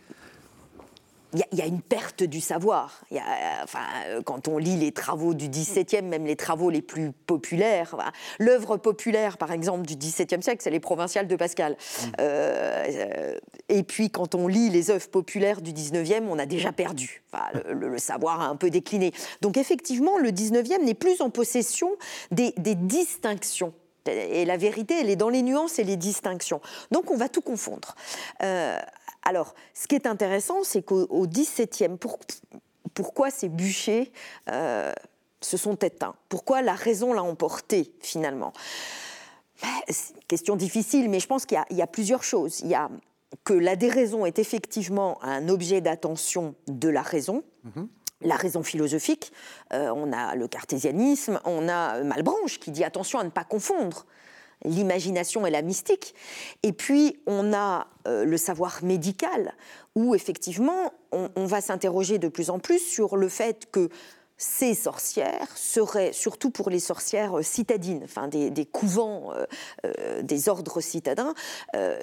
il 1.34 1.60
y, 1.60 1.62
a 1.62 1.66
une 1.66 1.82
perte 1.82 2.24
du 2.24 2.42
savoir. 2.42 3.02
Y 3.12 3.20
a, 3.20 3.64
enfin, 3.64 3.80
quand 4.26 4.48
on 4.48 4.58
lit 4.58 4.78
les 4.78 4.92
travaux 4.92 5.34
du 5.36 5.48
XVIIe, 5.48 6.02
même 6.02 6.26
les 6.26 6.36
travaux 6.36 6.72
les 6.72 6.82
plus 6.82 7.12
populaires, 7.12 7.96
l'œuvre 8.40 8.78
populaire, 8.78 9.38
par 9.38 9.52
exemple, 9.52 9.86
du 9.86 9.96
XVIIe 9.96 10.42
siècle, 10.42 10.62
c'est 10.64 10.72
les 10.72 10.80
provinciales 10.80 11.28
de 11.28 11.36
Pascal. 11.36 11.74
Mm. 11.74 12.06
Euh, 12.20 13.36
et 13.70 13.84
puis, 13.84 14.10
quand 14.10 14.34
on 14.34 14.48
lit 14.48 14.70
les 14.70 14.90
œuvres 14.90 15.10
populaires 15.10 15.62
du 15.62 15.72
XIXe, 15.72 16.22
on 16.28 16.40
a 16.40 16.48
déjà 16.48 16.72
perdu. 16.72 17.24
Enfin, 17.32 17.46
le, 17.70 17.98
savoir 18.00 18.42
a 18.42 18.48
un 18.48 18.56
peu 18.56 18.72
décliné. 18.72 19.12
Donc, 19.42 19.58
effectivement, 19.58 20.18
le 20.18 20.32
XIXe 20.32 20.80
n'est 20.84 20.94
plus 20.96 21.22
en 21.22 21.30
possession 21.30 21.92
des, 22.32 22.54
distinctions 22.76 23.74
et 24.08 24.46
la 24.46 24.58
vérité, 24.58 24.96
elle 25.00 25.10
est 25.10 25.16
dans 25.16 25.30
les 25.30 25.42
nuances 25.44 25.78
et 25.80 25.84
les 25.84 25.98
distinctions. 25.98 26.62
Donc 26.92 27.12
on 27.12 27.18
va 27.18 27.30
tout 27.30 27.42
confondre. 27.42 27.96
Euh, 28.42 28.80
alors, 29.24 29.54
ce 29.74 29.88
qui 29.88 29.96
est 29.96 30.08
intéressant, 30.08 30.64
c'est 30.64 30.82
qu'au 30.82 31.28
XVIIe, 31.28 31.98
pourquoi 32.94 33.30
ces 33.30 33.50
bûchers 33.50 34.12
euh, 34.50 34.94
se 35.42 35.58
sont 35.58 35.76
éteints? 35.76 36.16
Pourquoi 36.30 36.62
la 36.62 36.74
raison 36.74 37.14
l'a 37.14 37.24
emporté 37.24 37.94
finalement? 38.00 38.54
Question 40.28 40.56
difficile, 40.56 41.10
mais 41.10 41.20
je 41.20 41.28
pense 41.28 41.46
qu'il 41.46 41.62
y, 41.70 41.82
a 41.82 41.88
plusieurs 41.88 42.24
choses. 42.24 42.62
Il 42.62 42.70
y 42.70 42.76
a 42.76 42.90
que 43.44 43.54
la 43.54 43.76
déraison 43.76 44.26
est 44.26 44.40
effectivement 44.40 45.22
un 45.22 45.50
objet 45.50 45.82
d'attention 45.82 46.56
de 46.68 46.90
la 46.90 47.02
raison. 47.02 47.44
Mm-hmm. 47.66 47.88
la 48.22 48.36
raison 48.36 48.64
philosophique. 48.64 49.34
Euh, 49.74 49.92
on 49.94 50.14
a 50.14 50.36
le 50.36 50.48
cartésianisme, 50.48 51.42
on 51.44 51.68
a 51.68 52.02
Malbranche 52.04 52.60
qui 52.60 52.72
dit 52.72 52.86
attention 52.86 53.20
à 53.20 53.24
ne 53.26 53.30
pas 53.30 53.44
confondre 53.44 54.06
l'imagination 54.66 55.46
et 55.46 55.50
la 55.50 55.62
mystique. 55.62 56.14
Et 56.64 56.74
puis, 56.74 57.20
on 57.26 57.54
a 57.54 57.88
euh, 58.08 58.26
le 58.26 58.38
savoir 58.38 58.84
médical, 58.84 59.54
où 59.96 60.16
effectivement, 60.16 60.94
on, 61.12 61.46
va 61.46 61.62
s'interroger 61.62 62.20
de 62.20 62.28
plus 62.28 62.50
en 62.50 62.60
plus 62.60 62.80
sur 62.80 63.18
le 63.18 63.30
fait 63.30 63.70
que 63.72 63.90
ces 64.38 64.74
sorcières 64.74 65.48
seraient, 65.58 66.14
surtout 66.14 66.50
pour 66.52 66.70
les 66.70 66.80
sorcières 66.80 67.44
citadines, 67.44 68.02
enfin 68.04 68.28
des, 68.28 68.66
couvents, 68.66 69.34
euh, 69.34 69.46
euh, 69.86 70.22
des 70.22 70.48
ordres 70.48 70.82
citadins, 70.82 71.34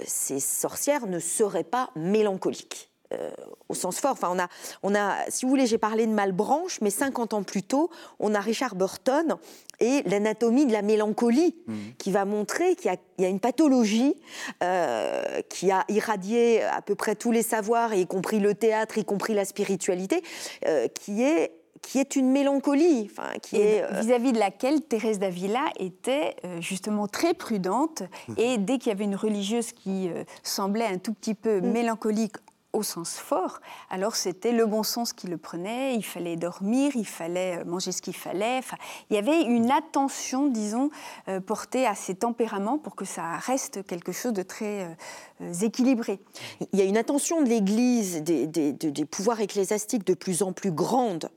ces 0.05 0.41
sorcières 0.41 1.07
ne 1.07 1.19
seraient 1.19 1.65
pas 1.65 1.91
mélancoliques. 1.95 2.91
Euh, 3.13 3.31
au 3.69 3.75
sens 3.75 4.01
fort. 4.01 4.13
Enfin, 4.13 4.29
on 4.33 4.39
a, 4.39 4.49
on 4.83 4.95
a, 4.95 5.17
si 5.29 5.45
vous 5.45 5.51
voulez, 5.51 5.67
j'ai 5.67 5.79
parlé 5.79 6.07
de 6.07 6.13
Malbranche, 6.13 6.81
mais 6.81 6.91
50 6.91 7.35
ans 7.35 7.43
plus 7.45 7.63
tôt, 7.63 7.89
on 8.19 8.35
a 8.35 8.41
Richard 8.41 8.75
Burton 8.75 9.37
et 9.79 10.03
l'anatomie 10.07 10.67
de 10.67 10.73
la 10.73 10.83
mélancolie, 10.83 11.55
mhm. 11.67 11.77
qui 11.99 12.11
va 12.11 12.25
montrer 12.25 12.75
qu'il 12.75 12.93
y, 13.19 13.25
a 13.25 13.29
une 13.29 13.39
pathologie 13.39 14.15
euh, 14.63 15.41
qui 15.49 15.71
a 15.71 15.85
irradié 15.89 16.63
à 16.63 16.83
peu 16.83 16.97
près 16.97 17.15
tous 17.15 17.31
les 17.31 17.43
savoirs, 17.43 17.95
y 17.95 18.07
compris 18.07 18.41
le 18.41 18.55
théâtre, 18.55 18.99
y 18.99 19.05
compris 19.05 19.35
la 19.35 19.45
spiritualité, 19.45 20.23
euh, 20.67 20.89
qui 20.89 21.23
est 21.23 21.53
qui 21.83 22.01
est 22.01 22.17
une 22.17 22.33
mélancolie, 22.33 23.09
enfin, 23.09 23.39
qui 23.41 23.61
est 23.61 23.85
vis-à-vis 24.01 24.33
de 24.33 24.41
laquelle 24.41 24.81
Thérèse 24.81 25.21
d'Avila 25.21 25.67
était 25.79 26.35
justement 26.59 27.07
très 27.07 27.33
prudente 27.33 28.03
mhm. 28.27 28.35
et 28.39 28.59
dès 28.59 28.79
qu'il 28.79 28.89
y 28.89 28.93
avait 28.93 29.05
une 29.05 29.15
religieuse 29.15 29.71
qui 29.71 30.11
semblait 30.43 30.87
un 30.87 30.99
tout 30.99 31.13
petit 31.13 31.35
peu 31.35 31.61
mhm. 31.61 31.71
mélancolique 31.71 32.39
au 32.77 32.83
sens 32.83 33.17
fort, 33.17 33.61
alors 33.91 34.15
c'était 34.15 34.53
le 34.53 34.67
bon 34.67 34.83
sens 34.83 35.13
qui 35.13 35.27
le 35.27 35.39
prenait, 35.39 35.95
il 35.95 36.05
fallait 36.05 36.37
dormir, 36.37 36.93
il 36.95 37.07
fallait 37.07 37.59
euh, 37.59 37.65
manger 37.65 37.91
ce 37.91 38.03
qu'il 38.03 38.15
fallait. 38.15 38.59
Enfin, 38.59 38.77
il 39.11 39.17
y 39.17 39.19
avait 39.19 39.43
une 39.43 39.71
attention, 39.71 40.47
disons, 40.49 40.91
euh, 41.29 41.41
portée 41.41 41.87
à 41.87 41.95
ses 41.95 42.15
tempéraments 42.15 42.79
pour 42.79 42.95
que 42.95 43.05
ça 43.05 43.37
reste 43.39 43.87
quelque 43.87 44.13
chose 44.13 44.33
de 44.33 44.43
très 44.43 44.97
euh. 45.41 46.17
Il 46.73 46.79
y 46.79 46.83
a 46.83 46.85
une 46.85 46.97
attention 46.97 47.43
de 47.43 47.49
l'Église, 47.49 48.23
des, 48.23 48.47
des, 48.47 49.05
pouvoirs 49.05 49.41
ecclésiastiques 49.41 50.07
de 50.07 50.15
plus 50.15 50.43
en 50.43 50.53
plus 50.53 50.73
grande 50.73 51.29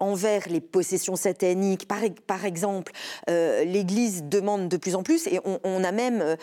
envers 0.00 0.48
les 0.48 0.60
possessions 0.60 1.16
sataniques. 1.16 1.86
Par, 1.86 1.98
par 2.26 2.44
exemple, 2.44 2.92
l'Église 3.28 4.24
demande 4.24 4.68
de 4.68 4.76
plus 4.76 4.94
en 4.94 5.02
plus, 5.02 5.26
et 5.26 5.40
on, 5.44 5.84
a 5.84 5.92
même 5.92 6.36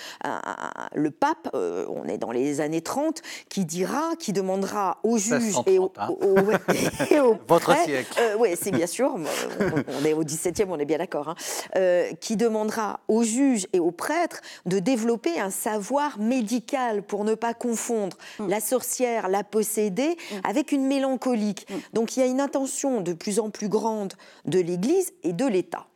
le 0.93 1.11
pape, 1.11 1.49
on 1.53 2.07
est 2.07 2.17
dans 2.17 2.31
les 2.31 2.61
années 2.61 2.81
30, 2.81 3.21
qui 3.49 3.65
dira 3.65 4.15
qui 4.19 4.33
demandera 4.33 4.99
aux 5.03 5.17
juges 5.17 5.55
et, 5.65 5.79
aux, 5.79 5.91
hein. 5.97 6.09
Votre 7.47 7.75
siècle. 7.83 8.13
Euh, 8.19 8.35
oui, 8.39 8.49
c'est 8.59 8.71
bien 8.71 8.87
sûr, 8.87 9.15
on 9.15 10.05
est 10.05 10.13
au 10.13 10.23
XVIIe, 10.23 10.67
on 10.69 10.79
est 10.79 10.85
bien 10.85 10.97
d'accord, 10.97 11.29
hein. 11.29 11.35
euh, 11.75 12.11
qui 12.19 12.35
demandera 12.35 12.99
aux 13.07 13.23
juges 13.23 13.67
et 13.73 13.79
aux 13.79 13.91
prêtres 13.91 14.41
de 14.65 14.79
développer 14.79 15.39
un 15.39 15.49
savoir 15.49 16.19
médical 16.19 16.66
pour 17.07 17.23
ne 17.23 17.35
pas 17.35 17.53
confondre 17.53 18.17
mm. 18.39 18.47
la 18.47 18.59
sorcière, 18.59 19.29
la 19.29 19.43
possédée, 19.43 20.15
mm. 20.15 20.35
avec 20.43 20.71
une 20.71 20.85
mélancolique. 20.85 21.67
Mm. 21.69 21.75
Donc 21.93 22.17
il 22.17 22.21
y 22.21 22.23
a 22.23 22.25
une 22.25 22.41
intention 22.41 23.01
de 23.01 23.13
plus 23.13 23.39
en 23.39 23.49
plus 23.49 23.69
grande 23.69 24.13
de 24.45 24.59
l'Église 24.59 25.13
et 25.23 25.33
de 25.33 25.45
l'État. 25.45 25.87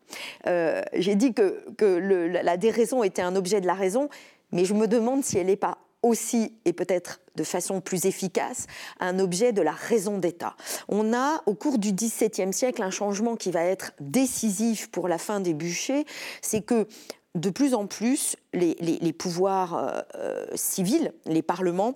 Euh, 0.48 0.82
j'ai 0.94 1.16
dit 1.16 1.34
que, 1.34 1.64
que 1.78 1.86
la 1.86 2.58
déraison 2.58 3.04
était 3.04 3.22
un 3.22 3.36
objet 3.36 3.62
de 3.62 3.68
la 3.68 3.74
raison, 3.74 4.10
mais 4.52 4.66
je 4.66 4.74
me 4.74 4.88
demande 4.88 5.24
si 5.24 5.38
elle 5.38 5.48
n'est 5.48 5.56
pas 5.56 5.78
aussi, 6.04 6.54
et 6.66 6.74
peut-être 6.74 7.22
de 7.36 7.44
façon 7.44 7.80
plus 7.80 8.06
efficace, 8.06 8.68
un 9.00 9.20
objet 9.20 9.54
de 9.54 9.62
la 9.62 9.72
raison 9.72 10.18
d'État. 10.18 10.56
On 10.90 11.14
a, 11.14 11.42
au 11.46 11.54
cours 11.54 11.78
du 11.78 11.94
XVIIe 11.94 12.52
siècle, 12.54 12.82
un 12.82 12.90
changement 12.90 13.36
qui 13.36 13.52
va 13.52 13.64
être 13.64 13.94
décisif 14.00 14.90
pour 14.90 15.08
la 15.08 15.18
fin 15.18 15.40
des 15.40 15.54
bûchers, 15.54 16.06
c'est 16.42 16.62
que 16.62 16.88
de 17.36 17.50
plus 17.50 17.74
en 17.74 17.88
plus, 17.88 18.36
les, 18.54 19.14
pouvoirs 19.14 19.76
euh, 19.76 20.02
euh, 20.16 20.46
civils, 20.56 21.14
les 21.26 21.42
parlements, 21.42 21.96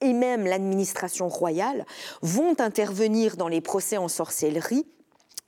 et 0.00 0.12
même 0.12 0.44
l'administration 0.46 1.28
royale 1.28 1.84
vont 2.22 2.54
intervenir 2.58 3.36
dans 3.36 3.48
les 3.48 3.60
procès 3.60 3.96
en 3.96 4.08
sorcellerie 4.08 4.86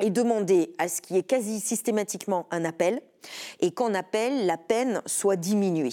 et 0.03 0.11
demander 0.11 0.75
à 0.79 0.89
ce 0.89 1.01
qu'il 1.01 1.17
y 1.17 1.19
ait 1.19 1.23
quasi 1.23 1.61
systématiquement 1.61 2.47
un 2.51 2.67
appel 2.67 3.01
et 3.61 3.71
qu'en 3.71 3.95
appel, 3.95 4.47
la 4.47 4.59
peine 4.59 5.01
soit 5.07 5.37
diminuée. 5.37 5.93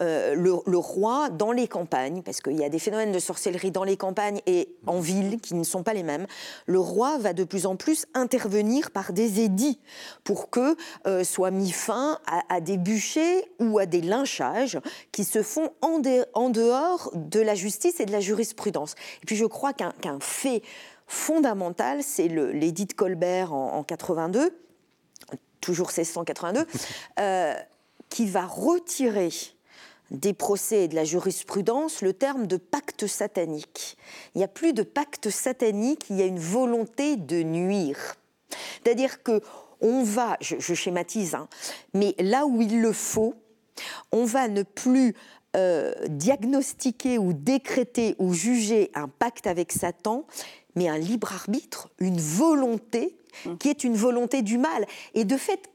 Euh, 0.00 0.34
le, 0.34 0.78
roi, 0.78 1.28
dans 1.28 1.50
les 1.50 1.66
campagnes, 1.66 2.22
parce 2.22 2.40
qu'il 2.40 2.56
y 2.56 2.64
a 2.64 2.68
des 2.68 2.78
phénomènes 2.78 3.10
de 3.10 3.18
sorcellerie 3.18 3.72
dans 3.72 3.82
les 3.82 3.96
campagnes 3.96 4.40
et 4.46 4.68
en 4.86 5.00
ville 5.00 5.40
qui 5.40 5.54
ne 5.54 5.64
sont 5.64 5.82
pas 5.82 5.92
les 5.92 6.04
mêmes, 6.04 6.26
le 6.66 6.78
roi 6.78 7.18
va 7.18 7.32
de 7.32 7.42
plus 7.42 7.66
en 7.66 7.74
plus 7.74 8.06
intervenir 8.14 8.92
par 8.92 9.12
des 9.12 9.40
édits 9.40 9.80
pour 10.22 10.50
que 10.50 10.76
euh, 11.06 11.24
soit 11.24 11.50
mis 11.50 11.72
fin 11.72 12.20
à, 12.48 12.60
des 12.60 12.76
bûchers 12.76 13.44
ou 13.58 13.80
à 13.80 13.86
des 13.86 14.00
lynchages 14.00 14.78
qui 15.10 15.24
se 15.24 15.42
font 15.42 15.70
en, 15.82 15.98
dehors 15.98 17.10
de 17.14 17.40
la 17.40 17.56
justice 17.56 17.98
et 17.98 18.06
de 18.06 18.12
la 18.12 18.20
jurisprudence. 18.20 18.94
Et 19.22 19.26
puis 19.26 19.36
je 19.36 19.46
crois 19.46 19.72
qu'un 19.72 19.92
fait 20.20 20.62
fondamental, 21.08 22.02
c'est 22.02 22.28
l'édit 22.28 22.86
de 22.86 22.92
Colbert 22.92 23.52
en, 23.52 23.82
82, 23.82 24.56
toujours 25.60 25.88
1682, 25.88 26.66
euh, 27.18 27.54
qui 28.08 28.26
va 28.26 28.46
retirer 28.46 29.30
des 30.10 30.32
procès 30.32 30.84
et 30.84 30.88
de 30.88 30.94
la 30.94 31.04
jurisprudence 31.04 32.00
le 32.00 32.12
terme 32.12 32.46
de 32.46 32.56
pacte 32.56 33.06
satanique. 33.06 33.98
Il 34.34 34.38
n'y 34.38 34.44
a 34.44 34.48
plus 34.48 34.72
de 34.72 34.82
pacte 34.82 35.30
satanique, 35.30 36.06
il 36.10 36.16
y 36.16 36.22
a 36.22 36.26
une 36.26 36.38
volonté 36.38 37.16
de 37.16 37.42
nuire. 37.42 38.16
C'est-à-dire 38.82 39.22
que 39.22 39.42
on 39.80 40.02
va, 40.02 40.36
je, 40.40 40.74
schématise, 40.74 41.34
hein, 41.34 41.48
mais 41.94 42.14
là 42.18 42.46
où 42.46 42.60
il 42.60 42.80
le 42.80 42.92
faut, 42.92 43.34
on 44.10 44.24
va 44.24 44.48
ne 44.48 44.64
plus 44.64 45.14
euh, 45.56 45.94
diagnostiquer 46.08 47.16
ou 47.18 47.32
décréter 47.32 48.16
ou 48.18 48.32
juger 48.32 48.90
un 48.94 49.06
pacte 49.08 49.46
avec 49.46 49.70
Satan, 49.70 50.26
mais 50.74 50.88
un 50.88 50.98
libre 50.98 51.32
arbitre, 51.32 51.88
une 51.98 52.20
volonté 52.20 53.16
mmh. 53.44 53.56
qui 53.56 53.68
est 53.68 53.84
une 53.84 53.96
volonté 53.96 54.42
du 54.42 54.58
mal. 54.58 54.86
Et 55.14 55.24
de 55.24 55.36
fait, 55.36 55.70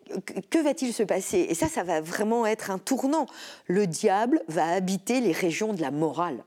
que 0.50 0.60
va-t-il 0.60 0.94
se 0.94 1.04
passer? 1.04 1.48
Et 1.50 1.56
ça, 1.56 1.68
ça 1.68 1.84
va 1.84 2.02
vraiment 2.02 2.46
être 2.46 2.72
un 2.72 2.78
tournant. 2.78 3.26
Le 3.68 3.88
diable 3.88 4.42
va 4.48 4.68
habiter 4.68 5.22
les 5.22 5.32
régions 5.32 5.74
de 5.74 5.82
la 5.82 5.92
morale. 5.92 6.44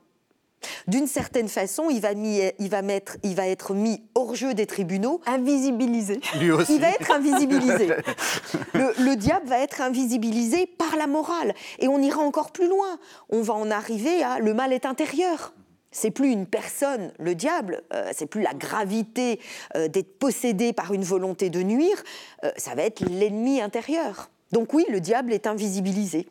D'une 0.86 1.06
certaine 1.06 1.48
façon, 1.48 1.90
il 1.90 2.00
va, 2.00 2.12
il, 2.12 2.68
va 2.68 2.82
mettre, 2.82 3.16
il 3.22 3.34
va 3.34 3.46
être 3.46 3.74
mis 3.74 4.02
hors 4.14 4.34
jeu 4.34 4.54
des 4.54 4.66
tribunaux. 4.66 5.20
Invisibilisé. 5.26 6.20
Lui 6.40 6.50
aussi. 6.50 6.74
Il 6.74 6.80
va 6.80 6.88
être 6.90 7.10
invisibilisé. 7.10 7.88
le, 8.74 9.14
diable 9.14 9.46
va 9.46 9.58
être 9.58 9.80
invisibilisé 9.80 10.66
par 10.66 10.96
la 10.96 11.06
morale. 11.06 11.54
Et 11.78 11.88
on 11.88 12.00
ira 12.00 12.20
encore 12.20 12.52
plus 12.52 12.68
loin. 12.68 12.98
On 13.28 13.42
va 13.42 13.54
en 13.54 13.70
arriver 13.70 14.22
à 14.22 14.38
le 14.38 14.54
mal 14.54 14.72
est 14.72 14.86
intérieur. 14.86 15.52
C'est 15.96 16.10
plus 16.10 16.30
une 16.30 16.44
personne, 16.44 17.10
le 17.18 17.34
diable, 17.34 17.80
euh, 17.94 18.10
c'est 18.12 18.26
plus 18.26 18.42
la 18.42 18.52
gravité 18.52 19.40
euh, 19.74 19.88
d'être 19.88 20.18
possédé 20.18 20.74
par 20.74 20.92
une 20.92 21.02
volonté 21.02 21.48
de 21.48 21.62
nuire, 21.62 21.96
euh, 22.44 22.50
ça 22.58 22.74
va 22.74 22.82
être 22.82 23.00
l'ennemi 23.00 23.62
intérieur. 23.62 24.28
Donc 24.52 24.74
oui, 24.74 24.84
le 24.90 25.00
diable 25.00 25.32
est 25.32 25.46
invisibilisé. 25.46 26.28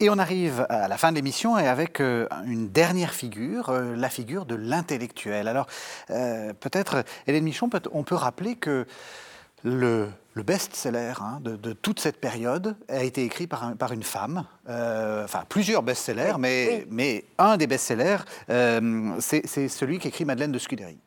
Et 0.00 0.08
on 0.08 0.16
arrive 0.16 0.64
à 0.70 0.88
la 0.88 0.96
fin 0.96 1.10
de 1.10 1.16
l'émission 1.16 1.58
et 1.58 1.68
avec 1.68 2.00
une 2.00 2.70
dernière 2.70 3.12
figure, 3.12 3.70
la 3.70 4.08
figure 4.08 4.46
de 4.46 4.54
l'intellectuel. 4.54 5.48
Alors, 5.48 5.66
peut-être, 6.06 7.04
Hélène 7.26 7.42
Michon, 7.42 7.68
on 7.92 8.04
peut 8.04 8.14
rappeler 8.14 8.54
que 8.54 8.86
le, 9.64 10.08
best-seller 10.36 11.14
hein, 11.20 11.40
de, 11.42 11.72
toute 11.72 11.98
cette 12.00 12.20
période 12.20 12.76
a 12.88 13.02
été 13.02 13.24
écrit 13.24 13.46
par, 13.46 13.74
par 13.76 13.92
une 13.92 14.02
femme, 14.02 14.44
enfin 14.66 15.44
plusieurs 15.48 15.82
best-sellers, 15.82 16.34
mais, 16.38 16.86
mais 16.90 17.24
un 17.38 17.56
des 17.56 17.66
best-sellers, 17.66 18.18
c'est 19.20 19.68
celui 19.68 19.98
qu'écrit 19.98 20.24
Madeleine 20.24 20.52
de 20.52 20.58
Scudéry. 20.58 20.98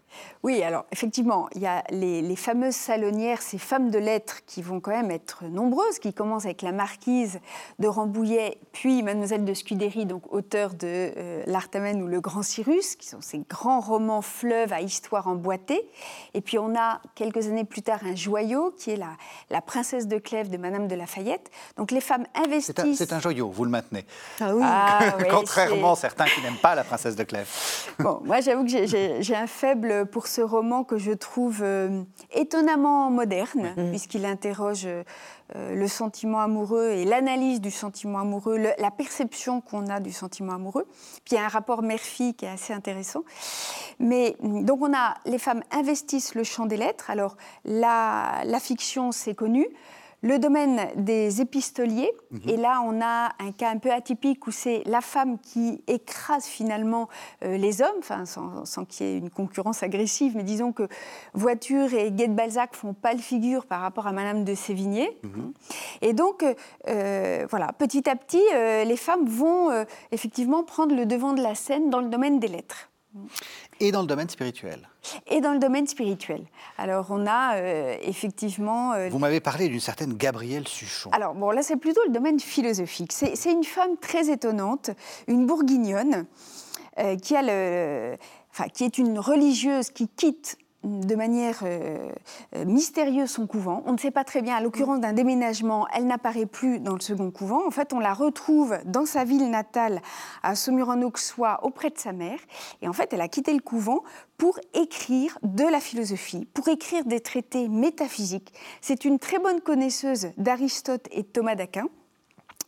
Oui, 0.43 0.63
alors 0.63 0.85
effectivement, 0.91 1.47
il 1.53 1.61
y 1.61 1.67
a 1.67 1.83
les, 1.91 2.35
fameuses 2.35 2.75
salonnières, 2.75 3.41
ces 3.41 3.57
femmes 3.57 3.91
de 3.91 3.99
lettres 3.99 4.43
qui 4.45 4.61
vont 4.61 4.79
quand 4.79 4.91
même 4.91 5.11
être 5.11 5.43
nombreuses, 5.45 5.99
qui 5.99 6.13
commencent 6.13 6.45
avec 6.45 6.61
la 6.63 6.71
marquise 6.71 7.39
de 7.77 7.87
Rambouillet, 7.87 8.57
puis 8.71 9.03
Mademoiselle 9.03 9.45
de 9.45 9.53
Scudéry, 9.53 10.05
donc 10.05 10.33
auteur 10.33 10.73
de 10.73 11.11
euh, 11.15 11.43
L'Artamène 11.45 12.01
ou 12.01 12.07
Le 12.07 12.19
Grand 12.21 12.41
Cyrus, 12.41 12.95
qui 12.95 13.07
sont 13.07 13.21
ces 13.21 13.39
grands 13.49 13.81
romans 13.81 14.21
fleuves 14.21 14.73
à 14.73 14.81
histoire 14.81 15.27
emboîtée. 15.27 15.87
Et 16.33 16.41
puis 16.41 16.57
on 16.57 16.75
a 16.75 17.01
quelques 17.13 17.47
années 17.47 17.65
plus 17.65 17.83
tard 17.83 17.99
un 18.03 18.15
joyau 18.15 18.73
qui 18.77 18.91
est 18.91 18.97
la, 18.97 19.11
la 19.49 19.61
Princesse 19.61 20.07
de 20.07 20.17
Clèves 20.17 20.49
de 20.49 20.57
Madame 20.57 20.87
de 20.87 20.95
Lafayette. 20.95 21.51
Donc 21.77 21.91
les 21.91 22.01
femmes 22.01 22.25
investissent. 22.35 22.97
C'est 22.97 23.13
un, 23.13 23.19
joyau, 23.19 23.49
vous 23.49 23.65
le 23.65 23.71
maintenez. 23.71 24.05
Ah 24.39 24.55
oui. 24.55 24.63
Ah 24.65 25.17
Contrairement 25.29 25.93
à 25.93 25.95
certains 25.95 26.25
qui 26.25 26.41
n'aiment 26.41 26.55
pas 26.55 26.75
la 26.75 26.83
Princesse 26.83 27.15
de 27.15 27.23
Clèves. 27.23 27.49
Bon, 27.99 28.21
moi 28.23 28.41
j'avoue 28.41 28.65
que 28.65 28.85
j'ai 28.87 29.35
un 29.35 29.47
faible 29.47 30.00
pour 30.05 30.27
ce 30.27 30.41
roman 30.41 30.83
que 30.83 30.97
je 30.97 31.11
trouve 31.11 31.59
euh, 31.61 32.03
étonnamment 32.33 33.09
moderne, 33.09 33.73
mhm. 33.75 33.89
puisqu'il 33.89 34.25
interroge 34.25 34.85
euh, 34.85 35.03
le 35.55 35.87
sentiment 35.87 36.39
amoureux 36.39 36.89
et 36.91 37.05
l'analyse 37.05 37.61
du 37.61 37.71
sentiment 37.71 38.19
amoureux, 38.19 38.57
la 38.57 38.91
perception 38.91 39.61
qu'on 39.61 39.87
a 39.87 39.99
du 39.99 40.11
sentiment 40.11 40.53
amoureux. 40.53 40.85
Puis 41.25 41.33
il 41.33 41.35
y 41.35 41.37
a 41.37 41.45
un 41.45 41.49
rapport 41.49 41.81
mère-fille 41.81 42.33
qui 42.33 42.45
est 42.45 42.49
assez 42.49 42.73
intéressant. 42.73 43.23
Mais 43.99 44.37
donc 44.41 44.81
on 44.81 44.93
a 44.95 45.15
les 45.25 45.37
femmes 45.37 45.63
investissent 45.71 46.35
le 46.35 46.43
champ 46.43 46.65
des 46.65 46.77
lettres. 46.77 47.09
Alors 47.09 47.35
la, 47.65 48.43
la 48.45 48.59
fiction, 48.59 49.11
c'est 49.11 49.35
connu 49.35 49.67
le 50.21 50.37
domaine 50.39 50.87
des 50.95 51.41
épistoliers. 51.41 52.11
Mhm. 52.31 52.41
Et 52.47 52.57
là, 52.57 52.81
on 52.85 53.01
a 53.01 53.31
un 53.39 53.51
cas 53.51 53.71
un 53.71 53.77
peu 53.77 53.91
atypique 53.91 54.45
où 54.47 54.51
c'est 54.51 54.83
la 54.85 55.01
femme 55.01 55.39
qui 55.39 55.83
écrase 55.87 56.45
finalement 56.45 57.09
euh, 57.43 57.57
les 57.57 57.81
hommes, 57.81 57.89
enfin, 57.99 58.25
sans, 58.25 58.85
qu'il 58.85 59.05
y 59.05 59.09
ait 59.09 59.17
une 59.17 59.29
concurrence 59.29 59.83
agressive, 59.83 60.33
mais 60.35 60.43
disons 60.43 60.71
que 60.71 60.87
Voiture 61.33 61.93
et 61.93 62.11
de 62.11 62.25
Balzac 62.27 62.75
font 62.75 62.93
pas 62.93 63.13
le 63.13 63.19
figure 63.19 63.65
par 63.65 63.81
rapport 63.81 64.07
à 64.07 64.11
Madame 64.11 64.43
de 64.43 64.53
Sévigné. 64.53 65.17
Mhm. 65.23 65.53
Et 66.01 66.13
donc, 66.13 66.45
euh, 66.87 67.47
voilà, 67.49 67.73
petit 67.73 68.07
à 68.09 68.15
petit, 68.15 68.43
euh, 68.53 68.83
les 68.83 68.97
femmes 68.97 69.25
vont 69.25 69.69
effectivement 70.11 70.63
prendre 70.63 70.95
le 70.95 71.05
devant 71.05 71.33
de 71.33 71.41
la 71.41 71.55
scène 71.55 71.89
dans 71.89 72.01
le 72.01 72.09
domaine 72.09 72.39
des 72.39 72.47
lettres. 72.47 72.90
Et 73.79 73.91
dans 73.91 74.01
le 74.01 74.07
domaine 74.07 74.29
spirituel 74.29 74.87
Et 75.27 75.41
dans 75.41 75.53
le 75.53 75.59
domaine 75.59 75.87
spirituel. 75.87 76.45
Alors, 76.77 77.07
on 77.09 77.25
a 77.27 77.55
euh, 77.55 77.97
effectivement. 78.01 78.93
Euh, 78.93 79.09
Vous 79.09 79.19
m'avez 79.19 79.39
parlé 79.39 79.67
d'une 79.69 79.79
certaine 79.79 80.13
Gabrielle 80.13 80.67
Suchon. 80.67 81.09
Alors, 81.11 81.33
bon, 81.33 81.51
là, 81.51 81.63
c'est 81.63 81.77
plutôt 81.77 82.01
le 82.05 82.11
domaine 82.11 82.39
philosophique. 82.39 83.11
C'est 83.11 83.51
une 83.51 83.63
femme 83.63 83.97
très 83.99 84.29
étonnante, 84.29 84.91
une 85.27 85.45
bourguignonne, 85.45 86.25
euh, 86.99 87.15
qui, 87.17 87.35
a 87.35 87.41
le, 87.41 88.17
enfin, 88.51 88.69
qui 88.69 88.83
est 88.83 88.97
une 88.97 89.19
religieuse 89.19 89.89
qui 89.89 90.07
quitte 90.07 90.57
de 90.83 91.15
manière 91.15 91.59
euh, 91.63 92.09
euh, 92.55 92.65
mystérieuse 92.65 93.29
son 93.29 93.47
couvent. 93.47 93.83
On 93.85 93.93
ne 93.93 93.97
sait 93.97 94.11
pas 94.11 94.23
très 94.23 94.41
bien, 94.41 94.55
à 94.55 94.61
l'occurrence 94.61 94.99
d'un 94.99 95.13
déménagement, 95.13 95.87
elle 95.93 96.07
n'apparaît 96.07 96.45
plus 96.45 96.79
dans 96.79 96.93
le 96.93 96.99
second 97.01 97.31
couvent. 97.31 97.65
En 97.67 97.71
fait, 97.71 97.93
on 97.93 97.99
la 97.99 98.13
retrouve 98.13 98.77
dans 98.85 99.05
sa 99.05 99.23
ville 99.23 99.49
natale, 99.49 100.01
à 100.43 100.55
Saumur-en-Auxois, 100.55 101.59
auprès 101.63 101.89
de 101.89 101.97
sa 101.97 102.13
mère. 102.13 102.39
Et 102.81 102.87
en 102.87 102.93
fait, 102.93 103.13
elle 103.13 103.21
a 103.21 103.27
quitté 103.27 103.53
le 103.53 103.61
couvent 103.61 104.03
pour 104.37 104.59
écrire 104.73 105.37
de 105.43 105.63
la 105.63 105.79
philosophie, 105.79 106.45
pour 106.53 106.67
écrire 106.67 107.05
des 107.05 107.19
traités 107.19 107.69
métaphysiques. 107.69 108.53
C'est 108.81 109.05
une 109.05 109.19
très 109.19 109.37
bonne 109.37 109.61
connaisseuse 109.61 110.29
d'Aristote 110.37 111.07
et 111.11 111.23
Thomas 111.23 111.55
d'Aquin. 111.55 111.87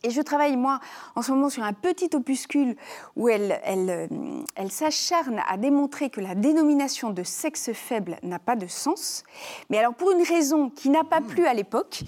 Et 0.04 0.10
je 0.10 0.20
travaille, 0.20 0.56
moi, 0.58 0.80
en 1.16 1.22
ce 1.22 1.32
moment 1.32 1.48
sur 1.48 1.62
un 1.62 1.72
petit 1.72 2.10
opuscule 2.12 2.76
où 3.16 3.30
elle, 3.30 3.58
elle, 3.64 3.88
euh, 3.88 4.06
elle 4.54 4.70
s'acharne 4.70 5.40
à 5.48 5.56
démontrer 5.56 6.10
que 6.10 6.20
la 6.20 6.34
dénomination 6.34 7.08
de 7.08 7.22
sexe 7.22 7.72
faible 7.72 8.18
n'a 8.22 8.38
pas 8.38 8.54
de 8.54 8.66
sens. 8.66 9.24
Mais 9.70 9.78
alors, 9.78 9.94
pour 9.94 10.10
une 10.10 10.22
raison 10.22 10.68
qui 10.68 10.90
n'a 10.90 11.04
pas 11.04 11.20
hmm. 11.20 11.26
plu 11.26 11.46
à 11.46 11.54
l'époque, 11.54 12.02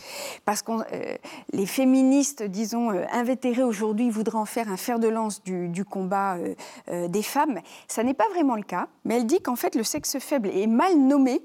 parce 0.44 0.60
que 0.60 0.72
euh, 0.72 1.16
les 1.52 1.64
féministes, 1.64 2.42
disons, 2.42 2.90
euh, 2.90 3.06
invétérées 3.12 3.62
aujourd'hui 3.62 4.10
voudraient 4.10 4.36
en 4.36 4.44
faire 4.44 4.70
un 4.70 4.76
fer 4.76 4.98
de 4.98 5.08
lance 5.08 5.42
du, 5.42 5.68
du 5.68 5.84
combat 5.86 6.36
des 6.88 7.22
femmes, 7.22 7.60
ça 7.88 8.02
n'est 8.02 8.14
pas 8.14 8.28
vraiment 8.28 8.56
le 8.56 8.62
cas. 8.62 8.88
Mais 9.04 9.16
elle 9.16 9.26
dit 9.26 9.40
qu'en 9.40 9.56
fait, 9.56 9.74
le 9.74 9.84
sexe 9.84 10.18
faible 10.18 10.50
est 10.50 10.66
mal 10.66 10.98
nommé 10.98 11.40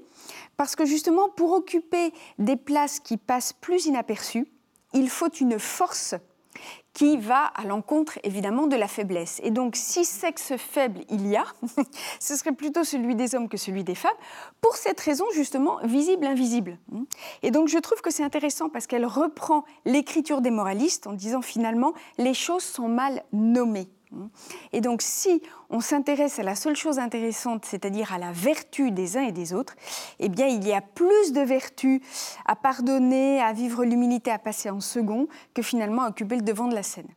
parce 0.58 0.76
que 0.76 0.84
justement, 0.84 1.30
pour 1.30 1.52
occuper 1.52 2.12
des 2.38 2.56
places 2.56 3.00
qui 3.00 3.16
passent 3.16 3.54
plus 3.54 3.86
inaperçues, 3.86 4.46
il 4.92 5.08
faut 5.08 5.32
une 5.40 5.58
force 5.58 6.14
qui 6.94 7.16
va 7.16 7.44
à 7.44 7.64
l'encontre 7.64 8.18
évidemment 8.22 8.66
de 8.66 8.76
la 8.76 8.88
faiblesse. 8.88 9.40
Et 9.42 9.50
donc 9.50 9.76
si 9.76 10.04
sexe 10.04 10.54
faible 10.56 11.00
il 11.08 11.26
y 11.26 11.36
a, 11.36 11.44
ce 12.20 12.36
serait 12.36 12.52
plutôt 12.52 12.84
celui 12.84 13.14
des 13.14 13.34
hommes 13.34 13.48
que 13.48 13.56
celui 13.56 13.84
des 13.84 13.94
femmes, 13.94 14.10
pour 14.60 14.76
cette 14.76 15.00
raison 15.00 15.24
justement 15.34 15.78
visible-invisible. 15.84 16.78
Et 17.42 17.50
donc 17.50 17.68
je 17.68 17.78
trouve 17.78 18.00
que 18.00 18.10
c'est 18.10 18.24
intéressant 18.24 18.68
parce 18.68 18.86
qu'elle 18.86 19.06
reprend 19.06 19.64
l'écriture 19.84 20.40
des 20.40 20.50
moralistes 20.50 21.06
en 21.06 21.12
disant 21.12 21.42
finalement 21.42 21.94
les 22.18 22.34
choses 22.34 22.62
sont 22.62 22.88
mal 22.88 23.24
nommées. 23.32 23.88
Et 24.72 24.80
donc, 24.80 25.02
si 25.02 25.42
on 25.70 25.80
s'intéresse 25.80 26.38
à 26.38 26.42
la 26.42 26.54
seule 26.54 26.76
chose 26.76 26.98
intéressante, 26.98 27.64
c'est-à-dire 27.64 28.12
à 28.12 28.18
la 28.18 28.32
vertu 28.32 28.90
des 28.90 29.16
uns 29.16 29.24
et 29.24 29.32
des 29.32 29.52
autres, 29.52 29.74
eh 30.18 30.28
bien, 30.28 30.46
il 30.46 30.66
y 30.66 30.72
a 30.72 30.80
plus 30.80 31.32
de 31.32 31.40
vertu 31.40 32.02
à 32.46 32.56
pardonner, 32.56 33.40
à 33.40 33.52
vivre 33.52 33.84
l'humilité, 33.84 34.30
à 34.30 34.38
passer 34.38 34.70
en 34.70 34.80
second, 34.80 35.28
que 35.54 35.62
finalement 35.62 36.02
à 36.02 36.08
occuper 36.10 36.36
le 36.36 36.42
devant 36.42 36.68
de 36.68 36.74
la 36.74 36.82
scène. 36.82 37.08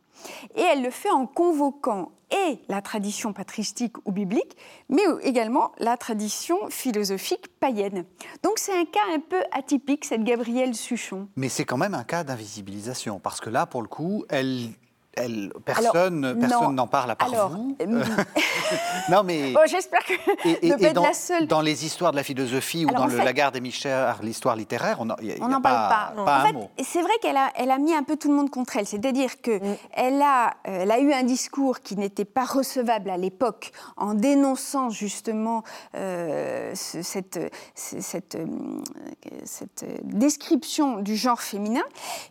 Et 0.54 0.62
elle 0.62 0.82
le 0.82 0.90
fait 0.90 1.10
en 1.10 1.26
convoquant 1.26 2.12
et 2.30 2.58
la 2.68 2.82
tradition 2.82 3.32
patristique 3.32 3.96
ou 4.04 4.12
biblique, 4.12 4.56
mais 4.88 5.02
également 5.22 5.72
la 5.78 5.96
tradition 5.96 6.56
philosophique 6.70 7.46
païenne. 7.60 8.04
Donc 8.42 8.58
c'est 8.58 8.76
un 8.76 8.84
cas 8.84 9.00
un 9.14 9.20
peu 9.20 9.42
atypique, 9.52 10.04
cette 10.04 10.24
Gabrielle 10.24 10.74
Suchon. 10.74 11.28
Mais 11.36 11.48
c'est 11.48 11.64
quand 11.64 11.76
même 11.76 11.94
un 11.94 12.04
cas 12.04 12.24
d'invisibilisation, 12.24 13.20
parce 13.20 13.40
que 13.40 13.50
là, 13.50 13.66
pour 13.66 13.82
le 13.82 13.88
coup, 13.88 14.24
elle 14.28 14.70
personne 15.64 16.36
personne 16.38 16.74
n'en 16.74 16.86
parle 16.86 17.10
à 17.10 17.16
part 17.16 17.48
vous. 17.48 17.76
Euh, 17.80 18.04
non, 19.10 19.22
mais. 19.22 19.54
J'espère 19.66 20.04
que 20.04 20.12
et, 20.44 20.92
dans, 20.92 21.02
la 21.02 21.12
seule. 21.12 21.46
Dans 21.46 21.60
les 21.60 21.84
histoires 21.84 22.12
de 22.12 22.16
la 22.16 22.22
philosophie 22.22 22.84
ou 22.84 22.90
dans 22.90 23.06
le, 23.06 23.16
la 23.16 23.32
gare 23.32 23.52
des 23.52 23.60
Michel, 23.60 24.14
l'histoire 24.22 24.56
littéraire, 24.56 24.98
on 25.00 25.06
n'en 25.06 25.60
parle 25.60 26.14
pas. 26.14 26.14
en 26.16 26.46
fait, 26.46 26.84
c'est 26.84 27.02
vrai 27.02 27.12
qu'elle 27.20 27.36
a, 27.36 27.50
elle 27.56 27.70
a 27.70 27.78
mis 27.78 27.94
un 27.94 28.02
peu 28.02 28.16
tout 28.16 28.28
le 28.28 28.34
monde 28.34 28.50
contre 28.50 28.76
elle. 28.76 28.86
C'est-à-dire 28.86 29.40
qu'elle 29.40 29.62
mm. 29.62 29.76
elle 29.92 30.22
a, 30.22 30.48
euh, 30.68 30.82
elle 30.82 30.90
a 30.90 31.00
eu 31.00 31.12
un 31.12 31.22
discours 31.22 31.80
qui 31.80 31.96
n'était 31.96 32.24
pas 32.24 32.44
recevable 32.44 33.10
à 33.10 33.16
l'époque 33.16 33.72
en 33.96 34.14
dénonçant 34.14 34.90
justement 34.90 35.62
euh, 35.94 36.72
cette, 36.74 37.38
cette, 37.74 38.38
cette 39.44 39.84
description 40.02 41.00
du 41.00 41.16
genre 41.16 41.40
féminin. 41.40 41.82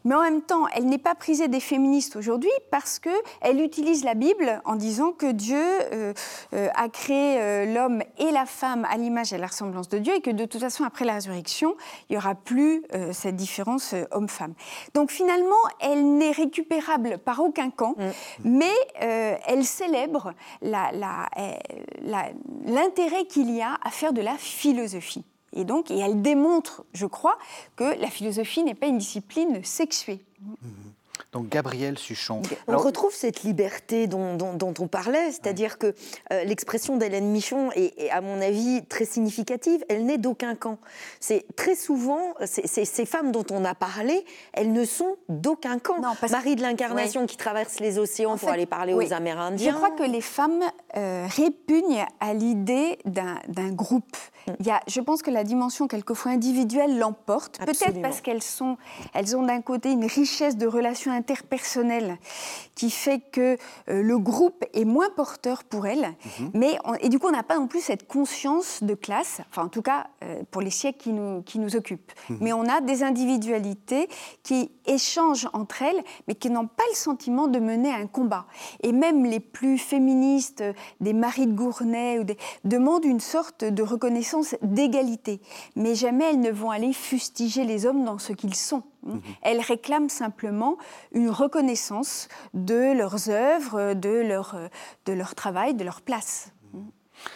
Mais 0.04 0.16
en 0.16 0.22
même 0.22 0.42
temps, 0.42 0.68
elle 0.74 0.86
n'est 0.86 0.98
pas 0.98 1.16
prisée 1.16 1.48
des 1.48 1.60
féministes 1.60 2.16
aujourd'hui 2.16 2.52
parce 2.76 3.00
qu'elle 3.00 3.62
utilise 3.62 4.04
la 4.04 4.16
Bible 4.16 4.62
en 4.66 4.76
disant 4.76 5.14
que 5.14 5.32
Dieu 5.32 5.56
euh, 5.58 6.14
euh, 6.54 6.68
a 6.76 6.90
créé 6.90 7.40
euh, 7.40 7.74
l'homme 7.74 8.04
et 8.18 8.32
la 8.32 8.46
femme 8.46 8.86
à 8.92 8.98
l'image 8.98 9.32
et 9.32 9.38
à 9.38 9.40
la 9.40 9.48
ressemblance 9.48 9.88
de 9.88 9.98
Dieu 9.98 10.14
et 10.14 10.20
que 10.20 10.30
de 10.30 10.44
toute 10.44 10.60
façon, 10.60 10.84
après 10.84 11.06
la 11.06 11.14
résurrection, 11.14 11.78
il 12.10 12.14
n'y 12.14 12.18
aura 12.18 12.36
plus 12.36 12.84
cette 13.14 13.38
différence 13.38 13.96
homme-femme. 14.12 14.56
Donc 14.94 15.10
finalement, 15.10 15.56
elle 15.80 16.18
n'est 16.18 16.32
récupérable 16.32 17.18
par 17.20 17.40
aucun 17.40 17.70
camp, 17.70 17.96
mm. 17.98 18.10
mais 18.44 18.74
elle 19.00 19.64
célèbre 19.64 20.34
l'intérêt 22.66 23.24
qu'il 23.26 23.52
y 23.52 23.62
a 23.62 23.78
à 23.86 23.90
faire 23.90 24.12
de 24.12 24.22
la 24.22 24.36
philosophie. 24.38 25.24
Et 25.54 25.64
donc, 25.64 25.92
et 25.92 26.00
elle 26.00 26.22
démontre, 26.22 26.84
je 26.92 27.06
crois, 27.06 27.38
que 27.78 27.98
la 28.02 28.10
philosophie 28.10 28.66
n'est 28.66 28.76
pas 28.76 28.88
une 28.88 28.98
discipline 28.98 29.64
sexuée. 29.64 30.26
Mm-hmm. 30.44 30.95
Donc 31.36 31.50
Gabriel 31.50 32.00
Suchon. 32.00 32.42
On 32.70 32.78
retrouve 32.78 33.14
cette 33.14 33.44
liberté 33.44 34.08
dont, 34.08 34.38
on 34.62 34.88
parlait, 34.88 35.32
c'est-à-dire 35.32 35.78
que 35.78 35.94
euh, 36.32 36.46
l'expression 36.46 36.96
d'Hélène 36.96 37.30
Michon 37.30 37.72
est, 37.76 38.10
à 38.10 38.22
mon 38.22 38.42
avis, 38.42 38.86
très 38.86 39.04
significative. 39.04 39.84
Elle 39.90 40.06
n'est 40.06 40.18
d'aucun 40.18 40.56
camp. 40.56 40.80
C'est 41.20 41.46
très 41.58 41.76
souvent, 41.76 42.36
ces 42.46 43.06
femmes 43.06 43.34
dont 43.34 43.44
on 43.52 43.66
a 43.66 43.76
parlé, 43.76 44.24
elles 44.54 44.72
ne 44.72 44.86
sont 44.86 45.18
d'aucun 45.28 45.78
camp. 45.78 45.98
Marie 46.32 46.56
de 46.56 46.62
l'Incarnation 46.62 47.26
qui 47.26 47.36
traverse 47.36 47.82
les 47.82 48.00
océans 48.00 48.38
pour 48.38 48.50
aller 48.50 48.66
parler 48.66 48.94
aux 48.94 49.12
Amérindiens. 49.12 49.74
Je 49.74 49.76
crois 49.76 49.92
que 49.92 50.04
les 50.04 50.22
femmes 50.22 50.64
euh, 50.98 51.28
répugnent 51.30 52.06
à 52.20 52.34
l'idée 52.34 52.98
d'un 53.06 53.72
groupe. 53.72 54.16
Mm. 54.48 54.52
Il 54.60 54.66
y 54.66 54.72
a, 54.72 54.82
je 54.88 55.02
pense 55.02 55.22
que 55.22 55.32
la 55.32 55.44
dimension 55.44 55.88
quelquefois 55.88 56.32
individuelle 56.32 56.98
l'emporte, 56.98 57.60
peut-être 57.60 58.02
parce 58.02 58.22
qu'elles 58.22 58.44
sont, 58.44 58.78
elles 59.14 59.36
ont 59.36 59.44
d'un 59.44 59.62
côté 59.62 59.92
une 59.92 60.06
richesse 60.06 60.58
de 60.58 60.68
relations 60.68 61.12
interpersonnelles 61.12 62.18
qui 62.76 62.90
fait 62.90 63.20
que 63.20 63.58
euh, 63.90 64.02
le 64.02 64.18
groupe 64.18 64.64
est 64.74 64.86
moins 64.86 65.10
porteur 65.16 65.64
pour 65.64 65.88
elles, 65.88 66.14
mm-hmm. 66.26 66.50
mais 66.54 66.78
et 67.02 67.10
du 67.10 67.20
coup 67.20 67.28
on 67.28 67.32
n'a 67.32 67.44
pas 67.44 67.58
non 67.58 67.68
plus 67.68 67.82
cette 67.82 68.08
conscience 68.08 68.84
de 68.84 68.94
classe, 68.94 69.42
enfin 69.50 69.64
en 69.64 69.70
tout 69.70 69.82
cas 69.82 70.08
euh, 70.24 70.44
pour 70.52 70.62
les 70.62 70.70
siècles 70.70 71.00
qui 71.00 71.12
nous, 71.12 71.42
qui 71.42 71.60
nous 71.60 71.76
occupent. 71.76 72.12
Mm-hmm. 72.30 72.38
Mais 72.42 72.54
on 72.54 72.64
a 72.64 72.82
des 72.82 73.04
individualités 73.04 74.08
qui 74.44 74.72
échangent 74.86 75.50
entre 75.54 75.82
elles, 75.82 76.04
mais 76.28 76.36
qui 76.36 76.50
n'ont 76.50 76.68
pas 76.68 76.84
le 76.90 76.96
sentiment 76.96 77.48
de 77.48 77.60
mener 77.60 77.92
un 77.92 78.08
combat. 78.08 78.46
Et 78.82 78.92
même 78.92 79.26
les 79.26 79.40
plus 79.40 79.78
féministes, 79.78 80.64
des 81.00 81.14
Marie 81.14 81.48
de 81.48 81.54
Gournay, 81.54 82.20
ou 82.20 82.24
des, 82.24 82.38
demandent 82.64 83.06
une 83.06 83.20
sorte 83.20 83.64
de 83.64 83.84
reconnaissance 83.84 84.56
d'égalité. 84.62 85.42
Mais 85.76 85.96
jamais 85.96 86.26
elles 86.32 86.42
ne 86.42 86.52
vont 86.52 86.72
aller 86.72 86.94
fustiger 86.94 87.66
les 87.66 87.86
hommes 87.86 88.04
dans 88.06 88.18
ce 88.18 88.34
qu'ils 88.34 88.56
sont. 88.56 88.84
Mhm. 89.04 89.22
Elles 89.42 89.62
réclament 89.62 90.10
simplement 90.10 90.78
une 91.14 91.30
reconnaissance 91.30 92.28
de 92.54 92.94
leurs 92.98 93.30
œuvres, 93.30 93.94
de 93.94 94.10
leur, 94.10 94.58
de 95.06 95.14
leur 95.14 95.36
travail, 95.36 95.76
de 95.76 95.84
leur 95.84 96.02
place. 96.02 96.52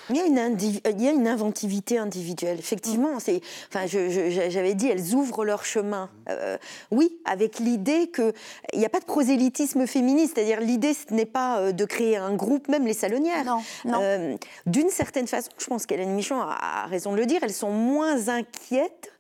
Il 0.10 0.16
y, 0.16 0.20
a 0.20 0.26
une 0.26 0.58
il 0.60 1.02
y 1.02 1.08
a 1.08 1.12
une 1.12 1.28
inventivité 1.28 1.98
individuelle, 1.98 2.58
effectivement. 2.60 3.16
Mm. 3.16 3.20
C'est, 3.20 3.42
enfin, 3.68 3.86
j'avais 3.86 4.74
dit, 4.74 4.88
elles 4.88 5.14
ouvrent 5.14 5.46
leur 5.46 5.66
chemin. 5.66 6.10
Euh, 6.30 6.58
oui, 6.92 7.18
avec 7.26 7.60
l'idée 7.60 8.10
qu'il 8.10 8.34
n'y 8.76 8.86
a 8.86 8.90
pas 8.90 9.00
de 9.00 9.06
prosélytisme 9.06 9.88
féministe, 9.88 10.34
c'est-à-dire 10.36 10.62
l'idée, 10.62 10.94
ce 10.94 11.14
n'est 11.14 11.26
pas 11.26 11.60
euh, 11.60 11.72
de 11.72 11.86
créer 11.86 12.18
un 12.18 12.36
groupe, 12.36 12.68
même 12.68 12.86
les 12.86 12.94
salonnières. 12.94 13.46
Non, 13.46 13.62
non. 13.86 14.00
Euh, 14.02 14.38
d'une 14.66 14.90
certaine 14.90 15.28
façon, 15.28 15.50
je 15.58 15.66
pense 15.66 15.86
qu'Hélène 15.86 16.12
Michon 16.12 16.40
a 16.42 16.86
raison 16.88 17.12
de 17.12 17.18
le 17.18 17.26
dire, 17.26 17.40
elles 17.44 17.54
sont 17.54 17.72
moins 17.72 18.30
inquiètes 18.30 19.12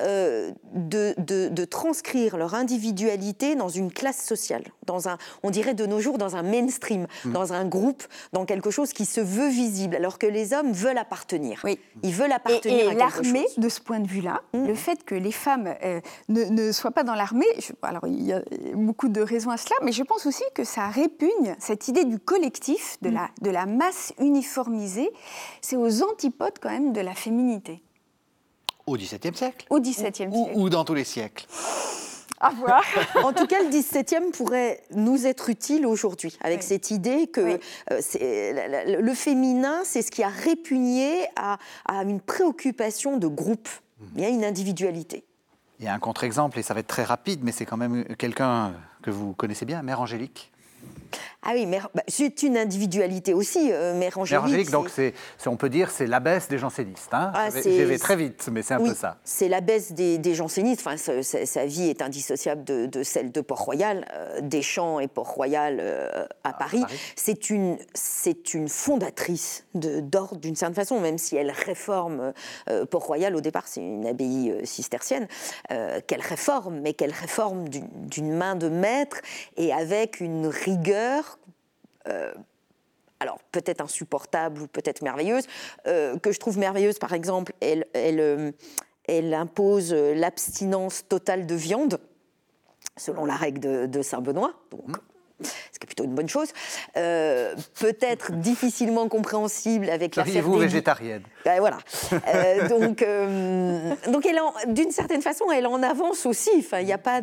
euh, 0.00 0.52
de, 0.74 1.14
de, 1.18 1.64
transcrire 1.64 2.36
leur 2.36 2.54
individualité 2.54 3.54
dans 3.54 3.68
une 3.68 3.92
classe 3.92 4.24
sociale, 4.24 4.64
dans 4.86 5.08
un, 5.08 5.16
on 5.42 5.50
dirait 5.50 5.74
de 5.74 5.86
nos 5.86 6.00
jours 6.00 6.18
dans 6.18 6.34
un 6.34 6.42
mainstream, 6.42 7.06
mm. 7.24 7.32
dans 7.32 7.52
un 7.52 7.64
groupe, 7.64 8.02
dans 8.32 8.44
quelque 8.44 8.70
chose 8.70 8.92
qui 8.92 9.04
se 9.04 9.20
veut 9.20 9.48
visible, 9.48 9.94
alors 9.94 10.18
que 10.18 10.26
les 10.26 10.54
hommes 10.54 10.72
veulent 10.72 10.98
appartenir. 10.98 11.60
Oui. 11.64 11.78
Ils 12.02 12.14
veulent 12.14 12.32
appartenir 12.32 12.90
et, 12.90 12.94
l'armée, 12.94 13.46
de 13.58 13.68
ce 13.68 13.80
point 13.80 14.00
de 14.00 14.08
vue-là, 14.08 14.42
mm. 14.54 14.66
le 14.66 14.74
fait 14.74 15.04
que 15.04 15.14
les 15.14 15.30
femmes 15.32 15.72
euh, 15.84 16.00
ne, 16.28 16.44
ne, 16.44 16.72
soient 16.72 16.90
pas 16.90 17.04
dans 17.04 17.14
l'armée, 17.14 17.46
alors 17.82 18.06
il 18.06 18.22
y 18.22 18.32
a 18.32 18.42
beaucoup 18.74 19.08
de 19.08 19.20
raisons 19.20 19.50
à 19.50 19.56
cela, 19.56 19.76
mais 19.82 19.92
je 19.92 20.02
pense 20.02 20.26
aussi 20.26 20.44
que 20.54 20.64
ça 20.64 20.88
répugne 20.88 21.54
cette 21.58 21.88
idée 21.88 22.04
du 22.04 22.18
collectif, 22.18 22.98
de, 23.02 23.10
mm. 23.10 23.14
la, 23.14 23.28
de 23.40 23.50
la 23.50 23.66
masse 23.66 24.12
uniformisée, 24.18 25.10
c'est 25.60 25.76
aux 25.76 26.02
antipodes 26.02 26.58
quand 26.60 26.70
même 26.70 26.92
de 26.92 27.00
la 27.00 27.14
féminité. 27.14 27.82
Au 28.86 28.96
XVIIe 28.96 29.34
siècle 29.34 29.66
Au 29.70 29.80
XVIIe 29.80 30.14
siècle. 30.14 30.30
Ou, 30.32 30.68
dans 30.68 30.84
tous 30.84 30.94
les 30.94 31.04
siècles 31.04 31.46
à 32.44 32.50
voir. 32.50 32.82
en 33.22 33.32
tout 33.32 33.46
cas, 33.46 33.62
le 33.62 33.70
17e 33.70 34.32
pourrait 34.32 34.82
nous 34.96 35.26
être 35.26 35.48
utile 35.48 35.86
aujourd'hui, 35.86 36.36
avec 36.40 36.64
cette 36.64 36.90
idée 36.90 37.28
que 37.28 37.60
euh, 37.92 39.00
le 39.00 39.14
féminin, 39.14 39.82
c'est 39.84 40.02
ce 40.02 40.10
qui 40.10 40.24
a 40.24 40.28
répugné 40.28 41.28
à, 41.36 41.58
à, 41.86 42.02
une 42.02 42.20
préoccupation 42.20 43.16
de 43.16 43.28
groupe. 43.28 43.68
Il 44.16 44.22
y 44.22 44.24
a 44.24 44.28
une 44.28 44.42
individualité. 44.42 45.24
Il 45.78 45.84
y 45.84 45.88
a 45.88 45.94
un 45.94 46.00
contre-exemple, 46.00 46.58
et 46.58 46.62
ça 46.62 46.74
va 46.74 46.80
être 46.80 46.88
très 46.88 47.04
rapide, 47.04 47.40
mais 47.44 47.52
c'est 47.52 47.64
quand 47.64 47.76
même 47.76 48.04
quelqu'un 48.16 48.74
que 49.02 49.10
vous 49.10 49.34
connaissez 49.34 49.64
bien, 49.64 49.82
Mère 49.82 50.00
Angélique. 50.00 50.52
Ah 51.42 51.52
oui, 51.54 51.66
mais 51.66 51.80
bah, 51.94 52.02
c'est 52.06 52.42
une 52.44 52.56
individualité 52.56 53.34
aussi, 53.34 53.70
euh, 53.72 53.94
Mère 53.94 54.16
Angélique. 54.16 54.44
Angélique, 54.44 54.70
donc 54.70 54.88
c'est, 54.88 55.12
on 55.46 55.56
peut 55.56 55.68
dire, 55.68 55.90
c'est 55.90 56.06
l'abbesse 56.06 56.48
des 56.48 56.58
jansénistes. 56.58 57.12
Hein 57.12 57.32
ah, 57.34 57.48
J'y 57.50 57.84
vais 57.84 57.98
très 57.98 58.16
vite, 58.16 58.48
mais 58.52 58.62
c'est 58.62 58.74
un 58.74 58.78
peu 58.78 58.94
ça. 58.94 59.18
C'est 59.24 59.48
l'abbesse 59.48 59.92
des, 59.92 60.18
des 60.18 60.34
jansénistes. 60.34 60.82
Enfin, 60.86 60.96
sa, 60.96 61.66
vie 61.66 61.88
est 61.88 62.00
indissociable 62.00 62.62
de, 62.64 63.02
celle 63.02 63.32
de 63.32 63.40
Port-Royal, 63.40 64.06
euh, 64.14 64.40
Deschamps 64.40 65.00
et 65.00 65.08
Port-Royal 65.08 65.78
euh, 65.80 66.26
à, 66.44 66.52
Paris. 66.52 66.82
C'est 67.16 67.50
une, 67.50 67.76
c'est 67.92 68.54
une 68.54 68.68
fondatrice 68.68 69.64
d'ordre 69.74 70.36
d'une 70.40 70.54
certaine 70.54 70.76
façon, 70.76 71.00
même 71.00 71.18
si 71.18 71.36
elle 71.36 71.50
réforme 71.50 72.32
Port-Royal. 72.90 73.34
Au 73.34 73.40
départ, 73.40 73.66
c'est 73.66 73.80
une 73.80 74.06
abbaye 74.06 74.54
cistercienne 74.64 75.26
qu'elle 75.68 76.20
réforme, 76.20 76.80
mais 76.80 76.92
qu'elle 76.92 77.12
réforme 77.12 77.68
d'une 77.68 78.32
main 78.32 78.54
de 78.54 78.68
maître 78.68 79.20
et 79.56 79.72
avec 79.72 80.20
une 80.20 80.46
rigueur 80.46 81.01
euh, 82.08 82.32
alors 83.20 83.38
peut-être 83.52 83.80
insupportable 83.80 84.62
ou 84.62 84.66
peut-être 84.66 85.02
merveilleuse, 85.02 85.46
euh, 85.86 86.18
que 86.18 86.32
je 86.32 86.40
trouve 86.40 86.58
merveilleuse 86.58 86.98
par 86.98 87.12
exemple, 87.12 87.52
euh, 87.62 88.52
elle 89.04 89.34
impose 89.34 89.92
l'abstinence 89.92 91.06
totale 91.08 91.46
de 91.46 91.54
viande, 91.54 92.00
selon 92.96 93.24
la 93.24 93.36
règle 93.36 93.88
de, 93.88 94.02
Saint-Benoît. 94.02 94.54
Ce 95.46 95.78
qui 95.78 95.84
est 95.84 95.86
plutôt 95.86 96.04
une 96.04 96.14
bonne 96.14 96.28
chose, 96.28 96.48
euh, 96.96 97.54
peut-être 97.78 98.32
difficilement 98.36 99.08
compréhensible 99.08 99.90
avec 99.90 100.16
la 100.16 100.24
vous 100.24 100.58
végétarienne? 100.58 101.22
Ben, 101.44 101.60
Voilà. 101.60 101.78
Euh, 102.12 102.68
donc, 102.68 103.02
euh, 103.02 103.94
donc 104.08 104.26
d'une 104.68 104.90
certaine 104.90 105.22
façon, 105.22 105.46
elle 105.52 105.66
en 105.66 105.82
avance 105.82 106.26
aussi. 106.26 106.50
Enfin, 106.58 106.80
il 106.80 106.86
n'y 106.86 106.92
a 106.92 106.98
pas 106.98 107.20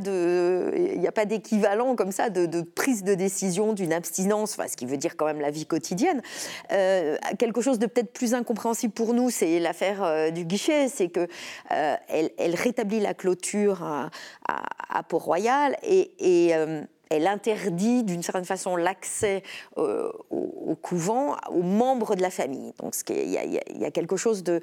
d'équivalent 1.25 1.95
comme 1.95 2.11
ça 2.11 2.29
de, 2.29 2.61
prise 2.61 3.03
de 3.03 3.13
décision 3.13 3.73
d'une 3.73 3.93
abstinence, 3.93 4.53
enfin, 4.57 4.67
ce 4.67 4.77
qui 4.77 4.85
veut 4.85 4.97
dire 4.97 5.15
quand 5.17 5.25
même 5.25 5.41
la 5.41 5.51
vie 5.51 5.65
quotidienne. 5.65 6.21
quelque 6.69 7.61
chose 7.61 7.79
de 7.79 7.85
peut-être 7.85 8.13
plus 8.13 8.33
incompréhensible 8.33 8.93
pour 8.93 9.13
nous, 9.13 9.29
c'est 9.29 9.59
l'affaire 9.59 10.31
du 10.31 10.45
guichet, 10.45 10.87
c'est 10.89 11.09
que 11.09 11.27
elle, 11.69 12.55
rétablit 12.55 12.99
la 12.99 13.13
clôture 13.13 13.83
à, 14.47 15.03
Port-Royal 15.03 15.77
et, 15.83 16.11
et 16.19 16.53
elle 17.09 17.25
interdit 17.25 18.03
d'une 18.03 18.21
certaine 18.21 18.45
façon 18.45 18.75
l'accès 18.75 19.43
euh, 19.77 20.11
au, 20.29 20.75
couvent 20.75 21.35
aux 21.49 21.63
membres 21.63 22.15
de 22.15 22.21
la 22.21 22.29
famille. 22.29 22.71
Donc 22.79 22.93
il 23.09 23.29
y, 23.29 23.85
a 23.85 23.91
quelque 23.91 24.15
chose 24.15 24.43
de, 24.43 24.61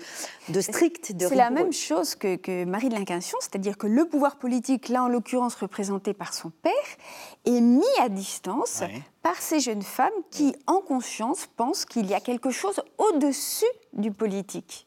strict, 0.61 1.16
de 1.16 1.26
C'est 1.26 1.34
la 1.34 1.51
même 1.51 1.72
chose 1.72 2.14
que, 2.14 2.64
Marie 2.64 2.88
de 2.88 2.94
l'Incarnation, 2.94 3.36
c'est-à-dire 3.40 3.76
que 3.76 3.88
le 3.88 4.05
pouvoir 4.07 4.36
politique, 4.36 4.88
là 4.88 5.03
en 5.03 5.09
l'occurrence 5.09 5.57
représenté 5.57 6.14
par 6.14 6.32
son 6.32 6.51
père, 6.51 6.72
est 7.44 7.61
mis 7.61 7.82
à 8.01 8.09
distance 8.09 8.82
par 9.22 9.36
ces 9.36 9.59
jeunes 9.59 9.82
femmes 9.82 10.11
qui, 10.30 10.55
en 10.66 10.80
conscience, 10.80 11.49
pensent 11.57 11.84
qu'il 11.84 12.07
y 12.07 12.14
a 12.14 12.20
quelque 12.20 12.51
chose 12.51 12.80
au-dessus 12.99 13.64
du 13.92 14.12
politique. 14.12 14.86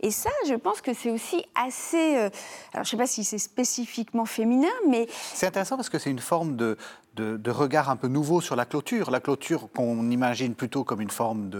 Et 0.00 0.10
ça, 0.10 0.30
je 0.46 0.54
pense 0.54 0.80
que 0.80 0.94
c'est 0.94 1.10
aussi 1.10 1.44
assez. 1.54 2.16
Euh, 2.16 2.30
alors, 2.72 2.74
je 2.74 2.80
ne 2.80 2.84
sais 2.84 2.96
pas 2.96 3.06
si 3.06 3.24
c'est 3.24 3.38
spécifiquement 3.38 4.24
féminin, 4.24 4.72
mais. 4.88 5.06
C'est 5.34 5.46
intéressant 5.46 5.76
parce 5.76 5.88
que 5.88 5.98
c'est 5.98 6.10
une 6.10 6.18
forme 6.18 6.56
de, 6.56 6.76
de, 7.16 7.50
regard 7.50 7.90
un 7.90 7.96
peu 7.96 8.08
nouveau 8.08 8.40
sur 8.40 8.56
la 8.56 8.64
clôture. 8.64 9.10
La 9.10 9.20
clôture 9.20 9.68
qu'on 9.74 10.10
imagine 10.10 10.54
plutôt 10.54 10.84
comme 10.84 11.00
une 11.00 11.10
forme 11.10 11.50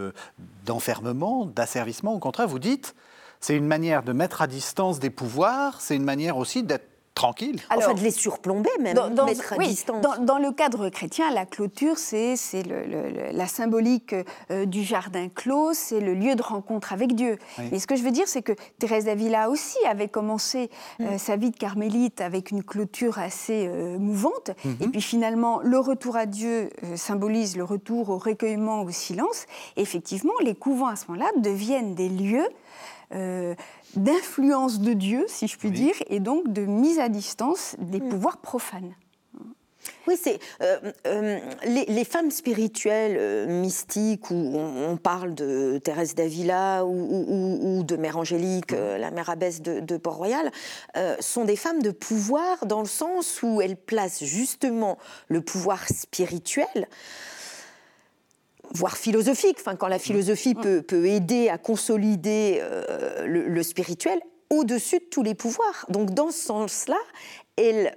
d'enfermement, 0.65 1.47
d'asservissement. 1.47 2.15
Au 2.15 2.19
contraire, 2.19 2.49
vous 2.49 2.59
dites, 2.59 2.95
c'est 3.41 3.57
une 3.57 3.67
manière 3.67 4.03
de 4.03 4.13
mettre 4.13 4.41
à 4.43 4.47
distance 4.47 5.01
des 5.01 5.11
pouvoirs, 5.11 5.81
c'est 5.81 5.97
une 5.97 6.05
manière 6.05 6.37
aussi 6.37 6.63
d'être 6.63 6.92
tranquille. 7.15 7.61
enfin, 7.75 7.95
de 7.95 8.01
les 8.01 8.11
surplomber 8.11 8.71
même, 8.81 8.95
dans, 8.95 9.27
mettre 9.27 9.53
à 9.53 9.59
distance. 9.59 10.05
Dans, 10.21 10.39
le 10.39 10.51
cadre 10.53 10.89
chrétien, 10.89 11.31
la 11.31 11.47
clôture, 11.47 11.99
c'est 11.99 12.37
la 13.33 13.47
symbolique 13.47 14.15
euh, 14.51 14.65
du 14.65 14.83
jardin 14.83 15.29
clos, 15.29 15.75
c'est 15.75 16.01
le 16.01 16.15
lieu 16.15 16.35
de 16.35 16.43
rencontre 16.43 16.93
avec 16.93 17.15
Dieu. 17.15 17.39
Mais 17.71 17.79
ce 17.79 17.87
que 17.87 17.97
je 17.97 18.03
veux 18.03 18.11
dire, 18.11 18.27
c'est 18.27 18.43
que 18.43 18.53
Thérèse 18.79 19.05
d'Avila 19.05 19.51
aussi 19.51 19.79
avait 19.89 20.09
commencé 20.09 20.71
euh, 21.01 21.15
mm. 21.15 21.19
sa 21.19 21.37
vie 21.37 21.51
de 21.51 21.57
carmélite 21.57 22.21
avec 22.21 22.51
une 22.51 22.63
clôture 22.63 23.19
assez 23.19 23.67
euh, 23.67 23.99
mouvante. 23.99 24.51
Mm-hmm. 24.65 24.85
Et 24.85 24.89
puis 24.89 25.03
finalement, 25.03 25.61
le 25.63 25.79
retour 25.79 26.17
à 26.17 26.27
Dieu 26.27 26.71
symbolise 26.97 27.57
le 27.57 27.65
retour 27.65 28.09
au 28.11 28.19
recueillement, 28.19 28.83
au 28.83 28.91
silence. 28.91 29.47
Et 29.77 29.83
effectivement, 29.83 30.33
les 30.43 30.55
couvents 30.55 30.89
à 30.89 30.97
ce 30.97 31.07
moment-là 31.09 31.31
deviennent 31.39 31.95
des 31.95 32.09
lieux 32.09 32.49
d'influence 33.97 34.81
de 34.81 34.93
Dieu, 34.93 35.25
si 35.29 35.47
je 35.47 35.59
puis 35.59 35.71
dire, 35.71 35.95
et 36.09 36.21
donc 36.21 36.53
de 36.53 36.63
mise 36.63 36.99
à 36.99 37.09
distance 37.09 37.77
des 37.79 38.01
pouvoirs 38.01 38.39
profanes. 38.39 38.95
Oui, 40.07 40.17
c'est 40.21 40.39
euh, 40.63 40.79
euh, 41.07 41.39
les, 41.65 42.05
femmes 42.05 42.31
spirituelles, 42.31 43.17
euh, 43.19 43.47
mystiques, 43.47 44.31
où 44.31 44.35
on, 44.35 44.97
parle 44.97 45.35
de 45.35 45.79
Thérèse 45.83 46.15
d'Avila 46.15 46.85
ou, 46.85 47.83
de 47.85 47.97
Mère 47.97 48.17
Angélique, 48.17 48.73
la 48.73 49.11
mère 49.11 49.31
abbesse 49.31 49.63
de, 49.63 49.97
Port-Royal, 49.97 50.51
sont 51.21 51.45
des 51.45 51.57
femmes 51.57 51.83
de 51.83 51.91
pouvoir 51.91 52.67
dans 52.67 52.81
le 52.81 52.87
sens 52.87 53.43
où 53.43 53.61
elles 53.61 53.77
placent 53.77 54.25
justement 54.25 54.99
le 55.29 55.41
pouvoir 55.41 55.89
spirituel 55.89 56.89
voire 58.75 58.97
philosophique, 58.97 59.57
enfin, 59.61 59.77
quand 59.77 59.89
la 59.89 59.99
philosophie 59.99 60.55
mm. 60.55 60.83
peut, 60.83 61.07
aider 61.07 61.49
à 61.49 61.59
consolider 61.59 62.63
le, 63.25 63.63
spirituel, 63.63 64.21
au-dessus 64.51 64.99
de 64.99 65.05
tous 65.05 65.23
les 65.23 65.35
pouvoirs. 65.35 65.87
Donc 65.89 66.11
dans 66.11 66.31
ce 66.31 66.43
sens-là, 66.45 66.99
elle 67.57 67.97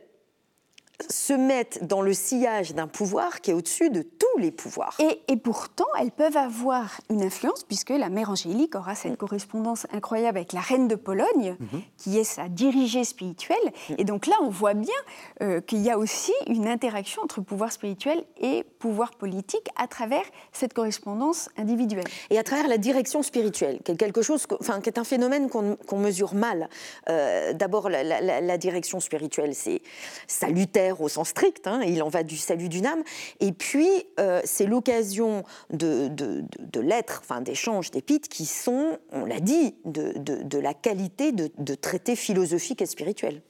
se 1.26 1.34
mettent 1.34 1.84
dans 1.84 2.03
le 2.03 2.13
sillage 2.13 2.76
d'un 2.76 2.86
pouvoir 2.86 3.41
qui 3.41 3.49
est 3.49 3.53
au-dessus 3.55 3.89
de 3.89 4.03
tous 4.03 4.38
les 4.38 4.51
pouvoirs. 4.51 4.95
Et, 4.99 5.38
pourtant, 5.38 5.88
elles 5.99 6.11
peuvent 6.11 6.38
avoir 6.38 7.01
une 7.09 7.23
influence, 7.23 7.63
puisque 7.63 7.89
la 7.89 8.09
mère 8.09 8.30
Angélique 8.30 8.76
aura 8.76 8.93
cette 8.93 9.17
correspondance 9.17 9.88
incroyable 9.91 10.38
avec 10.38 10.53
la 10.53 10.59
reine 10.59 10.88
de 10.88 10.93
Pologne, 10.93 11.55
mhm. 11.59 11.82
qui 11.97 12.19
est 12.19 12.23
sa 12.23 12.47
dirigée 12.47 13.03
spirituelle. 13.03 13.57
Mhm. 13.89 13.95
Et 13.97 14.03
donc 14.03 14.28
là, 14.28 14.36
on 14.43 14.49
voit 14.49 14.76
bien 14.76 14.93
euh, 15.41 15.61
qu'il 15.61 15.80
y 15.80 15.89
a 15.89 15.97
aussi 15.97 16.34
une 16.45 16.67
interaction 16.67 17.23
entre 17.23 17.41
pouvoir 17.41 17.71
spirituel 17.71 18.23
et 18.39 18.63
pouvoir 18.78 19.11
politique 19.15 19.67
à 19.78 19.88
travers 19.88 20.26
cette 20.51 20.73
correspondance 20.73 21.49
individuelle. 21.57 22.05
Et 22.30 22.38
à 22.38 22.43
travers 22.43 22.67
la 22.67 22.78
direction 22.78 23.23
spirituelle, 23.23 23.80
qui 23.84 23.93
est 23.93 23.97
quelque 23.97 24.21
chose, 24.21 24.45
enfin, 24.59 24.80
qui 24.80 24.89
est 24.89 24.99
un 24.99 25.03
phénomène 25.03 25.49
qu'on 25.49 25.97
mesure 25.97 26.36
mal. 26.36 26.69
Euh, 27.09 27.53
d'abord, 27.53 27.89
la, 27.89 28.03
la, 28.03 28.57
direction 28.57 28.99
spirituelle, 28.99 29.55
c'est 29.55 29.82
salutaire 30.28 31.01
au 31.01 31.09
sens 31.16 31.30
strict, 31.30 31.68
hein, 31.68 31.82
il 31.86 32.03
en 32.03 32.09
va 32.09 32.24
du 32.24 32.38
salut 32.38 32.70
d'une 32.70 32.86
âme. 32.86 33.03
Et 33.39 33.51
puis, 33.51 33.89
euh, 34.20 34.41
c'est 34.43 34.66
l'occasion 34.66 35.43
de, 35.72 36.09
de, 36.09 36.80
lettres, 36.80 37.22
enfin 37.24 37.41
d'échanges, 37.41 37.91
d'épites 37.91 38.28
qui 38.28 38.45
sont, 38.45 38.99
on 39.11 39.26
l'a 39.26 39.39
dit, 39.39 39.76
de, 39.86 40.59
la 40.59 40.74
qualité 40.74 41.32
de, 41.32 41.76
traités 41.76 42.16
philosophiques 42.16 42.82
et 42.82 42.86
spirituels. 42.86 43.41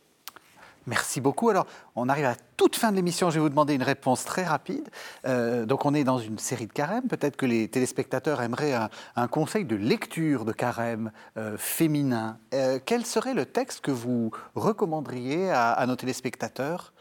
Merci 0.87 1.19
beaucoup. 1.19 1.49
Alors, 1.49 1.65
on 1.95 2.09
arrive 2.09 2.25
à 2.25 2.35
toute 2.57 2.75
fin 2.75 2.91
de 2.91 2.95
l'émission. 2.95 3.31
Je 3.31 3.35
vais 3.35 3.39
vous 3.39 3.49
demander 3.49 3.73
une 3.73 3.81
réponse 3.81 4.23
très 4.23 4.43
rapide. 4.43 4.87
Euh, 5.25 5.65
donc, 5.65 5.83
on 5.83 5.95
est 5.95 6.03
dans 6.03 6.19
une 6.19 6.37
série 6.37 6.67
de 6.67 6.73
carèmes. 6.73 7.07
Peut-être 7.07 7.35
que 7.35 7.47
les 7.47 7.67
téléspectateurs 7.67 8.43
aimeraient 8.43 8.77
un, 9.15 9.27
conseil 9.27 9.65
de 9.65 9.75
lecture 9.75 10.45
de 10.45 10.51
carême 10.51 11.11
euh, 11.37 11.57
féminin. 11.57 12.37
quel 12.85 13.03
serait 13.03 13.33
le 13.33 13.47
texte 13.47 13.81
que 13.81 13.89
vous 13.89 14.29
recommanderiez 14.53 15.49
à 15.49 15.83
nos 15.87 15.95
téléspectateurs? 15.95 16.93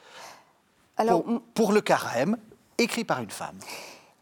Pour, 1.54 1.72
le 1.72 1.80
carême, 1.80 2.36
écrit 2.78 3.04
par 3.04 3.20
une 3.20 3.30
femme. 3.30 3.56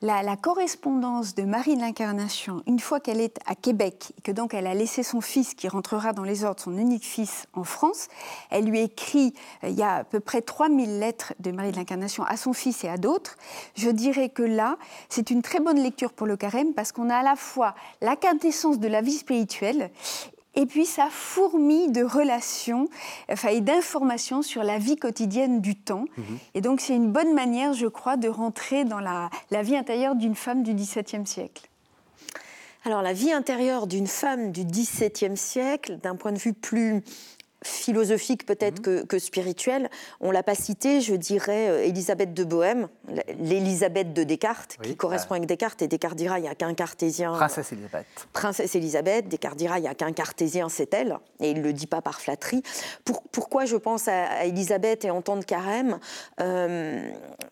La, 0.04 0.36
correspondance 0.36 1.36
de 1.36 1.44
Marie 1.44 1.76
de 1.76 1.80
l'Incarnation, 1.80 2.64
une 2.66 2.80
fois 2.80 2.98
qu'elle 2.98 3.20
est 3.20 3.38
à 3.46 3.54
Québec, 3.54 4.12
et 4.18 4.22
que 4.22 4.32
donc 4.32 4.52
elle 4.52 4.66
a 4.66 4.74
laissé 4.74 5.04
son 5.04 5.20
fils 5.20 5.54
qui 5.54 5.68
rentrera 5.68 6.12
dans 6.12 6.24
les 6.24 6.42
ordres, 6.42 6.60
son 6.60 6.76
unique 6.76 7.04
fils 7.04 7.46
en 7.52 7.62
France, 7.62 8.08
elle 8.50 8.64
lui 8.64 8.80
écrit, 8.80 9.32
euh, 9.62 9.68
il 9.68 9.76
y 9.76 9.82
a 9.84 9.98
à 9.98 10.04
peu 10.04 10.18
près 10.18 10.42
3000 10.42 10.98
lettres 10.98 11.34
de 11.38 11.52
Marie 11.52 11.70
de 11.70 11.76
l'Incarnation 11.76 12.24
à 12.24 12.36
son 12.36 12.52
fils 12.52 12.82
et 12.82 12.88
à 12.88 12.96
d'autres. 12.96 13.36
Je 13.76 13.90
dirais 13.90 14.28
que 14.28 14.42
là, 14.42 14.76
c'est 15.08 15.30
une 15.30 15.40
très 15.40 15.60
bonne 15.60 15.80
lecture 15.80 16.12
pour 16.12 16.26
le 16.26 16.36
carême 16.36 16.74
parce 16.74 16.90
qu'on 16.90 17.08
a 17.08 17.18
à 17.18 17.22
la 17.22 17.36
fois 17.36 17.76
la 18.00 18.16
quintessence 18.16 18.80
de 18.80 18.88
la 18.88 19.02
vie 19.02 19.12
spirituelle 19.12 19.92
et 20.54 20.66
puis 20.66 20.84
ça 20.84 21.08
fourmille 21.10 21.90
de 21.90 22.02
relations 22.02 22.88
enfin, 23.30 23.48
et 23.48 23.60
d'informations 23.60 24.42
sur 24.42 24.62
la 24.62 24.78
vie 24.78 24.96
quotidienne 24.96 25.60
du 25.60 25.76
temps. 25.76 26.04
Mhm. 26.16 26.38
Et 26.54 26.60
donc 26.60 26.80
c'est 26.80 26.94
une 26.94 27.10
bonne 27.10 27.34
manière, 27.34 27.72
je 27.72 27.86
crois, 27.86 28.16
de 28.16 28.28
rentrer 28.28 28.84
dans 28.84 29.00
la, 29.00 29.30
la 29.50 29.62
vie 29.62 29.76
intérieure 29.76 30.14
d'une 30.14 30.34
femme 30.34 30.62
du 30.62 30.74
XVIIe 30.74 31.26
siècle. 31.26 31.68
Alors 32.84 33.02
la 33.02 33.12
vie 33.12 33.32
intérieure 33.32 33.86
d'une 33.86 34.08
femme 34.08 34.50
du 34.50 34.64
XVIIe 34.64 35.36
siècle, 35.36 35.98
d'un 36.02 36.16
point 36.16 36.32
de 36.32 36.38
vue 36.38 36.52
plus 36.52 37.02
philosophique 37.62 38.46
peut-être 38.46 38.78
mhm. 38.78 38.82
que, 38.82 39.04
que, 39.06 39.18
spirituelle. 39.18 39.90
On 40.20 40.30
l'a 40.30 40.42
pas 40.42 40.54
cité, 40.54 41.00
je 41.00 41.14
dirais 41.14 41.68
euh, 41.68 41.84
Élisabeth 41.84 42.34
de 42.34 42.44
Bohème, 42.44 42.88
l'Élisabeth 43.38 44.12
de 44.12 44.24
Descartes, 44.24 44.78
qui 44.82 44.96
correspond 44.96 45.34
avec 45.34 45.46
Descartes, 45.46 45.82
et 45.82 45.88
Descartes 45.88 46.16
dira 46.16 46.38
il 46.38 46.42
n'y 46.42 46.48
a 46.48 46.54
qu'un 46.54 46.74
cartésien. 46.74 47.32
Princesse 47.32 47.72
Élisabeth. 47.72 48.06
Princesse 48.32 48.74
Élisabeth, 48.74 49.28
Descartes 49.28 49.56
dira 49.56 49.78
il 49.78 49.82
n'y 49.82 49.88
a 49.88 49.94
qu'un 49.94 50.12
cartésien, 50.12 50.68
c'est 50.68 50.92
elle, 50.94 51.18
et 51.40 51.50
il 51.50 51.58
ne 51.58 51.62
le 51.62 51.72
dit 51.72 51.86
pas 51.86 52.02
par 52.02 52.20
flatterie. 52.20 52.62
pourquoi 53.32 53.64
je 53.64 53.76
pense 53.76 54.08
à, 54.08 54.44
Élisabeth 54.44 55.04
et 55.04 55.10
en 55.10 55.22
temps 55.22 55.36
de 55.36 55.44
carême 55.44 55.98
euh, 56.40 57.10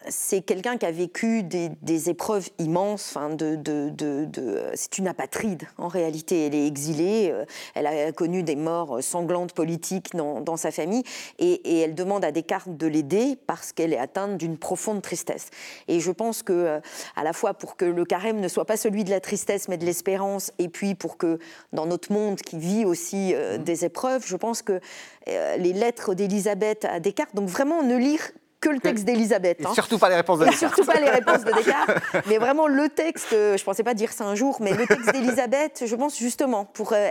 C'est 0.08 0.42
quelqu'un 0.42 0.76
qui 0.76 0.86
a 0.86 0.92
vécu 0.92 1.42
des, 1.42 1.70
épreuves 2.08 2.48
immenses, 2.58 3.14
enfin 3.14 3.28
de, 3.30 3.56
de, 3.56 3.90
de, 3.90 4.62
c'est 4.74 4.98
une 4.98 5.08
apatride 5.08 5.68
en 5.78 5.88
réalité, 5.88 6.46
elle 6.46 6.54
est 6.54 6.66
exilée, 6.66 7.30
euh, 7.32 7.44
elle 7.74 7.86
a 7.86 8.12
connu 8.12 8.42
des 8.42 8.56
morts 8.56 9.02
sanglantes 9.02 9.52
politiques 9.52 9.99
dans, 10.14 10.56
sa 10.56 10.70
famille 10.70 11.02
et, 11.38 11.80
elle 11.80 11.94
demande 11.94 12.24
à 12.24 12.32
Descartes 12.32 12.76
de 12.76 12.86
l'aider 12.86 13.36
parce 13.46 13.72
qu'elle 13.72 13.92
est 13.92 13.98
atteinte 13.98 14.36
d'une 14.36 14.58
profonde 14.58 15.02
tristesse. 15.02 15.48
Et 15.88 16.00
je 16.00 16.10
pense 16.10 16.42
que, 16.42 16.52
euh, 16.52 16.80
à 17.16 17.24
la 17.24 17.32
fois 17.32 17.54
pour 17.54 17.76
que 17.76 17.84
le 17.84 18.04
carême 18.04 18.40
ne 18.40 18.48
soit 18.48 18.64
pas 18.64 18.76
celui 18.76 19.04
de 19.04 19.10
la 19.10 19.20
tristesse 19.20 19.68
mais 19.68 19.76
de 19.76 19.84
l'espérance, 19.84 20.52
et 20.58 20.68
puis 20.68 20.94
pour 20.94 21.16
que 21.16 21.38
dans 21.72 21.86
notre 21.86 22.12
monde 22.12 22.40
qui 22.40 22.58
vit 22.58 22.84
aussi 22.84 23.34
euh, 23.34 23.58
mmh. 23.58 23.62
des 23.62 23.84
épreuves, 23.84 24.24
je 24.26 24.36
pense 24.36 24.62
que 24.62 24.80
euh, 25.28 25.56
les 25.56 25.72
lettres 25.72 26.14
d'Élisabeth 26.14 26.84
à 26.84 27.00
Descartes, 27.00 27.34
donc 27.34 27.48
vraiment 27.48 27.82
ne 27.82 27.96
lire 27.96 28.30
que 28.60 28.68
le 28.68 28.78
texte 28.78 29.04
d'Elisabeth. 29.04 29.64
Hein. 29.64 29.74
Surtout 29.74 29.98
pas 29.98 30.08
les 30.08 30.16
réponses 30.16 30.38
de 30.38 30.44
Descartes. 30.44 30.74
Surtout 30.74 30.90
pas 30.90 31.00
les 31.00 31.08
réponses 31.08 31.44
de 31.44 31.52
Descartes. 31.52 31.90
mais 32.28 32.38
vraiment 32.38 32.66
le 32.66 32.88
texte, 32.88 33.32
euh, 33.32 33.56
je 33.56 33.62
ne 33.62 33.64
pensais 33.64 33.82
pas 33.82 33.94
dire 33.94 34.12
ça 34.12 34.24
un 34.24 34.34
jour, 34.34 34.58
mais 34.60 34.74
le 34.74 34.86
texte 34.86 35.12
d'Elisabeth, 35.12 35.84
je 35.86 35.96
pense 35.96 36.18
justement, 36.18 36.66
pour, 36.66 36.92
euh, 36.92 37.08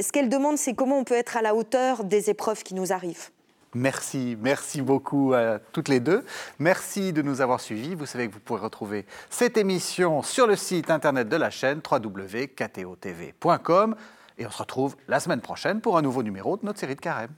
ce 0.00 0.12
qu'elle 0.12 0.28
demande, 0.28 0.58
c'est 0.58 0.74
comment 0.74 0.98
on 0.98 1.04
peut 1.04 1.14
être 1.14 1.36
à 1.36 1.42
la 1.42 1.54
hauteur 1.54 2.04
des 2.04 2.30
épreuves 2.30 2.62
qui 2.62 2.74
nous 2.74 2.92
arrivent. 2.92 3.30
Merci, 3.74 4.36
merci 4.40 4.82
beaucoup 4.82 5.32
à 5.32 5.58
toutes 5.72 5.88
les 5.88 5.98
deux. 5.98 6.26
Merci 6.58 7.14
de 7.14 7.22
nous 7.22 7.40
avoir 7.40 7.58
suivis. 7.60 7.94
Vous 7.94 8.04
savez 8.04 8.28
que 8.28 8.34
vous 8.34 8.40
pourrez 8.40 8.60
retrouver 8.60 9.06
cette 9.30 9.56
émission 9.56 10.22
sur 10.22 10.46
le 10.46 10.56
site 10.56 10.90
internet 10.90 11.26
de 11.28 11.36
la 11.36 11.48
chaîne 11.48 11.80
www.ktotv.com. 11.90 12.36
Et 14.38 14.46
on 14.46 14.50
se 14.50 14.58
retrouve 14.58 14.96
la 15.08 15.20
semaine 15.20 15.40
prochaine 15.40 15.80
pour 15.80 15.96
un 15.96 16.02
nouveau 16.02 16.22
numéro 16.22 16.58
de 16.58 16.66
notre 16.66 16.80
série 16.80 16.96
de 16.96 17.00
Carême. 17.00 17.30